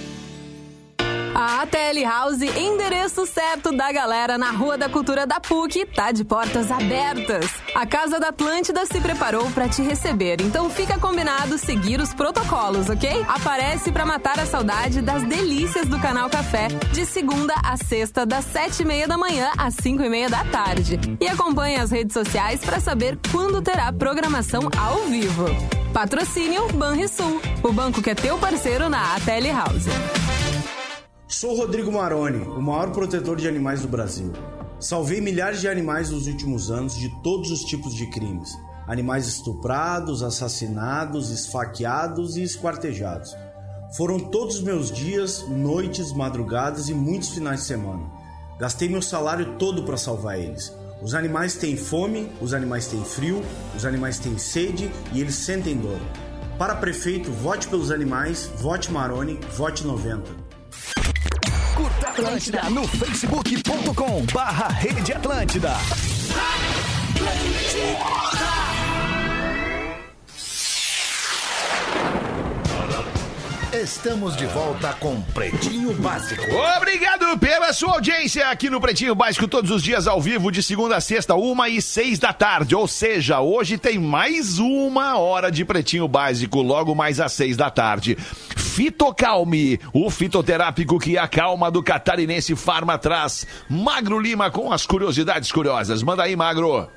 A 1.39 1.61
ATL 1.61 2.03
House, 2.03 2.41
endereço 2.41 3.25
certo 3.25 3.71
da 3.71 3.89
galera 3.93 4.37
na 4.37 4.51
Rua 4.51 4.77
da 4.77 4.89
Cultura 4.89 5.25
da 5.25 5.39
PUC, 5.39 5.85
tá 5.85 6.11
de 6.11 6.25
portas 6.25 6.69
abertas. 6.69 7.49
A 7.73 7.85
Casa 7.85 8.19
da 8.19 8.27
Atlântida 8.27 8.85
se 8.85 8.99
preparou 8.99 9.49
para 9.51 9.69
te 9.69 9.81
receber, 9.81 10.41
então 10.41 10.69
fica 10.69 10.99
combinado 10.99 11.57
seguir 11.57 12.01
os 12.01 12.13
protocolos, 12.13 12.89
ok? 12.89 13.25
Aparece 13.25 13.89
para 13.89 14.05
matar 14.05 14.37
a 14.37 14.45
saudade 14.45 15.01
das 15.01 15.23
delícias 15.23 15.87
do 15.87 15.97
Canal 15.97 16.29
Café, 16.29 16.67
de 16.91 17.05
segunda 17.05 17.53
a 17.63 17.77
sexta, 17.77 18.25
das 18.25 18.43
sete 18.43 18.81
e 18.81 18.85
meia 18.85 19.07
da 19.07 19.17
manhã 19.17 19.49
às 19.57 19.75
cinco 19.75 20.03
e 20.03 20.09
meia 20.09 20.29
da 20.29 20.43
tarde. 20.43 20.99
E 21.21 21.27
acompanhe 21.29 21.77
as 21.77 21.89
redes 21.89 22.11
sociais 22.11 22.59
para 22.59 22.81
saber 22.81 23.17
quando 23.31 23.61
terá 23.61 23.93
programação 23.93 24.69
ao 24.77 25.05
vivo. 25.05 25.45
Patrocínio 25.93 26.67
Banrisul, 26.73 27.41
o 27.63 27.71
banco 27.71 28.01
que 28.01 28.09
é 28.09 28.15
teu 28.15 28.37
parceiro 28.37 28.89
na 28.89 29.15
ATL 29.15 29.47
House. 29.55 30.28
Sou 31.31 31.55
Rodrigo 31.55 31.91
Maroni, 31.91 32.39
o 32.39 32.59
maior 32.59 32.89
protetor 32.91 33.37
de 33.37 33.47
animais 33.47 33.83
do 33.83 33.87
Brasil. 33.87 34.33
Salvei 34.79 35.21
milhares 35.21 35.61
de 35.61 35.67
animais 35.67 36.09
nos 36.09 36.25
últimos 36.25 36.71
anos 36.71 36.97
de 36.97 37.07
todos 37.21 37.51
os 37.51 37.61
tipos 37.61 37.93
de 37.93 38.07
crimes: 38.07 38.49
animais 38.87 39.27
estuprados, 39.27 40.23
assassinados, 40.23 41.29
esfaqueados 41.29 42.35
e 42.35 42.41
esquartejados. 42.41 43.37
Foram 43.95 44.19
todos 44.19 44.55
os 44.55 44.63
meus 44.63 44.91
dias, 44.91 45.47
noites, 45.47 46.11
madrugadas 46.11 46.89
e 46.89 46.95
muitos 46.95 47.29
finais 47.29 47.59
de 47.59 47.67
semana. 47.67 48.09
Gastei 48.57 48.89
meu 48.89 49.01
salário 49.01 49.55
todo 49.59 49.83
para 49.83 49.97
salvar 49.97 50.39
eles. 50.39 50.73
Os 50.99 51.13
animais 51.13 51.53
têm 51.53 51.77
fome, 51.77 52.27
os 52.41 52.55
animais 52.55 52.87
têm 52.87 53.05
frio, 53.05 53.43
os 53.77 53.85
animais 53.85 54.17
têm 54.17 54.35
sede 54.39 54.91
e 55.13 55.21
eles 55.21 55.35
sentem 55.35 55.77
dor. 55.77 55.99
Para 56.57 56.75
prefeito, 56.75 57.31
vote 57.31 57.67
pelos 57.67 57.91
animais, 57.91 58.49
vote 58.57 58.91
Maroni, 58.91 59.39
vote 59.55 59.85
90. 59.85 60.49
Atlântida 62.19 62.69
no 62.69 62.85
facebook.com 62.85 64.25
barra 64.33 64.67
Rede 64.67 65.13
Atlântida. 65.13 65.77
Estamos 73.81 74.35
de 74.35 74.45
volta 74.47 74.91
com 74.99 75.21
Pretinho 75.21 75.93
Básico. 75.93 76.43
Obrigado 76.77 77.39
pela 77.39 77.71
sua 77.71 77.93
audiência 77.93 78.49
aqui 78.49 78.69
no 78.69 78.81
Pretinho 78.81 79.15
Básico, 79.15 79.47
todos 79.47 79.71
os 79.71 79.81
dias 79.81 80.05
ao 80.05 80.19
vivo, 80.19 80.51
de 80.51 80.61
segunda 80.61 80.97
a 80.97 81.01
sexta, 81.01 81.33
uma 81.33 81.69
e 81.69 81.81
seis 81.81 82.19
da 82.19 82.33
tarde. 82.33 82.75
Ou 82.75 82.89
seja, 82.89 83.39
hoje 83.39 83.77
tem 83.77 83.97
mais 83.97 84.59
uma 84.59 85.17
hora 85.17 85.49
de 85.49 85.63
Pretinho 85.63 86.09
Básico, 86.09 86.61
logo 86.61 86.93
mais 86.93 87.21
às 87.21 87.31
seis 87.31 87.55
da 87.55 87.69
tarde. 87.69 88.17
Fitocalme, 88.57 89.79
o 89.93 90.09
fitoterápico 90.09 90.99
que 90.99 91.17
acalma 91.17 91.71
do 91.71 91.81
catarinense 91.81 92.57
Farma 92.57 92.97
traz. 92.97 93.47
Magro 93.69 94.19
Lima 94.19 94.51
com 94.51 94.73
as 94.73 94.85
curiosidades 94.85 95.53
curiosas. 95.53 96.03
Manda 96.03 96.23
aí, 96.23 96.35
Magro. 96.35 96.89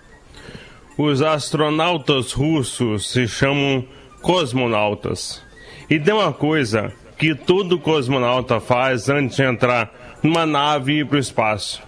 Os 0.98 1.22
astronautas 1.22 2.32
russos 2.32 3.08
se 3.08 3.28
chamam 3.28 3.86
cosmonautas. 4.20 5.51
E 5.92 6.00
tem 6.00 6.14
uma 6.14 6.32
coisa 6.32 6.90
que 7.18 7.34
todo 7.34 7.78
cosmonauta 7.78 8.58
faz 8.58 9.10
antes 9.10 9.36
de 9.36 9.42
entrar 9.42 9.92
numa 10.22 10.46
nave 10.46 10.94
e 10.94 10.98
ir 11.00 11.06
para 11.06 11.16
o 11.16 11.20
espaço. 11.20 11.82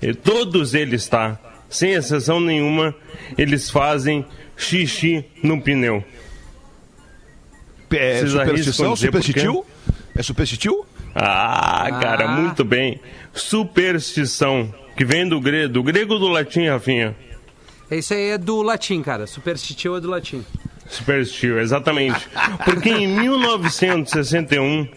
E 0.00 0.14
todos 0.14 0.72
eles, 0.72 1.08
tá? 1.08 1.36
Sem 1.68 1.90
exceção 1.94 2.38
nenhuma, 2.38 2.94
eles 3.36 3.68
fazem 3.68 4.24
xixi 4.56 5.24
no 5.42 5.60
pneu. 5.60 6.04
É 7.90 8.18
Vocês 8.20 8.30
superstição? 8.30 8.94
Superstitiu? 8.94 9.66
É 10.16 10.22
superstitiu? 10.22 10.86
Ah, 11.12 11.88
cara, 12.00 12.26
Ah. 12.26 12.28
muito 12.28 12.64
bem. 12.64 13.00
Superstição, 13.34 14.72
que 14.96 15.04
vem 15.04 15.28
do 15.28 15.40
grego, 15.40 15.72
do 15.72 15.82
grego 15.82 16.14
ou 16.14 16.20
do 16.20 16.28
latim, 16.28 16.68
Rafinha? 16.68 17.16
Isso 17.90 18.14
aí 18.14 18.30
é 18.30 18.38
do 18.38 18.62
latim, 18.62 19.02
cara. 19.02 19.26
Superstitio 19.26 19.96
é 19.96 20.00
do 20.00 20.08
latim. 20.08 20.44
Superstitio, 20.90 21.60
exatamente. 21.60 22.28
Porque 22.64 22.90
em 22.90 23.06
1961, 23.06 24.88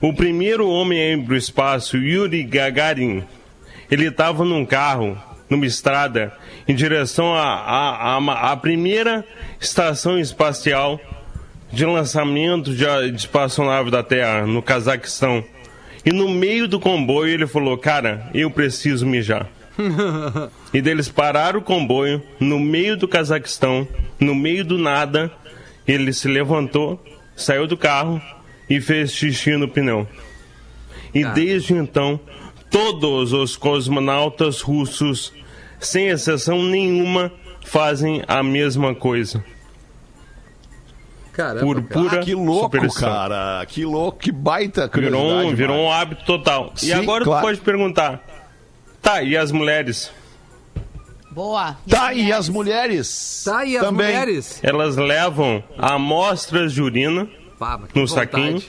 o 0.00 0.14
primeiro 0.14 0.68
homem 0.68 0.98
a 0.98 1.12
ir 1.12 1.24
para 1.24 1.34
o 1.34 1.36
espaço, 1.36 1.96
Yuri 1.96 2.44
Gagarin, 2.44 3.24
ele 3.90 4.06
estava 4.06 4.44
num 4.44 4.64
carro, 4.64 5.20
numa 5.50 5.66
estrada, 5.66 6.32
em 6.68 6.74
direção 6.74 7.34
à 7.34 8.56
primeira 8.62 9.24
estação 9.60 10.18
espacial 10.18 11.00
de 11.72 11.84
lançamento 11.84 12.72
de, 12.72 12.86
de 13.10 13.16
espaçonave 13.16 13.90
da 13.90 14.04
Terra, 14.04 14.46
no 14.46 14.62
Cazaquistão. 14.62 15.44
E 16.06 16.12
no 16.12 16.28
meio 16.28 16.68
do 16.68 16.78
comboio 16.78 17.34
ele 17.34 17.46
falou, 17.46 17.76
cara, 17.76 18.30
eu 18.32 18.50
preciso 18.50 19.04
mijar. 19.04 19.48
E 20.72 20.80
deles 20.80 21.08
pararam 21.08 21.58
o 21.60 21.62
comboio 21.62 22.22
no 22.38 22.58
meio 22.60 22.96
do 22.96 23.08
Cazaquistão, 23.08 23.86
no 24.20 24.34
meio 24.34 24.64
do 24.64 24.78
nada. 24.78 25.30
Ele 25.86 26.12
se 26.12 26.28
levantou, 26.28 27.02
saiu 27.36 27.66
do 27.66 27.76
carro 27.76 28.20
e 28.70 28.80
fez 28.80 29.12
xixi 29.12 29.56
no 29.56 29.68
pneu. 29.68 30.06
E 31.12 31.24
desde 31.24 31.74
então, 31.74 32.18
todos 32.70 33.32
os 33.32 33.56
cosmonautas 33.56 34.60
russos, 34.60 35.32
sem 35.78 36.08
exceção 36.08 36.62
nenhuma, 36.62 37.30
fazem 37.64 38.22
a 38.26 38.42
mesma 38.42 38.94
coisa. 38.94 39.44
Caramba, 41.32 41.60
Por 41.66 41.82
cara. 41.82 42.00
pura 42.02 42.20
Ah, 42.20 42.24
que 42.24 42.34
louco, 42.34 42.62
superstição. 42.64 43.08
cara. 43.12 43.66
Que 43.66 43.84
louco, 43.84 44.18
que 44.18 44.30
baita 44.30 44.88
Virou, 44.92 45.20
um- 45.20 45.24
curiosidade, 45.26 45.54
virou 45.56 45.76
um 45.78 45.90
hábito 45.92 46.24
total. 46.24 46.72
Sim, 46.76 46.86
e 46.88 46.92
agora 46.92 47.24
claro. 47.24 47.40
tu 47.42 47.46
pode 47.48 47.60
perguntar: 47.60 48.24
tá, 49.04 49.22
e 49.22 49.36
as 49.36 49.52
mulheres? 49.52 50.10
Boa. 51.30 51.76
Tá, 51.88 52.12
e 52.14 52.32
as 52.32 52.48
mulheres? 52.48 53.42
Tá, 53.44 53.64
e 53.64 53.76
as 53.76 53.84
Também. 53.84 54.06
mulheres? 54.06 54.60
Elas 54.62 54.96
levam 54.96 55.62
amostras 55.78 56.72
de 56.72 56.80
urina 56.82 57.28
Pá, 57.58 57.78
que 57.92 57.98
no 57.98 58.06
vontade. 58.06 58.30
saquinho 58.30 58.62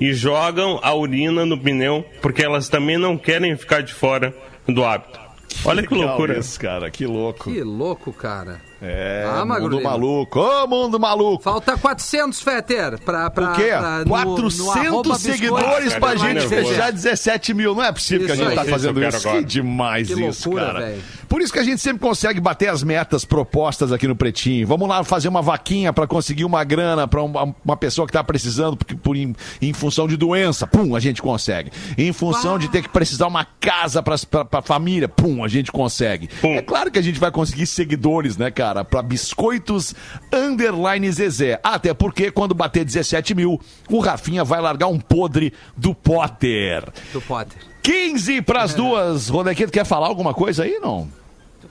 e 0.00 0.12
jogam 0.12 0.80
a 0.82 0.92
urina 0.94 1.46
no 1.46 1.56
pneu, 1.58 2.04
porque 2.20 2.44
elas 2.44 2.68
também 2.68 2.98
não 2.98 3.16
querem 3.16 3.56
ficar 3.56 3.82
de 3.82 3.94
fora 3.94 4.34
do 4.68 4.84
hábito. 4.84 5.18
Olha 5.64 5.82
que 5.86 5.92
Legal 5.94 6.08
loucura. 6.10 6.38
isso, 6.38 6.58
cara, 6.60 6.90
que 6.90 7.06
louco. 7.06 7.44
Que 7.50 7.62
louco, 7.62 8.12
cara. 8.12 8.60
É, 8.82 9.28
Ah, 9.30 9.44
mundo 9.44 9.76
Lima. 9.76 9.90
maluco. 9.90 10.40
Ô, 10.40 10.66
mundo 10.66 10.98
maluco. 10.98 11.42
Falta 11.42 11.76
400, 11.76 12.40
Fetter, 12.40 12.98
pra... 13.00 13.28
pra 13.28 13.52
O 13.52 13.54
quê? 13.54 13.68
pra- 13.68 13.98
no- 13.98 14.04
no 14.04 14.08
400 14.10 14.68
arroba 14.86 15.14
seguidores 15.18 15.94
pra 15.96 16.16
gente 16.16 16.48
fechar 16.48 16.90
17 16.90 17.52
mil. 17.52 17.74
Não 17.74 17.82
é 17.84 17.92
possível 17.92 18.26
que 18.26 18.32
a 18.32 18.34
Isso 18.36 18.44
gente 18.44 18.54
tá 18.54 18.62
aí. 18.62 18.70
fazendo 18.70 19.00
Isso 19.02 19.08
isso. 19.16 19.22
Que 19.22 19.28
agora. 19.28 19.44
demais 19.44 20.06
Que 20.08 20.14
isso, 20.26 20.48
loucura, 20.48 20.66
cara. 20.72 20.80
velho. 20.86 21.02
Por 21.30 21.40
isso 21.40 21.52
que 21.52 21.60
a 21.60 21.62
gente 21.62 21.80
sempre 21.80 22.00
consegue 22.00 22.40
bater 22.40 22.68
as 22.68 22.82
metas 22.82 23.24
propostas 23.24 23.92
aqui 23.92 24.08
no 24.08 24.16
Pretinho. 24.16 24.66
Vamos 24.66 24.88
lá 24.88 25.04
fazer 25.04 25.28
uma 25.28 25.40
vaquinha 25.40 25.92
pra 25.92 26.04
conseguir 26.04 26.44
uma 26.44 26.64
grana 26.64 27.06
pra 27.06 27.22
uma, 27.22 27.54
uma 27.64 27.76
pessoa 27.76 28.04
que 28.04 28.12
tá 28.12 28.24
precisando 28.24 28.76
porque, 28.76 28.96
por, 28.96 29.16
em, 29.16 29.36
em 29.62 29.72
função 29.72 30.08
de 30.08 30.16
doença. 30.16 30.66
Pum, 30.66 30.96
a 30.96 30.98
gente 30.98 31.22
consegue. 31.22 31.70
Em 31.96 32.12
função 32.12 32.58
de 32.58 32.68
ter 32.68 32.82
que 32.82 32.88
precisar 32.88 33.28
uma 33.28 33.44
casa 33.44 34.02
pra, 34.02 34.16
pra 34.44 34.60
família. 34.60 35.08
Pum, 35.08 35.44
a 35.44 35.46
gente 35.46 35.70
consegue. 35.70 36.28
É 36.42 36.62
claro 36.62 36.90
que 36.90 36.98
a 36.98 37.02
gente 37.02 37.20
vai 37.20 37.30
conseguir 37.30 37.68
seguidores, 37.68 38.36
né, 38.36 38.50
cara? 38.50 38.84
Pra 38.84 39.00
biscoitos 39.00 39.94
underline 40.32 41.12
Zezé. 41.12 41.60
Até 41.62 41.94
porque 41.94 42.32
quando 42.32 42.54
bater 42.56 42.84
17 42.84 43.36
mil, 43.36 43.60
o 43.88 44.00
Rafinha 44.00 44.42
vai 44.42 44.60
largar 44.60 44.88
um 44.88 44.98
podre 44.98 45.52
do 45.76 45.94
Potter. 45.94 46.82
Do 47.12 47.20
Potter. 47.20 47.56
15 47.84 48.42
pras 48.42 48.74
duas. 48.74 49.28
Rodequeto, 49.28 49.70
quer 49.70 49.86
falar 49.86 50.08
alguma 50.08 50.34
coisa 50.34 50.64
aí, 50.64 50.78
não? 50.80 51.19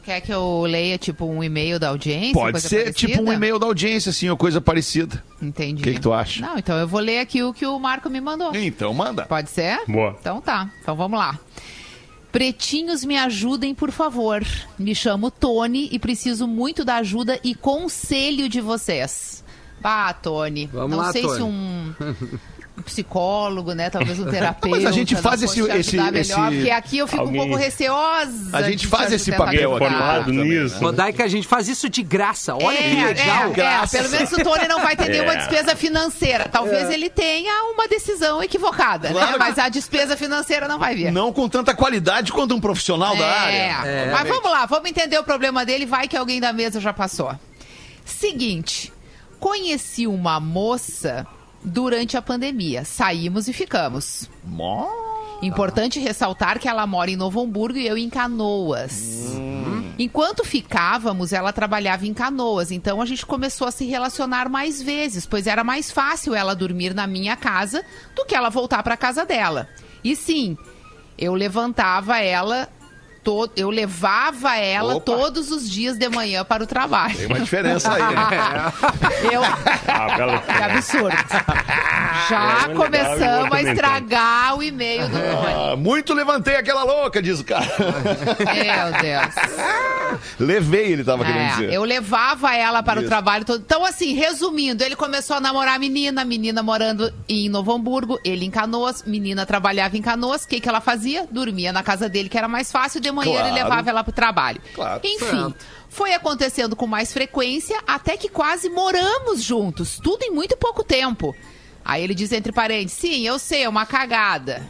Quer 0.09 0.21
que 0.21 0.33
eu 0.33 0.63
leia, 0.63 0.97
tipo, 0.97 1.23
um 1.23 1.43
e-mail 1.43 1.77
da 1.77 1.89
audiência? 1.89 2.33
Pode 2.33 2.53
coisa 2.53 2.67
ser 2.67 2.85
parecida? 2.85 2.93
tipo 3.13 3.21
um 3.21 3.31
e-mail 3.31 3.59
da 3.59 3.67
audiência, 3.67 4.09
assim, 4.09 4.27
ou 4.27 4.35
coisa 4.35 4.59
parecida. 4.59 5.23
Entendi. 5.39 5.83
O 5.83 5.83
que, 5.83 5.93
que 5.93 6.01
tu 6.01 6.11
acha? 6.11 6.41
Não, 6.41 6.57
então 6.57 6.75
eu 6.79 6.87
vou 6.87 6.99
ler 6.99 7.19
aqui 7.19 7.43
o 7.43 7.53
que 7.53 7.63
o 7.63 7.77
Marco 7.77 8.09
me 8.09 8.19
mandou. 8.19 8.55
Então 8.55 8.91
manda. 8.91 9.27
Pode 9.27 9.51
ser? 9.51 9.79
Boa. 9.87 10.17
Então 10.19 10.41
tá. 10.41 10.67
Então 10.81 10.95
vamos 10.95 11.19
lá. 11.19 11.37
Pretinhos, 12.31 13.05
me 13.05 13.17
ajudem, 13.17 13.75
por 13.75 13.91
favor. 13.91 14.43
Me 14.79 14.95
chamo 14.95 15.29
Tony 15.29 15.87
e 15.91 15.99
preciso 15.99 16.47
muito 16.47 16.83
da 16.83 16.95
ajuda 16.95 17.39
e 17.43 17.53
conselho 17.53 18.49
de 18.49 18.61
vocês. 18.61 19.43
Ah, 19.83 20.11
Tony. 20.11 20.65
Vamos 20.73 20.89
não 20.89 20.97
lá, 21.05 21.11
sei 21.11 21.21
Tony. 21.21 21.35
se 21.35 21.43
um 21.43 21.93
psicólogo, 22.81 23.73
né? 23.73 23.89
Talvez 23.89 24.19
um 24.19 24.25
terapeuta. 24.29 24.75
Mas 24.77 24.85
a 24.85 24.91
gente 24.91 25.15
faz 25.15 25.41
esse- 25.43 25.61
esse- 25.71 25.97
melhor, 25.97 26.15
esse- 26.15 26.33
Porque 26.33 26.71
aqui 26.71 26.97
eu 26.97 27.07
fico 27.07 27.21
Alguém- 27.21 27.41
um 27.41 27.43
pouco 27.45 27.55
receosa. 27.57 28.49
A 28.57 28.61
gente 28.61 28.87
faz 28.87 29.11
esse 29.11 29.31
papel 29.31 29.77
formado 29.77 30.31
nisso. 30.31 30.79
Rodaica, 30.79 31.23
a 31.23 31.27
gente 31.27 31.47
faz 31.47 31.67
isso 31.67 31.89
de 31.89 32.01
graça. 32.03 32.55
Olha 32.55 32.77
é, 32.77 32.81
que 32.89 32.95
legal. 33.19 33.51
É, 33.55 33.83
é, 33.83 33.87
pelo 33.87 34.09
menos 34.09 34.31
o 34.31 34.43
Tony 34.43 34.67
não 34.67 34.81
vai 34.81 34.95
ter 34.95 35.07
nenhuma 35.09 35.33
É. 35.33 35.37
despesa 35.37 35.75
financeira. 35.75 36.47
Talvez 36.49 36.89
É. 36.89 36.93
ele 36.93 37.09
tenha 37.09 37.71
uma 37.73 37.87
decisão 37.87 38.41
equivocada, 38.43 39.09
Claro 39.09 39.25
né? 39.27 39.33
que- 39.33 39.39
Mas 39.39 39.57
a 39.59 39.69
despesa 39.69 40.15
financeira 40.17 40.67
não 40.67 40.79
vai 40.79 40.95
vir. 40.95 41.11
Não 41.11 41.31
com 41.33 41.47
tanta 41.49 41.73
qualidade 41.73 42.31
quanto 42.31 42.55
um 42.55 42.59
profissional 42.61 43.15
da 43.15 43.25
É. 43.25 43.71
área. 43.71 44.11
Mas 44.11 44.27
vamos 44.27 44.51
lá, 44.51 44.65
vamos 44.65 44.89
entender 44.89 45.17
o 45.17 45.23
problema 45.23 45.65
dele. 45.65 45.85
Vai 45.85 46.07
que 46.07 46.15
alguém 46.17 46.39
da 46.39 46.53
mesa 46.53 46.79
já 46.79 46.93
passou. 46.93 47.33
Seguinte, 48.05 48.91
conheci 49.39 50.07
uma 50.07 50.39
moça 50.39 51.25
durante 51.63 52.17
a 52.17 52.21
pandemia. 52.21 52.85
Saímos 52.85 53.47
e 53.47 53.53
ficamos. 53.53 54.29
Mó. 54.43 54.87
Importante 55.41 55.99
ressaltar 55.99 56.59
que 56.59 56.67
ela 56.67 56.85
mora 56.85 57.09
em 57.09 57.15
Novo 57.15 57.41
Hamburgo 57.41 57.77
e 57.77 57.87
eu 57.87 57.97
em 57.97 58.09
Canoas. 58.09 59.37
Enquanto 59.97 60.45
ficávamos, 60.45 61.33
ela 61.33 61.53
trabalhava 61.53 62.05
em 62.05 62.13
Canoas, 62.13 62.71
então 62.71 63.01
a 63.01 63.05
gente 63.05 63.25
começou 63.25 63.67
a 63.67 63.71
se 63.71 63.85
relacionar 63.85 64.49
mais 64.49 64.81
vezes, 64.81 65.25
pois 65.25 65.47
era 65.47 65.63
mais 65.63 65.91
fácil 65.91 66.33
ela 66.33 66.55
dormir 66.55 66.93
na 66.93 67.05
minha 67.05 67.35
casa 67.35 67.83
do 68.15 68.25
que 68.25 68.35
ela 68.35 68.49
voltar 68.49 68.81
para 68.83 68.95
casa 68.95 69.25
dela. 69.25 69.67
E 70.03 70.15
sim, 70.15 70.57
eu 71.17 71.33
levantava 71.33 72.17
ela 72.19 72.69
eu 73.55 73.69
levava 73.69 74.55
ela 74.57 74.95
Opa. 74.95 75.05
todos 75.05 75.51
os 75.51 75.69
dias 75.69 75.97
de 75.97 76.07
manhã 76.09 76.43
para 76.43 76.63
o 76.63 76.67
trabalho. 76.67 77.15
Tem 77.15 77.27
uma 77.27 77.39
diferença 77.39 77.91
aí, 77.93 78.01
né? 78.01 78.73
Eu, 79.31 79.43
Ah, 79.43 80.41
que 80.57 80.63
absurdo. 80.63 81.17
Já 82.29 82.67
É, 82.69 82.73
começamos 82.73 83.51
a 83.51 83.61
estragar 83.61 84.55
o 84.57 84.63
e-mail 84.63 85.07
do 85.07 85.17
Tony. 85.17 85.71
Ah, 85.73 85.75
muito 85.75 86.13
levantei 86.13 86.55
aquela 86.55 86.83
louca, 86.83 87.21
diz 87.21 87.39
o 87.39 87.43
cara. 87.43 87.65
Meu 87.65 89.01
Deus. 89.01 89.35
Levei, 90.39 90.91
ele 90.93 91.03
tava 91.03 91.23
querendo 91.23 91.41
É, 91.41 91.49
dizer. 91.51 91.73
eu 91.73 91.83
levava 91.83 92.55
ela 92.55 92.81
para 92.81 92.99
Isso. 92.99 93.05
o 93.07 93.09
trabalho 93.09 93.45
todo. 93.45 93.61
Então, 93.61 93.85
assim, 93.85 94.13
resumindo, 94.13 94.83
ele 94.83 94.95
começou 94.95 95.35
a 95.35 95.39
namorar 95.39 95.75
a 95.75 95.79
menina, 95.79 96.21
a 96.23 96.25
menina 96.25 96.63
morando 96.63 97.13
em 97.27 97.47
Novo 97.47 97.71
Hamburgo, 97.71 98.19
ele 98.25 98.43
em 98.45 98.49
Canoas, 98.51 99.03
menina 99.05 99.45
trabalhava 99.45 99.95
em 99.97 100.01
Canoas. 100.01 100.43
O 100.45 100.47
que, 100.47 100.59
que 100.59 100.67
ela 100.67 100.81
fazia? 100.81 101.27
Dormia 101.29 101.71
na 101.71 101.83
casa 101.83 102.09
dele, 102.09 102.27
que 102.27 102.37
era 102.37 102.47
mais 102.47 102.71
fácil, 102.71 102.99
de 102.99 103.11
manhã 103.19 103.39
ele 103.41 103.49
Claro. 103.49 103.55
levava 103.55 103.89
ela 103.89 104.03
para 104.03 104.11
o 104.11 104.13
trabalho. 104.13 104.61
Claro. 104.73 105.01
Enfim. 105.03 105.25
Certo. 105.25 105.65
Foi 105.89 106.13
acontecendo 106.13 106.75
com 106.75 106.85
mais 106.85 107.11
frequência, 107.11 107.79
até 107.87 108.15
que 108.15 108.29
quase 108.29 108.69
moramos 108.69 109.41
juntos. 109.41 109.99
Tudo 110.01 110.23
em 110.23 110.31
muito 110.31 110.55
pouco 110.57 110.83
tempo. 110.83 111.35
Aí 111.83 112.03
ele 112.03 112.13
diz 112.13 112.31
entre 112.31 112.51
parênteses, 112.51 112.93
sim, 112.99 113.25
eu 113.25 113.39
sei, 113.39 113.63
é 113.63 113.69
uma 113.69 113.85
cagada. 113.85 114.67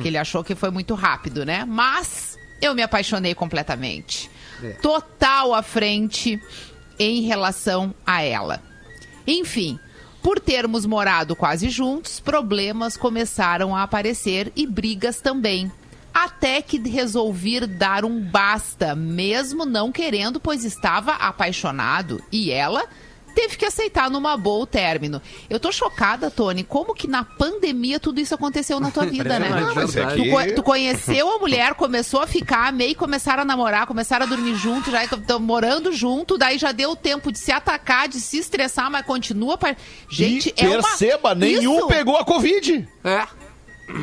Que 0.00 0.06
ele 0.08 0.18
achou 0.18 0.44
que 0.44 0.54
foi 0.54 0.70
muito 0.70 0.94
rápido, 0.94 1.44
né? 1.44 1.64
Mas 1.66 2.38
eu 2.62 2.74
me 2.74 2.82
apaixonei 2.82 3.34
completamente. 3.34 4.30
Total 4.80 5.52
à 5.52 5.62
frente 5.62 6.40
em 6.98 7.22
relação 7.22 7.92
a 8.06 8.22
ela. 8.22 8.62
Enfim, 9.26 9.78
por 10.22 10.38
termos 10.38 10.86
morado 10.86 11.34
quase 11.34 11.68
juntos, 11.68 12.20
problemas 12.20 12.96
começaram 12.96 13.74
a 13.74 13.82
aparecer 13.82 14.52
e 14.54 14.66
brigas 14.66 15.20
também. 15.20 15.72
Até 16.14 16.62
que 16.62 16.78
resolvi 16.88 17.58
dar 17.66 18.04
um 18.04 18.20
basta, 18.20 18.94
mesmo 18.94 19.66
não 19.66 19.90
querendo, 19.90 20.38
pois 20.38 20.64
estava 20.64 21.12
apaixonado. 21.14 22.22
E 22.30 22.52
ela 22.52 22.84
teve 23.34 23.56
que 23.56 23.64
aceitar 23.64 24.08
numa 24.08 24.36
boa 24.36 24.62
o 24.62 24.66
término. 24.66 25.20
Eu 25.50 25.58
tô 25.58 25.72
chocada, 25.72 26.30
Tony, 26.30 26.62
como 26.62 26.94
que 26.94 27.08
na 27.08 27.24
pandemia 27.24 27.98
tudo 27.98 28.20
isso 28.20 28.32
aconteceu 28.32 28.78
na 28.78 28.92
tua 28.92 29.06
vida, 29.10 29.40
né? 29.40 29.48
Impressionante, 29.48 29.74
mas 29.74 29.96
é 29.96 30.14
Tu, 30.16 30.30
co- 30.30 30.54
tu 30.54 30.62
conheceu 30.62 31.28
a 31.34 31.38
mulher, 31.40 31.74
começou 31.74 32.20
a 32.22 32.28
ficar, 32.28 32.72
meio 32.72 32.94
começaram 32.94 33.42
a 33.42 33.44
namorar, 33.44 33.88
começaram 33.88 34.24
a 34.24 34.28
dormir 34.28 34.54
junto, 34.54 34.92
já 34.92 35.02
estão 35.04 35.40
morando 35.40 35.90
junto, 35.90 36.38
daí 36.38 36.58
já 36.58 36.70
deu 36.70 36.94
tempo 36.94 37.32
de 37.32 37.38
se 37.40 37.50
atacar, 37.50 38.06
de 38.06 38.20
se 38.20 38.38
estressar, 38.38 38.88
mas 38.88 39.04
continua. 39.04 39.58
pa- 39.58 39.74
Gente, 40.08 40.54
e 40.56 40.64
é 40.64 40.68
uma- 40.68 40.82
perceba, 40.82 41.34
nenhum 41.34 41.78
Isso- 41.78 41.88
pegou 41.88 42.16
a 42.16 42.24
Covid. 42.24 42.88
É. 43.02 43.26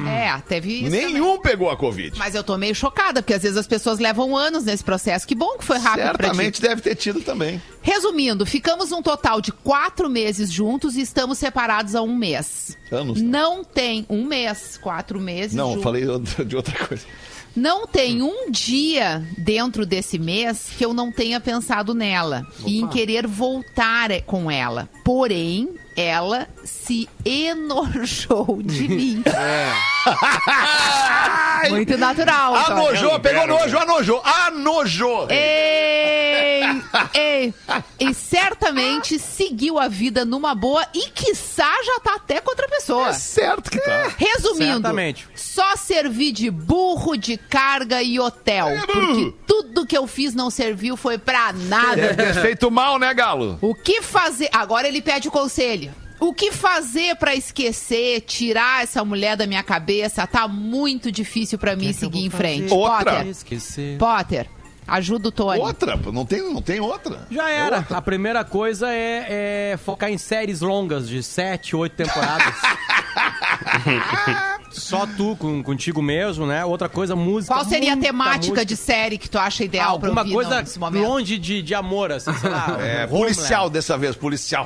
É, 0.07 0.37
teve 0.47 0.81
isso. 0.81 0.91
Nenhum 0.91 1.39
pegou 1.39 1.69
a 1.69 1.77
Covid. 1.77 2.17
Mas 2.17 2.35
eu 2.35 2.43
tô 2.43 2.57
meio 2.57 2.75
chocada, 2.75 3.21
porque 3.21 3.33
às 3.33 3.41
vezes 3.41 3.57
as 3.57 3.67
pessoas 3.67 3.99
levam 3.99 4.35
anos 4.35 4.63
nesse 4.63 4.83
processo. 4.83 5.27
Que 5.27 5.35
bom 5.35 5.57
que 5.57 5.65
foi 5.65 5.77
rápido. 5.77 6.03
Certamente 6.03 6.61
deve 6.61 6.81
ter 6.81 6.95
tido 6.95 7.21
também. 7.21 7.61
Resumindo, 7.81 8.45
ficamos 8.45 8.91
um 8.91 9.01
total 9.01 9.41
de 9.41 9.51
quatro 9.51 10.09
meses 10.09 10.51
juntos 10.51 10.95
e 10.95 11.01
estamos 11.01 11.37
separados 11.37 11.95
há 11.95 12.01
um 12.01 12.15
mês. 12.15 12.77
Anos. 12.91 13.21
Não 13.21 13.63
tem 13.63 14.05
um 14.09 14.25
mês, 14.25 14.77
quatro 14.81 15.19
meses. 15.19 15.55
Não, 15.55 15.69
juntos. 15.69 15.83
falei 15.83 16.03
de 16.45 16.55
outra 16.55 16.87
coisa. 16.87 17.03
Não 17.55 17.85
tem 17.85 18.21
um 18.21 18.49
dia 18.49 19.27
dentro 19.37 19.85
desse 19.85 20.17
mês 20.17 20.69
que 20.77 20.85
eu 20.85 20.93
não 20.93 21.11
tenha 21.11 21.39
pensado 21.39 21.93
nela 21.93 22.47
e 22.65 22.79
em 22.79 22.87
querer 22.87 23.27
voltar 23.27 24.09
com 24.21 24.49
ela. 24.49 24.87
Porém, 25.03 25.69
ela 25.95 26.47
se 26.63 27.09
enojou 27.25 28.61
de 28.63 28.87
mim. 28.87 29.23
Muito 31.69 31.97
natural. 31.97 32.55
Antônio. 32.55 32.83
Anojou, 32.87 33.19
pegou 33.19 33.47
nojo, 33.47 33.77
anojou, 33.77 34.21
anojou. 34.25 35.27
Ei, 35.29 36.63
ei, 37.13 37.53
e 37.99 38.13
certamente 38.13 39.19
seguiu 39.19 39.77
a 39.77 39.87
vida 39.87 40.25
numa 40.25 40.55
boa 40.55 40.85
e 40.93 41.09
quiçá 41.11 41.71
já 41.83 41.99
tá 41.99 42.15
até 42.15 42.41
com 42.41 42.49
outra 42.49 42.67
pessoa. 42.67 43.09
É 43.09 43.13
certo 43.13 43.69
que 43.69 43.79
tá. 43.79 44.11
Resumindo, 44.17 44.81
Certamente. 44.81 45.27
só 45.35 45.75
servi 45.75 46.31
de 46.31 46.49
burro, 46.49 47.15
de 47.15 47.37
carga 47.37 48.01
e 48.01 48.19
hotel. 48.19 48.67
porque 48.91 49.33
tudo 49.45 49.85
que 49.85 49.95
eu 49.97 50.07
fiz 50.07 50.33
não 50.33 50.49
serviu 50.49 50.97
foi 50.97 51.17
pra 51.19 51.53
nada. 51.53 51.95
Deve 51.95 52.15
ter 52.15 52.33
feito 52.41 52.71
mal, 52.71 52.97
né, 52.97 53.13
Galo? 53.13 53.59
O 53.61 53.75
que 53.75 54.01
fazer? 54.01 54.49
Agora 54.51 54.87
ele 54.87 55.01
pede 55.01 55.27
o 55.27 55.31
conselho. 55.31 55.90
O 56.21 56.35
que 56.35 56.51
fazer 56.51 57.15
pra 57.15 57.35
esquecer, 57.35 58.21
tirar 58.21 58.83
essa 58.83 59.03
mulher 59.03 59.35
da 59.35 59.47
minha 59.47 59.63
cabeça? 59.63 60.27
Tá 60.27 60.47
muito 60.47 61.11
difícil 61.11 61.57
pra 61.57 61.75
mim 61.75 61.91
seguir 61.93 62.23
em 62.23 62.29
frente. 62.29 62.71
Outra. 62.71 63.13
Potter, 63.15 63.27
Esquecer. 63.27 63.97
Potter, 63.97 64.47
ajuda 64.87 65.29
o 65.29 65.31
Tony. 65.31 65.59
Outra, 65.59 65.99
não 66.13 66.23
tem, 66.23 66.53
não 66.53 66.61
tem 66.61 66.79
outra. 66.79 67.25
Já 67.31 67.49
era. 67.49 67.87
A 67.89 68.01
primeira 68.03 68.45
coisa 68.45 68.93
é, 68.93 69.71
é 69.73 69.77
focar 69.77 70.11
em 70.11 70.17
séries 70.19 70.61
longas 70.61 71.09
de 71.09 71.23
7, 71.23 71.75
8 71.75 71.95
temporadas. 71.95 72.53
Só 74.71 75.05
tu 75.05 75.35
com, 75.37 75.61
contigo 75.63 76.01
mesmo, 76.03 76.45
né? 76.45 76.63
Outra 76.63 76.87
coisa, 76.87 77.13
música. 77.15 77.53
Qual 77.53 77.65
seria 77.65 77.93
a 77.93 77.97
temática 77.97 78.51
música. 78.51 78.65
de 78.65 78.77
série 78.77 79.17
que 79.17 79.29
tu 79.29 79.37
acha 79.37 79.63
ideal 79.63 79.99
pra 79.99 80.09
Alguma 80.09 80.21
ouvir 80.21 80.33
coisa 80.33 80.61
nesse 80.61 80.79
momento? 80.79 81.03
longe 81.03 81.37
de, 81.37 81.61
de 81.61 81.75
amor, 81.75 82.11
assim, 82.11 82.33
sei 82.35 82.49
lá. 82.49 82.77
É, 82.79 83.07
policial 83.07 83.69
dessa 83.69 83.97
vez, 83.97 84.15
policial. 84.15 84.65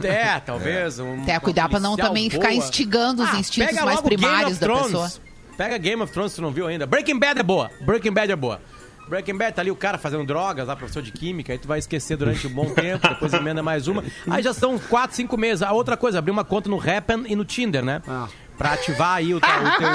É, 0.06 0.38
talvez. 0.40 0.98
Um, 0.98 1.22
Até 1.22 1.38
cuidar 1.40 1.68
pra 1.68 1.80
não 1.80 1.96
também 1.96 2.28
boa. 2.28 2.40
ficar 2.40 2.54
instigando 2.54 3.22
os 3.22 3.28
Ah, 3.32 3.36
instintos 3.38 3.70
pega 3.72 3.84
mais 3.84 4.00
primários 4.00 4.52
of 4.52 4.60
da 4.60 4.66
Thrones. 4.66 4.86
pessoa. 4.86 5.12
Pega 5.56 5.76
Game 5.78 6.00
of 6.02 6.12
Thrones, 6.12 6.34
tu 6.34 6.42
não 6.42 6.50
viu 6.52 6.66
ainda. 6.66 6.86
Breaking 6.86 7.18
Bad 7.18 7.40
é 7.40 7.42
boa. 7.42 7.70
Breaking 7.80 8.12
Bad 8.12 8.30
é 8.32 8.36
boa. 8.36 8.60
Breaking 9.08 9.36
Bad 9.38 9.54
tá 9.54 9.62
ali 9.62 9.70
o 9.70 9.76
cara 9.76 9.96
fazendo 9.98 10.24
drogas, 10.26 10.68
lá, 10.68 10.76
professor 10.76 11.02
de 11.02 11.10
química, 11.10 11.50
aí 11.52 11.58
tu 11.58 11.66
vai 11.66 11.78
esquecer 11.78 12.14
durante 12.16 12.46
um 12.46 12.50
bom 12.50 12.66
tempo, 12.74 13.08
depois 13.08 13.32
emenda 13.32 13.62
mais 13.62 13.88
uma. 13.88 14.04
Aí 14.30 14.42
já 14.42 14.52
são 14.52 14.78
4, 14.78 15.16
5 15.16 15.36
meses. 15.38 15.62
A 15.62 15.72
outra 15.72 15.96
coisa, 15.96 16.18
abrir 16.18 16.30
uma 16.30 16.44
conta 16.44 16.68
no 16.68 16.78
Happen 16.78 17.24
e 17.26 17.34
no 17.34 17.44
Tinder, 17.44 17.82
né? 17.82 18.02
Pra 18.58 18.74
ativar 18.74 19.14
aí 19.16 19.32
o, 19.32 19.38
o 19.38 19.40
teu. 19.40 19.88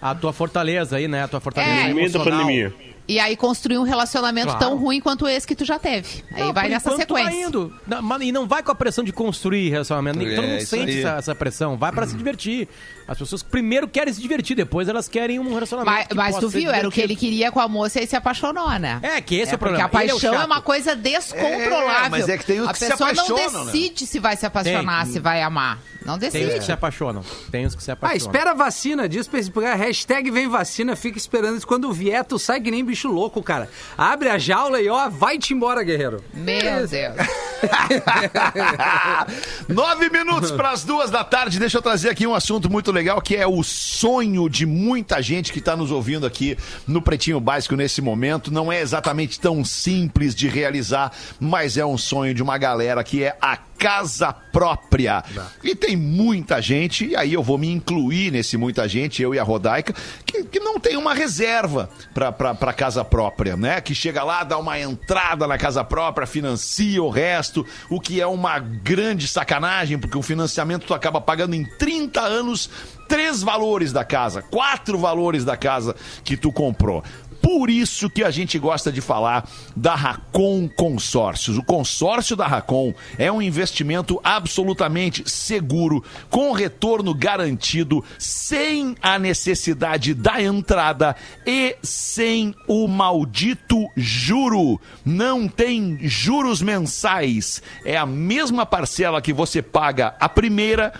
A 0.00 0.14
tua 0.14 0.32
fortaleza 0.32 0.96
aí, 0.96 1.06
né? 1.08 1.22
A 1.24 1.28
tua 1.28 1.40
fortaleza 1.40 1.72
É. 1.72 1.90
Emocional. 1.90 2.28
pandemia. 2.28 2.72
E 3.08 3.18
aí 3.18 3.36
construir 3.36 3.78
um 3.78 3.82
relacionamento 3.82 4.46
Claro. 4.46 4.60
tão 4.60 4.76
ruim 4.78 5.00
quanto 5.00 5.26
esse 5.26 5.46
que 5.46 5.56
tu 5.56 5.64
já 5.64 5.78
teve. 5.78 6.22
Aí 6.32 6.44
Não, 6.44 6.52
vai 6.52 6.64
por 6.64 6.70
nessa 6.70 6.88
enquanto 6.88 7.00
sequência. 7.00 7.30
Vai 7.32 7.42
indo. 7.42 7.74
Não, 7.86 8.22
e 8.22 8.30
não 8.32 8.46
vai 8.46 8.62
com 8.62 8.70
a 8.70 8.74
pressão 8.74 9.02
de 9.02 9.12
construir 9.12 9.70
relacionamento. 9.70 10.20
É, 10.20 10.34
Todo 10.36 10.46
mundo 10.46 10.60
sente 10.64 10.98
essa, 11.00 11.16
essa 11.18 11.34
pressão. 11.34 11.76
Vai 11.76 11.90
pra 11.90 12.06
se 12.06 12.16
divertir. 12.16 12.68
As 13.12 13.18
pessoas 13.18 13.42
primeiro 13.42 13.86
querem 13.86 14.12
se 14.12 14.20
divertir, 14.20 14.56
depois 14.56 14.88
elas 14.88 15.06
querem 15.06 15.38
um 15.38 15.52
relacionamento. 15.52 15.94
Mas, 15.94 16.06
que 16.08 16.14
mas 16.14 16.36
tu 16.38 16.48
viu, 16.48 16.70
era 16.70 16.88
o 16.88 16.90
que 16.90 17.00
ele 17.00 17.14
queria 17.14 17.52
com 17.52 17.60
a 17.60 17.68
moça 17.68 18.00
e 18.02 18.06
se 18.06 18.16
apaixonou, 18.16 18.70
né? 18.78 18.98
É, 19.02 19.20
que 19.20 19.34
esse 19.36 19.52
é, 19.52 19.54
o 19.54 19.58
porque 19.58 19.76
problema. 19.76 19.84
a 19.84 19.88
paixão 19.88 20.34
é, 20.34 20.38
o 20.38 20.42
é, 20.42 20.44
uma 20.46 20.60
coisa 20.62 20.96
descontrolável. 20.96 22.06
É, 22.06 22.08
mas 22.08 22.28
é 22.28 22.38
que 22.38 22.44
tem 22.46 22.60
os 22.60 22.68
a 22.68 22.72
que 22.72 22.78
se 22.78 22.88
pessoa 22.88 23.12
não 23.12 23.24
apaixonam, 23.24 23.64
né? 23.66 23.72
decide 23.72 24.06
se 24.06 24.18
vai 24.18 24.36
se 24.36 24.46
apaixonar, 24.46 25.04
Tem. 25.04 25.12
se 25.12 25.20
vai 25.20 25.42
amar. 25.42 25.78
Não 26.04 26.18
Tem 26.18 26.28
os 26.28 26.32
decide. 26.32 26.58
que 26.58 26.64
se 26.64 26.72
apaixonam. 26.72 27.22
Tem 27.50 27.64
os 27.66 27.74
que 27.74 27.82
se 27.82 27.90
Ah, 27.90 27.94
apaixonam. 27.94 28.26
espera 28.26 28.50
a 28.50 28.54
vacina, 28.54 29.08
diz 29.08 29.28
pra 29.28 29.38
esse 29.38 29.50
porque 29.50 29.68
a 29.68 29.74
hashtag 29.74 30.30
vem 30.30 30.48
vacina, 30.48 30.96
fica 30.96 31.16
esperando 31.18 31.56
isso. 31.58 31.66
Quando 31.66 31.92
vier, 31.92 32.24
tu 32.24 32.38
sai 32.38 32.60
que 32.60 32.70
nem 32.70 32.84
bicho 32.84 33.08
louco, 33.08 33.42
cara. 33.42 33.68
Abre 33.96 34.28
a 34.30 34.38
jaula 34.38 34.80
e 34.80 34.88
ó, 34.88 35.08
vai-te 35.08 35.52
embora, 35.54 35.82
guerreiro. 35.82 36.24
Meu 36.34 36.86
Deus. 36.88 37.16
Nove 39.68 40.10
minutos 40.10 40.50
para 40.50 40.70
as 40.70 40.84
duas 40.84 41.10
da 41.10 41.24
tarde. 41.24 41.58
Deixa 41.58 41.78
eu 41.78 41.82
trazer 41.82 42.10
aqui 42.10 42.26
um 42.26 42.34
assunto 42.34 42.70
muito 42.70 42.90
legal 42.90 43.20
que 43.20 43.36
é 43.36 43.46
o 43.46 43.62
sonho 43.62 44.48
de 44.48 44.66
muita 44.66 45.22
gente 45.22 45.52
que 45.52 45.58
está 45.58 45.76
nos 45.76 45.90
ouvindo 45.90 46.26
aqui 46.26 46.56
no 46.86 47.00
Pretinho 47.00 47.40
Básico 47.40 47.76
nesse 47.76 48.00
momento. 48.00 48.52
Não 48.52 48.72
é 48.72 48.80
exatamente 48.80 49.40
tão 49.40 49.64
simples 49.64 50.34
de 50.34 50.48
realizar, 50.48 51.12
mas 51.38 51.76
é 51.76 51.84
um 51.84 51.98
sonho 51.98 52.34
de 52.34 52.42
uma 52.42 52.58
galera 52.58 53.02
que 53.04 53.22
é 53.22 53.36
a 53.40 53.56
casa 53.82 54.32
própria. 54.32 55.24
E 55.62 55.74
tem 55.74 55.96
muita 55.96 56.62
gente, 56.62 57.06
e 57.06 57.16
aí 57.16 57.32
eu 57.32 57.42
vou 57.42 57.58
me 57.58 57.68
incluir 57.68 58.30
nesse 58.30 58.56
muita 58.56 58.88
gente, 58.88 59.20
eu 59.20 59.34
e 59.34 59.38
a 59.38 59.42
Rodaica, 59.42 59.92
que, 60.24 60.44
que 60.44 60.60
não 60.60 60.78
tem 60.78 60.96
uma 60.96 61.12
reserva 61.12 61.90
para 62.14 62.72
casa 62.72 63.04
própria, 63.04 63.56
né? 63.56 63.80
Que 63.80 63.94
chega 63.94 64.22
lá, 64.22 64.44
dá 64.44 64.56
uma 64.56 64.78
entrada 64.78 65.46
na 65.48 65.58
casa 65.58 65.82
própria, 65.82 66.26
financia 66.26 67.02
o 67.02 67.10
resto, 67.10 67.66
o 67.90 68.00
que 68.00 68.20
é 68.20 68.26
uma 68.26 68.60
grande 68.60 69.26
sacanagem, 69.26 69.98
porque 69.98 70.16
o 70.16 70.22
financiamento 70.22 70.86
tu 70.86 70.94
acaba 70.94 71.20
pagando 71.20 71.54
em 71.54 71.64
30 71.64 72.20
anos 72.20 72.70
três 73.08 73.42
valores 73.42 73.92
da 73.92 74.04
casa, 74.04 74.42
quatro 74.42 74.96
valores 74.96 75.44
da 75.44 75.56
casa 75.56 75.94
que 76.24 76.36
tu 76.36 76.52
comprou. 76.52 77.02
Por 77.42 77.68
isso 77.68 78.08
que 78.08 78.22
a 78.22 78.30
gente 78.30 78.56
gosta 78.56 78.92
de 78.92 79.00
falar 79.00 79.48
da 79.74 79.96
Racon 79.96 80.68
Consórcios. 80.68 81.58
O 81.58 81.64
consórcio 81.64 82.36
da 82.36 82.46
Racon 82.46 82.94
é 83.18 83.30
um 83.30 83.42
investimento 83.42 84.20
absolutamente 84.22 85.28
seguro, 85.28 86.04
com 86.30 86.52
retorno 86.52 87.12
garantido, 87.12 88.04
sem 88.16 88.96
a 89.02 89.18
necessidade 89.18 90.14
da 90.14 90.40
entrada 90.40 91.16
e 91.44 91.76
sem 91.82 92.54
o 92.68 92.86
maldito 92.86 93.88
juro. 93.96 94.80
Não 95.04 95.48
tem 95.48 95.98
juros 96.00 96.62
mensais. 96.62 97.60
É 97.84 97.96
a 97.96 98.06
mesma 98.06 98.64
parcela 98.64 99.20
que 99.20 99.32
você 99.32 99.60
paga 99.60 100.14
a 100.20 100.28
primeira 100.28 100.92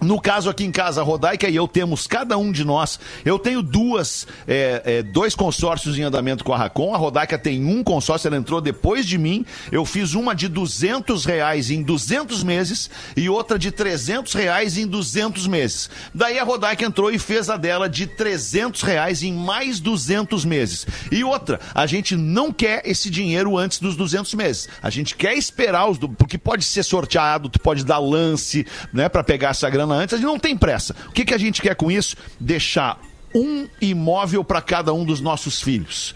no 0.00 0.20
caso 0.20 0.48
aqui 0.50 0.64
em 0.64 0.70
casa, 0.70 1.00
a 1.00 1.04
Rodaica 1.04 1.48
e 1.48 1.56
eu 1.56 1.66
temos, 1.66 2.06
cada 2.06 2.36
um 2.36 2.52
de 2.52 2.64
nós, 2.64 2.98
eu 3.24 3.38
tenho 3.38 3.62
duas, 3.62 4.26
é, 4.46 4.82
é, 4.84 5.02
dois 5.02 5.34
consórcios 5.34 5.98
em 5.98 6.02
andamento 6.02 6.44
com 6.44 6.52
a 6.52 6.58
Racon, 6.58 6.94
a 6.94 6.98
Rodaica 6.98 7.38
tem 7.38 7.64
um 7.64 7.82
consórcio, 7.82 8.28
ela 8.28 8.36
entrou 8.36 8.60
depois 8.60 9.06
de 9.06 9.18
mim, 9.18 9.44
eu 9.72 9.84
fiz 9.84 10.14
uma 10.14 10.34
de 10.34 10.48
200 10.48 11.24
reais 11.24 11.70
em 11.70 11.82
200 11.82 12.42
meses 12.42 12.90
e 13.16 13.28
outra 13.28 13.58
de 13.58 13.70
300 13.70 14.32
reais 14.34 14.76
em 14.76 14.86
200 14.86 15.46
meses. 15.46 15.88
Daí 16.14 16.38
a 16.38 16.44
Rodaica 16.44 16.84
entrou 16.84 17.10
e 17.10 17.18
fez 17.18 17.48
a 17.50 17.56
dela 17.56 17.88
de 17.88 18.06
300 18.06 18.82
reais 18.82 19.22
em 19.22 19.32
mais 19.32 19.80
200 19.80 20.44
meses. 20.44 20.86
E 21.10 21.22
outra, 21.24 21.60
a 21.74 21.86
gente 21.86 22.16
não 22.16 22.52
quer 22.52 22.82
esse 22.84 23.08
dinheiro 23.10 23.56
antes 23.56 23.78
dos 23.78 23.96
200 23.96 24.34
meses. 24.34 24.68
A 24.82 24.90
gente 24.90 25.14
quer 25.14 25.34
esperar 25.34 25.88
os, 25.88 25.98
do- 25.98 26.08
porque 26.08 26.36
pode 26.38 26.64
ser 26.64 26.82
sorteado, 26.82 27.48
tu 27.48 27.60
pode 27.60 27.84
dar 27.84 27.98
lance, 27.98 28.66
né, 28.92 29.08
para 29.08 29.22
pegar 29.24 29.50
essa 29.50 29.68
grana 29.70 29.85
antes, 29.94 30.14
a 30.14 30.16
gente 30.16 30.26
não 30.26 30.38
tem 30.38 30.56
pressa. 30.56 30.94
O 31.08 31.12
que, 31.12 31.24
que 31.24 31.34
a 31.34 31.38
gente 31.38 31.62
quer 31.62 31.74
com 31.74 31.90
isso? 31.90 32.16
Deixar 32.40 33.00
um 33.34 33.68
imóvel 33.80 34.42
para 34.42 34.60
cada 34.62 34.92
um 34.92 35.04
dos 35.04 35.20
nossos 35.20 35.60
filhos. 35.60 36.14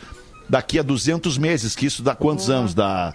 Daqui 0.48 0.78
a 0.78 0.82
200 0.82 1.38
meses, 1.38 1.76
que 1.76 1.86
isso 1.86 2.02
dá 2.02 2.14
quantos 2.14 2.50
anos? 2.50 2.74
Dá. 2.74 3.14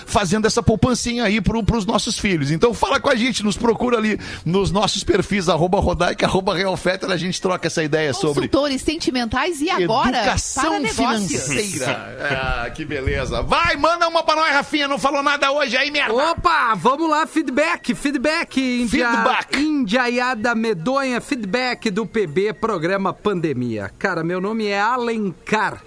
fazendo 0.06 0.46
essa 0.46 0.62
poupancinha 0.62 1.24
aí 1.24 1.40
pro, 1.40 1.62
pros 1.62 1.84
nossos 1.86 2.18
filhos. 2.18 2.50
Então 2.50 2.72
fala 2.74 2.98
com 3.00 3.08
a 3.10 3.14
gente, 3.14 3.44
nos 3.44 3.56
procura 3.56 3.98
ali 3.98 4.18
nos 4.44 4.70
nossos 4.70 5.04
perfis, 5.04 5.48
arroba 5.48 5.78
Rodaica, 5.80 6.26
arroba 6.26 6.54
Real 6.54 6.76
Fetter, 6.76 7.10
a 7.10 7.16
gente 7.16 7.40
troca 7.40 7.66
essa 7.66 7.82
ideia 7.82 8.12
sobre 8.14 8.48
Consultores 8.48 8.82
sentimentais 8.82 9.60
e 9.60 9.70
agora 9.70 10.10
para 10.10 10.18
educação 10.22 10.80
negócios. 10.80 10.96
financeira. 11.42 12.18
Ah, 12.30 12.70
que 12.70 12.84
beleza. 12.84 13.42
Vai, 13.42 13.76
manda 13.76 14.08
uma 14.08 14.22
pra 14.22 14.36
nós, 14.36 14.50
Rafinha. 14.52 14.88
Não 14.88 14.98
falou 14.98 15.22
nada 15.22 15.50
hoje 15.52 15.76
aí, 15.76 15.90
merda. 15.90 16.14
Opa, 16.14 16.74
vamos 16.74 17.08
lá, 17.08 17.26
feedback, 17.26 17.94
feedback, 17.98 18.56
India, 18.58 19.10
Feedback. 19.10 19.58
Indiaiada 19.58 20.54
Medonha, 20.54 21.20
feedback 21.20 21.90
do 21.90 22.06
PB, 22.06 22.52
programa 22.54 23.12
Pandemia. 23.12 23.90
Cara, 23.98 24.22
meu 24.22 24.40
nome 24.40 24.66
é 24.66 24.80
Alencar, 24.80 25.82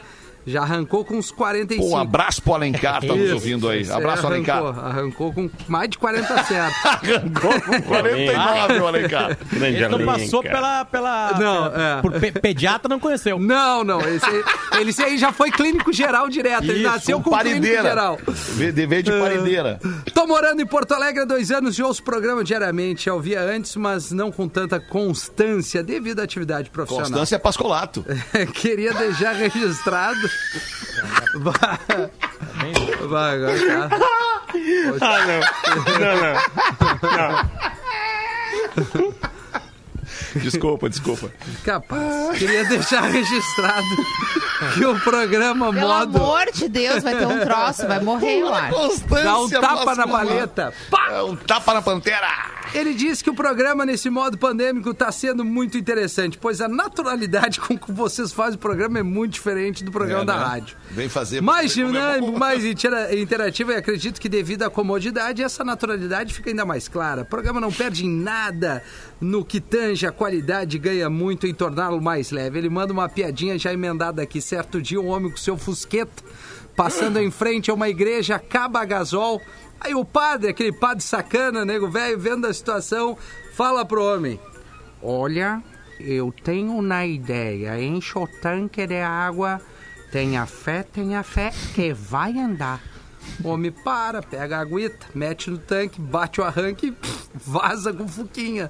já 0.45 0.61
arrancou 0.61 1.03
com 1.05 1.15
uns 1.17 1.31
45. 1.31 1.87
Pô, 1.89 1.95
um 1.95 1.99
abraço 1.99 2.41
pro 2.41 2.53
Alencar, 2.53 3.01
tá 3.01 3.13
nos 3.15 3.31
ouvindo 3.31 3.69
aí. 3.69 3.81
isso, 3.81 3.93
Abraço, 3.93 4.25
arrancou, 4.27 4.53
Alencar. 4.67 4.85
Arrancou 4.85 5.33
com 5.33 5.49
mais 5.67 5.89
de 5.89 5.97
40 5.97 6.43
certos. 6.43 6.85
arrancou 6.85 7.61
com 7.61 7.81
49, 7.83 8.79
o 8.79 8.87
Alencar. 8.87 9.37
Grande 9.51 9.77
Ele 9.77 9.87
não 9.89 10.05
passou 10.05 10.41
pela. 10.41 10.85
pela 10.85 11.31
Não, 11.33 11.69
pela- 11.71 11.97
é. 11.97 12.01
Por 12.01 12.11
pe- 12.13 12.31
pediatra, 12.31 12.89
não 12.89 12.99
conheceu. 12.99 13.39
Não, 13.39 13.83
não, 13.83 14.01
esse, 14.01 14.25
aí- 14.25 14.43
ele 14.79 14.89
esse 14.89 15.03
aí 15.03 15.17
já 15.17 15.31
foi 15.31 15.51
clínico 15.51 15.91
geral 15.93 16.27
direto, 16.29 16.63
ele 16.63 16.79
Isso, 16.81 16.83
nasceu 16.91 17.17
um 17.17 17.21
com 17.21 17.29
clínico 17.31 17.49
parideira. 17.61 17.81
geral. 17.83 18.19
Vê- 18.55 18.71
de- 18.71 18.85
Veio 18.87 19.03
de 19.03 19.11
parideira. 19.11 19.79
Tô 20.13 20.25
morando 20.27 20.61
em 20.61 20.65
Porto 20.65 20.93
Alegre 20.93 21.21
há 21.21 21.25
dois 21.25 21.51
anos 21.51 21.77
e 21.77 21.83
ouço 21.83 22.01
o 22.01 22.05
programa 22.05 22.43
diariamente. 22.43 23.05
Já 23.05 23.13
ouvia 23.13 23.41
antes, 23.41 23.75
mas 23.75 24.11
não 24.11 24.31
com 24.31 24.47
tanta 24.47 24.79
constância 24.79 25.83
devido 25.83 26.19
à 26.19 26.23
atividade 26.23 26.69
profissional. 26.69 27.09
Constância 27.09 27.35
é 27.35 27.39
Pascolato. 27.39 28.05
Queria 28.55 28.93
deixar 28.93 29.33
registrado. 29.33 30.30
Vai, 31.35 31.79
vai 33.07 33.35
agora 33.35 33.57
tá. 33.67 33.89
Ah, 35.01 35.19
não. 35.25 35.41
Não, 35.99 36.15
não. 39.11 39.21
Desculpa, 40.35 40.89
desculpa. 40.89 41.31
Capaz. 41.63 42.37
Queria 42.37 42.63
deixar 42.65 43.01
registrado 43.01 43.85
que 44.75 44.85
o 44.85 44.99
programa 45.01 45.73
Pelo 45.73 45.87
modo. 45.87 46.17
amor 46.17 46.45
de 46.53 46.69
Deus, 46.69 47.03
vai 47.03 47.15
ter 47.17 47.25
um 47.27 47.39
troço, 47.39 47.87
vai 47.87 47.99
morrer, 48.01 48.39
eu 48.39 48.53
acho. 48.53 49.03
Dá 49.09 49.39
um 49.39 49.49
tapa 49.49 49.95
na 49.95 50.07
paleta. 50.07 50.73
É 51.09 51.21
um 51.23 51.35
tapa 51.35 51.73
na 51.73 51.81
pantera. 51.81 52.27
Ele 52.73 52.93
diz 52.93 53.21
que 53.21 53.29
o 53.29 53.33
programa 53.33 53.85
nesse 53.85 54.09
modo 54.09 54.37
pandêmico 54.37 54.91
está 54.91 55.11
sendo 55.11 55.43
muito 55.43 55.77
interessante, 55.77 56.37
pois 56.37 56.61
a 56.61 56.69
naturalidade 56.69 57.59
com 57.59 57.77
que 57.77 57.91
vocês 57.91 58.31
fazem 58.31 58.55
o 58.55 58.59
programa 58.59 58.97
é 58.99 59.03
muito 59.03 59.33
diferente 59.33 59.83
do 59.83 59.91
programa 59.91 60.21
É, 60.21 60.25
da 60.25 60.37
né? 60.37 60.43
rádio. 60.45 60.77
Vem 60.89 61.09
fazer. 61.09 61.41
Mais 61.41 61.73
dinâmico, 61.73 62.31
bom. 62.31 62.37
mais 62.39 62.63
intera- 62.63 63.13
interativo 63.13 63.73
e 63.73 63.75
acredito 63.75 64.21
que 64.21 64.29
devido 64.29 64.63
à 64.63 64.69
comodidade, 64.69 65.43
essa 65.43 65.65
naturalidade 65.65 66.33
fica 66.33 66.49
ainda 66.49 66.63
mais 66.65 66.87
clara. 66.87 67.23
O 67.23 67.25
programa 67.25 67.59
não 67.59 67.73
perde 67.73 68.05
em 68.05 68.09
nada 68.09 68.81
no 69.19 69.43
que 69.43 69.59
tange 69.59 70.07
a 70.07 70.11
qualidade 70.21 70.77
ganha 70.77 71.09
muito 71.09 71.47
em 71.47 71.53
torná-lo 71.53 71.99
mais 71.99 72.29
leve. 72.29 72.59
Ele 72.59 72.69
manda 72.69 72.93
uma 72.93 73.09
piadinha 73.09 73.57
já 73.57 73.73
emendada 73.73 74.21
aqui. 74.21 74.39
Certo 74.39 74.79
dia, 74.79 75.01
um 75.01 75.07
homem 75.07 75.31
com 75.31 75.37
seu 75.37 75.57
fusqueta, 75.57 76.23
passando 76.75 77.17
em 77.17 77.31
frente 77.31 77.71
a 77.71 77.73
uma 77.73 77.89
igreja, 77.89 78.35
acaba 78.35 78.85
gasol. 78.85 79.41
Aí 79.79 79.95
o 79.95 80.05
padre, 80.05 80.51
aquele 80.51 80.71
padre 80.71 81.03
sacana, 81.03 81.65
nego 81.65 81.89
velho, 81.89 82.19
vendo 82.19 82.45
a 82.45 82.53
situação, 82.53 83.17
fala 83.55 83.83
pro 83.83 84.03
homem: 84.03 84.39
Olha, 85.01 85.59
eu 85.99 86.31
tenho 86.43 86.77
uma 86.77 87.03
ideia. 87.03 87.81
Enche 87.81 88.15
o 88.15 88.27
tanque 88.27 88.85
de 88.85 89.01
água. 89.01 89.59
Tenha 90.11 90.45
fé, 90.45 90.83
tenha 90.83 91.23
fé, 91.23 91.51
que 91.73 91.93
vai 91.93 92.37
andar. 92.37 92.79
Homem 93.43 93.71
para, 93.71 94.21
pega 94.21 94.57
a 94.57 94.61
aguita, 94.61 95.07
mete 95.15 95.49
no 95.49 95.57
tanque, 95.57 95.99
bate 95.99 96.41
o 96.41 96.43
arranque 96.43 96.95
vaza 97.33 97.91
com 97.91 98.07
fuquinha. 98.07 98.69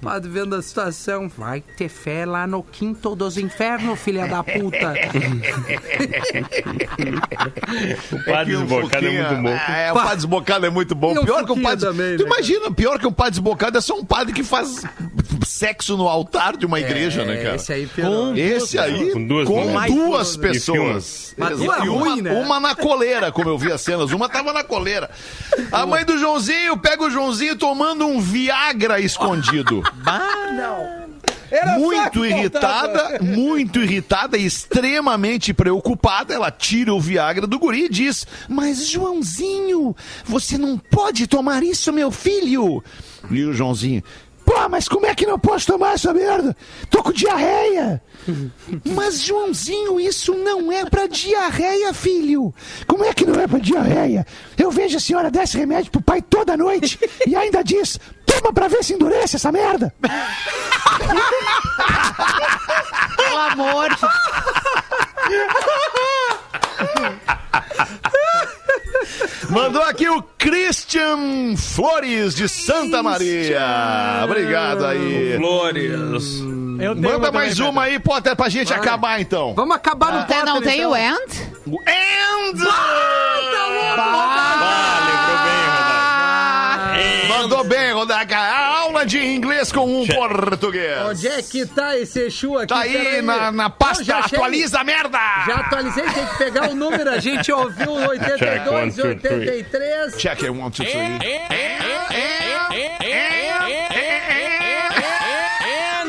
Padre 0.00 0.30
vendo 0.30 0.54
a 0.54 0.62
situação, 0.62 1.28
vai 1.28 1.60
ter 1.60 1.88
fé 1.88 2.24
lá 2.24 2.46
no 2.46 2.62
quinto 2.62 3.16
dos 3.16 3.36
infernos, 3.36 3.98
filha 3.98 4.26
da 4.28 4.44
puta. 4.44 4.94
O 8.12 8.24
padre 8.24 8.52
que 8.52 8.56
o 8.56 8.60
desbocado 8.66 9.06
é 9.06 9.10
muito 9.10 9.42
bom. 9.42 9.48
É, 9.48 9.92
o 9.92 9.94
padre 9.94 10.16
desbocado 10.16 10.66
é 10.66 10.70
muito 10.70 10.94
bom. 10.94 11.12
O 11.18 11.24
Pior 11.24 11.44
que 11.44 11.52
o 11.52 11.60
padre. 11.62 11.86
também, 11.86 12.16
tu 12.16 12.24
né? 12.24 12.30
imagina, 12.30 12.70
pior 12.70 12.98
que 12.98 13.06
um 13.06 13.12
padre 13.12 13.32
desbocado 13.32 13.78
é 13.78 13.80
só 13.80 13.98
um 13.98 14.04
padre 14.04 14.32
que 14.32 14.42
faz 14.42 14.84
sexo 15.44 15.96
no 15.96 16.08
altar 16.08 16.56
de 16.56 16.64
uma 16.66 16.78
igreja, 16.78 17.24
né, 17.24 17.36
cara? 17.36 17.48
É, 17.50 17.56
Esse 17.56 17.72
aí, 17.72 17.86
piorou. 17.86 18.36
Esse 18.36 18.78
aí, 18.78 19.10
Com 19.12 19.26
duas 19.26 19.48
com 19.48 19.86
duas 19.86 20.34
E 20.34 20.38
pessoas. 20.38 21.34
Mas 21.36 21.58
duas 21.58 21.84
E 21.84 21.88
uma, 21.88 22.04
ruim, 22.04 22.22
né? 22.22 22.32
uma 22.32 22.60
na 22.60 22.74
coleira, 22.74 23.30
como 23.32 23.48
eu 23.48 23.58
vi 23.58 23.72
as 23.72 23.80
cenas. 23.80 24.12
Uma 24.12 24.28
tava 24.28 24.52
na 24.52 24.62
coleira. 24.64 25.10
A 25.72 25.86
mãe 25.86 26.04
do 26.04 26.18
Joãozinho 26.18 26.76
pega 26.76 27.04
o 27.04 27.10
Joãozinho 27.10 27.56
tomando 27.56 28.06
um 28.06 28.20
Viagra 28.20 29.00
escondido. 29.00 29.82
Muito 31.78 32.24
irritada, 32.24 33.18
muito 33.22 33.80
irritada 33.80 34.36
e 34.36 34.44
extremamente 34.44 35.54
preocupada, 35.54 36.34
ela 36.34 36.50
tira 36.50 36.92
o 36.92 37.00
Viagra 37.00 37.46
do 37.46 37.58
guri 37.58 37.86
e 37.86 37.88
diz: 37.88 38.26
Mas 38.48 38.86
Joãozinho, 38.86 39.96
você 40.24 40.58
não 40.58 40.76
pode 40.76 41.26
tomar 41.26 41.62
isso, 41.62 41.92
meu 41.92 42.10
filho. 42.10 42.82
E 43.30 43.44
o 43.44 43.52
Joãozinho. 43.52 44.02
Pô, 44.48 44.66
mas 44.70 44.88
como 44.88 45.04
é 45.04 45.14
que 45.14 45.26
não 45.26 45.38
posso 45.38 45.66
tomar 45.66 45.92
essa 45.92 46.14
merda? 46.14 46.56
Tô 46.88 47.02
com 47.02 47.12
diarreia. 47.12 48.02
Mas, 48.94 49.20
Joãozinho, 49.20 50.00
isso 50.00 50.32
não 50.32 50.72
é 50.72 50.86
pra 50.86 51.06
diarreia, 51.06 51.92
filho. 51.92 52.54
Como 52.86 53.04
é 53.04 53.12
que 53.12 53.26
não 53.26 53.38
é 53.38 53.46
pra 53.46 53.58
diarreia? 53.58 54.26
Eu 54.56 54.70
vejo 54.70 54.96
a 54.96 55.00
senhora 55.00 55.30
dar 55.30 55.44
esse 55.44 55.58
remédio 55.58 55.92
pro 55.92 56.00
pai 56.00 56.22
toda 56.22 56.56
noite 56.56 56.98
e 57.26 57.36
ainda 57.36 57.62
diz: 57.62 58.00
toma 58.40 58.52
pra 58.52 58.68
ver 58.68 58.82
se 58.84 58.94
endurece 58.94 59.36
essa 59.36 59.50
merda. 59.52 59.92
Pelo 63.16 63.38
amor 63.38 63.88
de 63.90 63.96
Mandou 69.50 69.82
aqui 69.82 70.08
o 70.08 70.22
Christian 70.36 71.56
Flores 71.56 72.34
de 72.34 72.48
Santa 72.48 73.02
Maria. 73.02 73.60
Obrigado 74.24 74.84
aí. 74.86 75.36
Flores. 75.36 76.40
Eu 76.80 76.94
tenho 76.94 77.00
Manda 77.00 77.32
mais 77.32 77.58
uma 77.58 77.84
aí, 77.84 77.98
Potter, 77.98 78.36
pra 78.36 78.48
gente 78.48 78.68
Vai. 78.68 78.78
acabar 78.78 79.20
então. 79.20 79.54
Vamos 79.54 79.74
acabar 79.74 80.12
no 80.12 80.18
Até 80.20 80.36
Potter, 80.36 80.54
não 80.54 80.62
tem 80.62 80.78
então. 80.78 80.90
o 80.92 80.96
end? 80.96 81.48
And... 81.66 82.68
Ah, 82.70 83.38
lembrou 83.40 83.68
bem, 83.76 83.90
Rodaica. 83.90 85.07
Mandou 87.42 87.62
bem, 87.64 87.92
Rodaica. 87.92 88.36
Aula 88.36 89.06
de 89.06 89.18
inglês 89.24 89.70
com 89.70 90.02
um 90.02 90.06
português. 90.06 90.98
Onde 91.06 91.28
é 91.28 91.40
que 91.40 91.64
tá 91.66 91.96
esse 91.96 92.26
Exu 92.26 92.56
aqui? 92.58 92.66
Tá 92.66 92.80
aí 92.80 92.92
Peraí. 92.92 93.22
na, 93.22 93.52
na 93.52 93.64
Não, 93.64 93.70
pasta 93.70 94.16
achei. 94.16 94.36
Atualiza 94.36 94.82
Merda. 94.82 95.18
Já 95.46 95.56
atualizei, 95.56 96.04
tem 96.04 96.26
que 96.26 96.36
pegar 96.38 96.70
o 96.70 96.74
número. 96.74 97.08
A 97.10 97.18
gente 97.20 97.52
ouviu 97.52 97.90
o 97.92 98.08
82 98.08 98.38
Check, 98.38 98.72
one, 98.72 98.88
e 98.88 98.92
two, 98.92 99.16
three. 99.20 99.48
83. 99.50 100.16
Check 100.16 100.42
it, 100.42 100.50
one, 100.50 100.70
two, 100.70 100.84
three. 100.84 101.18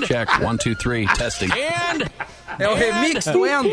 Check. 0.10 0.28
One, 0.42 0.58
two, 0.58 0.74
three. 0.74 1.06
Testing. 1.06 1.50
É 2.58 2.68
o 2.68 2.74
remix 2.74 3.26
do 3.26 3.46
Endo. 3.46 3.70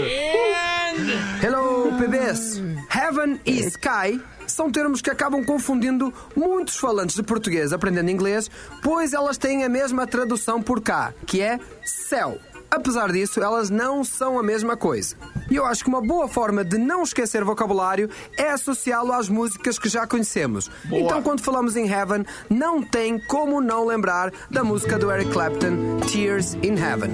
Hello, 1.43 1.97
PBs. 1.97 2.61
Heaven 2.95 3.41
e 3.47 3.61
Sky 3.61 4.20
são 4.47 4.70
termos 4.70 5.01
que 5.01 5.09
acabam 5.09 5.43
confundindo 5.43 6.12
muitos 6.37 6.76
falantes 6.76 7.16
de 7.16 7.22
português 7.22 7.72
aprendendo 7.72 8.11
inglês, 8.11 8.51
pois 8.82 9.14
elas 9.14 9.39
têm 9.39 9.64
a 9.64 9.68
mesma 9.70 10.07
tradução 10.07 10.61
por 10.61 10.82
cá, 10.82 11.14
que 11.26 11.41
é 11.41 11.59
céu. 11.82 12.39
Apesar 12.70 13.12
disso, 13.12 13.40
elas 13.40 13.70
não 13.70 14.04
são 14.04 14.38
a 14.38 14.42
mesma 14.42 14.76
coisa. 14.76 15.16
E 15.50 15.56
eu 15.56 15.64
acho 15.64 15.84
que 15.84 15.88
uma 15.88 16.00
boa 16.00 16.28
forma 16.28 16.64
de 16.64 16.78
não 16.78 17.02
esquecer 17.02 17.44
vocabulário 17.44 18.10
é 18.36 18.50
associá-lo 18.50 19.12
às 19.12 19.28
músicas 19.28 19.78
que 19.78 19.88
já 19.88 20.06
conhecemos. 20.06 20.70
Então, 20.90 21.22
quando 21.22 21.40
falamos 21.40 21.76
em 21.76 21.88
Heaven, 21.88 22.24
não 22.50 22.82
tem 22.82 23.18
como 23.18 23.60
não 23.60 23.86
lembrar 23.86 24.32
da 24.50 24.64
música 24.64 24.98
do 24.98 25.10
Eric 25.10 25.30
Clapton, 25.30 26.00
Tears 26.10 26.54
in 26.54 26.74
Heaven. 26.74 27.10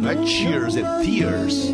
Não 0.00 0.10
é 0.10 0.26
cheers, 0.26 0.76
é 0.76 0.82
tears. 1.02 1.72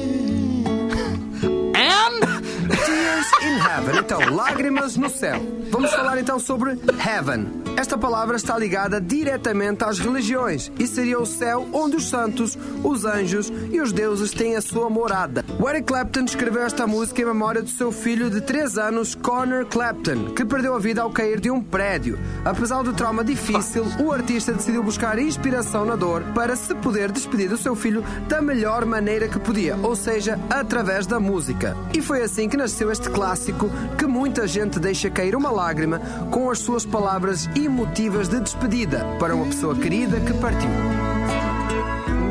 Tears 2.84 3.26
in 3.42 3.57
Heaven. 3.59 3.99
Então, 4.01 4.34
lágrimas 4.34 4.97
no 4.97 5.09
céu. 5.09 5.40
Vamos 5.70 5.92
falar 5.92 6.18
então 6.18 6.38
sobre 6.38 6.78
Heaven. 7.05 7.64
Esta 7.76 7.99
palavra 7.99 8.36
está 8.36 8.57
ligada 8.57 9.01
diretamente 9.01 9.82
às 9.82 9.99
religiões 9.99 10.70
e 10.78 10.86
seria 10.86 11.18
o 11.18 11.26
céu 11.26 11.66
onde 11.72 11.97
os 11.97 12.09
santos, 12.09 12.57
os 12.84 13.05
anjos 13.05 13.53
e 13.72 13.80
os 13.80 13.92
deuses 13.92 14.30
têm 14.30 14.55
a 14.55 14.61
sua 14.61 14.88
morada. 14.88 15.45
Eric 15.68 15.88
Clapton 15.88 16.24
escreveu 16.24 16.62
esta 16.62 16.86
música 16.86 17.22
em 17.22 17.24
memória 17.24 17.62
do 17.62 17.68
seu 17.68 17.90
filho 17.90 18.30
de 18.30 18.40
3 18.40 18.78
anos, 18.78 19.14
Connor 19.14 19.66
Clapton, 19.66 20.26
que 20.36 20.45
perdeu 20.45 20.74
a 20.74 20.78
vida 20.78 21.03
ao 21.03 21.11
cair 21.11 21.40
de 21.40 21.51
um 21.51 21.61
prédio. 21.61 22.18
Apesar 22.45 22.82
do 22.82 22.92
trauma 22.92 23.24
difícil, 23.24 23.84
o 23.99 24.12
artista 24.12 24.53
decidiu 24.53 24.82
buscar 24.82 25.18
inspiração 25.18 25.84
na 25.84 25.97
dor 25.97 26.22
para 26.34 26.55
se 26.55 26.74
poder 26.76 27.11
despedir 27.11 27.49
do 27.49 27.59
seu 27.59 27.74
filho 27.74 28.05
da 28.28 28.40
melhor 28.40 28.84
maneira 28.84 29.26
que 29.26 29.38
podia, 29.38 29.76
ou 29.82 29.97
seja, 29.97 30.38
através 30.49 31.07
da 31.07 31.18
música. 31.18 31.76
E 31.92 32.01
foi 32.01 32.22
assim 32.22 32.34
que 32.35 32.57
nasceu 32.57 32.91
este 32.91 33.09
clássico 33.09 33.70
que 33.97 34.07
muita 34.07 34.47
gente 34.49 34.80
deixa 34.80 35.09
cair 35.09 35.37
uma 35.37 35.51
lágrima 35.51 36.01
com 36.32 36.51
as 36.51 36.59
suas 36.59 36.85
palavras 36.85 37.49
emotivas 37.55 38.28
de 38.28 38.41
despedida 38.41 39.05
para 39.20 39.35
uma 39.35 39.47
pessoa 39.47 39.76
querida 39.76 40.18
que 40.18 40.35
partiu. 40.35 40.68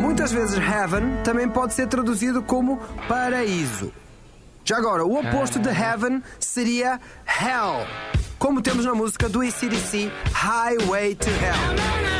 Muitas 0.02 0.34
vezes 0.34 0.58
Heaven 0.58 1.24
também 1.24 1.48
pode 1.48 1.74
ser 1.74 1.88
traduzido 1.88 2.44
como 2.44 2.78
paraíso. 3.08 3.92
Já 4.66 4.78
agora, 4.78 5.06
o 5.06 5.18
oposto 5.18 5.58
de 5.58 5.70
Heaven 5.70 6.22
seria 6.38 7.00
Hell, 7.26 7.88
como 8.38 8.62
temos 8.62 8.86
na 8.86 8.94
música 8.94 9.30
do 9.30 9.40
ACDC 9.40 10.12
Highway 10.34 11.16
to 11.16 11.30
Hell. 11.30 12.14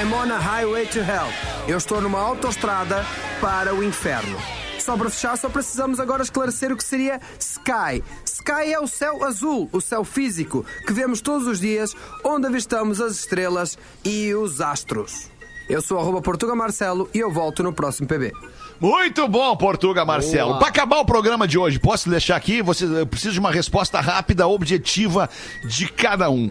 I'm 0.00 0.14
on 0.14 0.30
a 0.30 0.38
highway 0.38 0.86
to 0.86 1.00
hell. 1.00 1.26
Eu 1.68 1.76
estou 1.76 2.00
numa 2.00 2.20
autoestrada 2.20 3.04
para 3.40 3.74
o 3.74 3.84
inferno. 3.84 4.59
Só 4.90 4.96
para 4.96 5.08
fechar, 5.10 5.38
só 5.38 5.48
precisamos 5.48 6.00
agora 6.00 6.20
esclarecer 6.20 6.72
o 6.72 6.76
que 6.76 6.82
seria 6.82 7.20
Sky. 7.38 8.02
Sky 8.24 8.72
é 8.72 8.80
o 8.80 8.88
céu 8.88 9.22
azul, 9.24 9.68
o 9.72 9.80
céu 9.80 10.02
físico, 10.02 10.66
que 10.84 10.92
vemos 10.92 11.20
todos 11.20 11.46
os 11.46 11.60
dias, 11.60 11.94
onde 12.24 12.48
avistamos 12.48 13.00
as 13.00 13.12
estrelas 13.12 13.78
e 14.04 14.34
os 14.34 14.60
astros. 14.60 15.30
Eu 15.68 15.80
sou 15.80 15.96
arroba 15.96 16.20
Portuga 16.20 16.56
Marcelo 16.56 17.08
e 17.14 17.20
eu 17.20 17.30
volto 17.30 17.62
no 17.62 17.72
próximo 17.72 18.08
PB. 18.08 18.32
Muito 18.80 19.28
bom, 19.28 19.56
Portuga 19.56 20.04
Marcelo. 20.04 20.58
Para 20.58 20.66
acabar 20.66 20.98
o 20.98 21.04
programa 21.04 21.46
de 21.46 21.56
hoje, 21.56 21.78
posso 21.78 22.10
deixar 22.10 22.34
aqui? 22.34 22.60
Você 22.60 22.84
eu 22.84 23.06
preciso 23.06 23.34
de 23.34 23.38
uma 23.38 23.52
resposta 23.52 24.00
rápida, 24.00 24.48
objetiva 24.48 25.30
de 25.68 25.86
cada 25.86 26.28
um. 26.30 26.50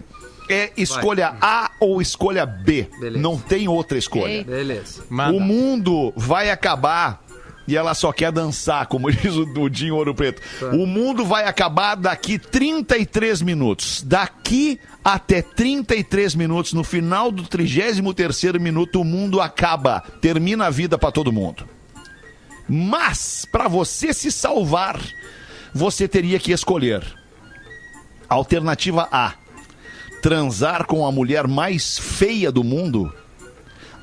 É 0.49 0.71
escolha 0.77 1.35
A 1.41 1.71
ou 1.77 2.01
escolha 2.01 2.45
B. 2.45 2.87
Beleza. 3.01 3.21
Não 3.21 3.37
tem 3.37 3.67
outra 3.67 3.97
escolha. 3.97 4.45
Beleza. 4.45 5.03
O 5.11 5.41
mundo 5.41 6.13
vai 6.15 6.49
acabar 6.49 7.21
e 7.69 7.77
ela 7.77 7.93
só 7.93 8.11
quer 8.11 8.31
dançar, 8.31 8.87
como 8.87 9.11
diz 9.13 9.35
o 9.35 9.45
Dudinho 9.45 9.95
Ouro 9.95 10.15
Preto. 10.15 10.41
O 10.73 10.87
mundo 10.87 11.23
vai 11.23 11.45
acabar 11.45 11.93
daqui 11.93 12.39
33 12.39 13.43
minutos. 13.43 14.01
Daqui 14.01 14.79
até 15.05 15.43
33 15.43 16.33
minutos, 16.33 16.73
no 16.73 16.83
final 16.83 17.31
do 17.31 17.43
33º 17.43 18.59
minuto, 18.59 18.99
o 18.99 19.05
mundo 19.05 19.39
acaba. 19.39 20.01
Termina 20.19 20.65
a 20.65 20.69
vida 20.71 20.97
para 20.97 21.11
todo 21.11 21.31
mundo. 21.31 21.63
Mas, 22.67 23.45
para 23.51 23.67
você 23.67 24.13
se 24.13 24.31
salvar, 24.31 24.99
você 25.71 26.07
teria 26.07 26.39
que 26.39 26.51
escolher. 26.51 27.03
Alternativa 28.27 29.07
A: 29.11 29.33
transar 30.23 30.87
com 30.87 31.05
a 31.05 31.11
mulher 31.11 31.47
mais 31.47 31.99
feia 31.99 32.51
do 32.51 32.63
mundo. 32.63 33.13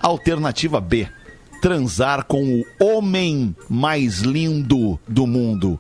Alternativa 0.01 0.81
B: 0.81 1.09
transar 1.61 2.25
com 2.25 2.43
o 2.79 2.85
homem 2.85 3.55
mais 3.69 4.21
lindo 4.21 4.99
do 5.07 5.27
mundo. 5.27 5.79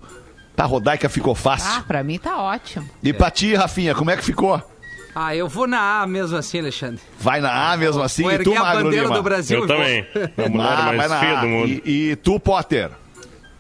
Pra 0.54 0.64
Rodaica 0.64 1.08
ficou 1.08 1.32
Ah, 1.32 1.36
fácil. 1.36 1.82
pra 1.84 2.02
mim 2.02 2.18
tá 2.18 2.38
ótimo. 2.40 2.88
E 3.02 3.12
pra 3.12 3.30
ti, 3.30 3.54
Rafinha, 3.54 3.94
como 3.94 4.10
é 4.10 4.16
que 4.16 4.24
ficou? 4.24 4.62
Ah, 5.14 5.34
eu 5.34 5.48
vou 5.48 5.66
na 5.66 6.02
A 6.02 6.06
mesmo 6.06 6.36
assim, 6.36 6.58
Alexandre. 6.58 7.00
Vai 7.18 7.40
na 7.40 7.72
A 7.72 7.76
mesmo 7.76 8.02
assim? 8.02 8.22
Vou 8.22 8.32
E 8.32 8.38
tu, 8.44 8.54
a 8.54 8.60
Magro 8.60 8.84
bandeira 8.84 9.04
Lima? 9.06 9.16
do 9.16 9.22
Brasil 9.22 9.58
Eu 9.60 9.64
e 9.64 9.68
também. 9.68 10.06
A 10.44 10.48
mulher 10.48 10.66
Ah, 10.72 10.84
vai 10.86 10.96
mais 10.96 11.10
na 11.10 11.20
feia 11.20 11.38
A. 11.38 11.40
do 11.40 11.46
mundo. 11.46 11.68
E, 11.84 12.10
e 12.10 12.16
tu, 12.16 12.38
Potter? 12.40 12.90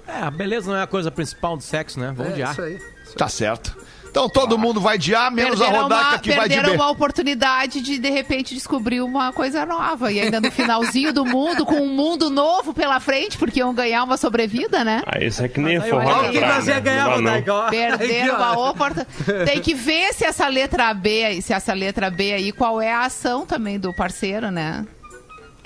É, 0.06 0.20
a 0.22 0.30
beleza 0.30 0.70
não 0.70 0.76
é 0.78 0.82
a 0.82 0.86
coisa 0.86 1.10
principal 1.10 1.56
do 1.56 1.62
sexo, 1.62 1.98
né? 1.98 2.12
Vamos 2.16 2.34
de 2.34 2.42
É, 2.42 2.44
ar. 2.44 2.52
isso 2.52 2.62
aí. 2.62 2.78
Tá 3.16 3.28
certo. 3.28 3.76
Então 4.16 4.30
todo 4.30 4.56
mundo 4.56 4.80
vai 4.80 4.96
de 4.96 5.14
A, 5.14 5.30
menos 5.30 5.60
a 5.60 5.64
Perderam 5.66 5.82
Rodaica 5.82 6.08
uma- 6.12 6.18
que 6.20 6.30
vai 6.32 6.48
de 6.48 6.54
perderam 6.54 6.70
B. 6.70 6.82
uma 6.82 6.90
oportunidade 6.90 7.82
de, 7.82 7.98
de 7.98 8.08
repente, 8.08 8.54
descobrir 8.54 9.02
uma 9.02 9.30
coisa 9.30 9.66
nova. 9.66 10.10
E 10.10 10.18
ainda 10.18 10.40
no 10.40 10.50
finalzinho 10.50 11.12
do 11.12 11.22
mundo, 11.26 11.66
com 11.66 11.74
um 11.82 11.88
mundo 11.94 12.30
novo 12.30 12.72
pela 12.72 12.98
frente, 12.98 13.36
porque 13.36 13.60
iam 13.60 13.74
ganhar 13.74 14.02
uma 14.04 14.16
sobrevida, 14.16 14.82
né? 14.82 15.02
Ah, 15.06 15.22
isso 15.22 15.44
é 15.44 15.48
que 15.48 15.60
nem 15.60 15.78
forró 15.82 15.98
olha 15.98 16.22
na 16.22 16.28
o 16.28 16.32
que 16.32 16.38
praia, 16.38 16.54
nós 16.54 16.66
ia 16.66 16.80
ganhar, 16.80 17.08
ó. 17.10 17.20
Perderam 17.68 18.36
uma 18.36 18.70
oportunidade. 18.70 19.44
Tem 19.44 19.60
que 19.60 19.74
ver 19.74 20.14
se 20.14 20.24
essa 20.24 20.48
letra 20.48 20.94
B, 20.94 21.22
aí- 21.24 21.42
se 21.42 21.52
essa 21.52 21.74
letra 21.74 22.08
B 22.10 22.32
aí, 22.32 22.52
qual 22.52 22.80
é 22.80 22.90
a 22.92 23.00
ação 23.04 23.44
também 23.44 23.78
do 23.78 23.92
parceiro, 23.92 24.50
né? 24.50 24.86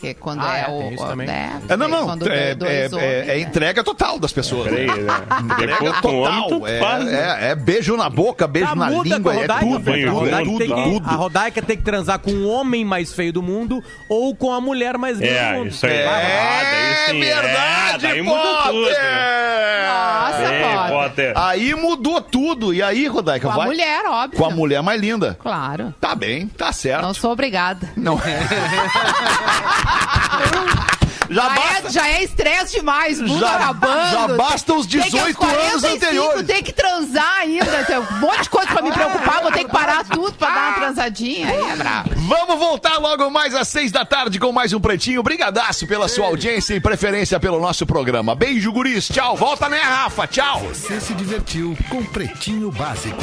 Que 0.01 0.15
quando 0.15 0.41
Ah, 0.41 0.57
é, 0.59 0.63
é, 0.63 0.69
o. 0.69 1.03
o- 1.03 1.15
né? 1.17 1.61
É, 1.69 1.77
não, 1.77 1.87
não. 1.87 2.05
Quando 2.07 2.27
É, 2.31 2.55
dois 2.55 2.73
é- 2.73 2.87
homens, 2.97 3.03
é- 3.03 3.21
é 3.21 3.27
né? 3.27 3.41
entrega 3.41 3.85
total 3.85 4.19
das 4.19 4.33
pessoas. 4.33 4.69
Peraí, 4.71 4.87
né? 4.87 5.13
Entrega 5.45 5.77
total. 6.01 6.67
É, 6.67 6.79
faz, 6.81 7.07
é- 7.13 7.51
é 7.51 7.55
beijo 7.55 7.97
na 7.99 8.09
boca, 8.09 8.47
beijo 8.47 8.69
Tá, 8.69 8.75
na 8.75 8.89
língua, 8.89 9.33
a 9.33 9.37
é 9.37 9.41
tudo. 9.41 9.53
A 9.53 9.59
tudo, 9.61 10.11
Rodaica, 10.11 10.45
tudo, 10.45 10.59
tem 10.59 10.69
que, 10.69 10.83
tudo. 10.85 11.09
a 11.09 11.13
Rodaica 11.13 11.63
tem 11.63 11.77
que 11.77 11.83
transar 11.83 12.19
com 12.19 12.31
o 12.31 12.49
homem 12.49 12.83
mais 12.85 13.13
feio 13.13 13.33
do 13.33 13.43
mundo 13.43 13.85
ou 14.09 14.35
com 14.35 14.53
a 14.53 14.61
mulher 14.61 14.97
mais 14.97 15.19
linda 15.19 15.33
do 15.33 15.39
É, 15.39 15.53
mundo. 15.53 15.69
isso 15.69 15.85
aí. 15.87 15.93
É 15.93 17.13
verdade, 17.13 18.07
é. 18.07 18.23
Potter! 18.25 18.97
Nossa, 19.91 20.55
Ei, 20.55 20.91
Potter. 20.91 21.33
Aí 21.37 21.75
mudou 21.75 22.21
tudo. 22.23 22.73
E 22.73 22.83
aí, 22.83 23.07
Rodaica, 23.07 23.47
Com 23.49 23.53
a 23.53 23.57
vai? 23.57 23.67
mulher, 23.67 24.05
óbvio. 24.07 24.39
Com 24.39 24.47
a 24.47 24.51
mulher 24.51 24.83
mais 24.83 25.01
linda. 25.01 25.37
Claro. 25.43 25.95
Tá 26.01 26.15
bem, 26.15 26.47
tá 26.49 26.73
certo. 26.73 27.03
Não 27.03 27.13
sou 27.13 27.33
obrigada. 27.33 27.91
Não. 27.97 28.19
Já 31.31 31.43
Já 31.45 31.49
basta. 31.51 31.87
é, 31.87 31.91
já 31.93 32.09
é 32.09 32.25
estresse 32.25 32.73
demais, 32.73 33.21
mundo 33.21 33.39
Já- 33.39 33.55
acabando. 33.55 34.11
já 34.11 34.29
basta 34.37 34.75
os 34.75 34.85
Tem 34.85 35.01
que, 35.01 35.17
aos 35.17 35.27
18 35.29 35.45
anos 35.45 35.55
45 35.81 35.95
anteriores. 35.95 36.47
Tem 36.49 36.61
que 36.65 36.73
transar 36.73 37.37
ainda, 37.39 37.85
tem 37.85 37.99
um 38.01 38.19
monte 38.19 38.43
de 38.43 38.51
coisa 38.51 38.67
pra 38.67 38.83
me 38.83 38.91
preocupar, 38.91 39.41
vou 39.41 39.53
ter 39.53 39.63
que 39.63 39.71
parar 39.71 40.05
tudo 40.07 40.33
pra 40.33 40.51
dar 40.51 40.61
uma 40.67 40.73
transadinha. 40.73 41.47
Aí 41.47 41.71
é 41.71 41.77
bravo. 41.77 42.11
Vamos 42.17 42.59
voltar 42.59 42.99
logo 42.99 43.31
mais 43.31 43.55
às 43.55 43.69
seis 43.69 43.93
da 43.93 44.05
tarde 44.05 44.41
com 44.41 44.51
mais 44.51 44.73
um 44.73 44.81
Pretinho. 44.81 45.23
Brigadaço 45.23 45.87
pela 45.87 46.09
sua 46.09 46.27
audiência 46.27 46.75
e 46.75 46.81
preferência 46.81 47.39
pelo 47.39 47.61
nosso 47.61 47.87
programa. 47.87 48.35
Beijo, 48.35 48.73
guris. 48.73 49.07
Tchau. 49.07 49.37
Volta, 49.37 49.69
né, 49.69 49.79
Rafa? 49.79 50.27
Tchau. 50.27 50.63
Você 50.75 51.01
se 51.01 51.15
divertiu 51.15 51.79
com 51.89 52.03
Pretinho 52.07 52.73
Básico. 52.73 53.23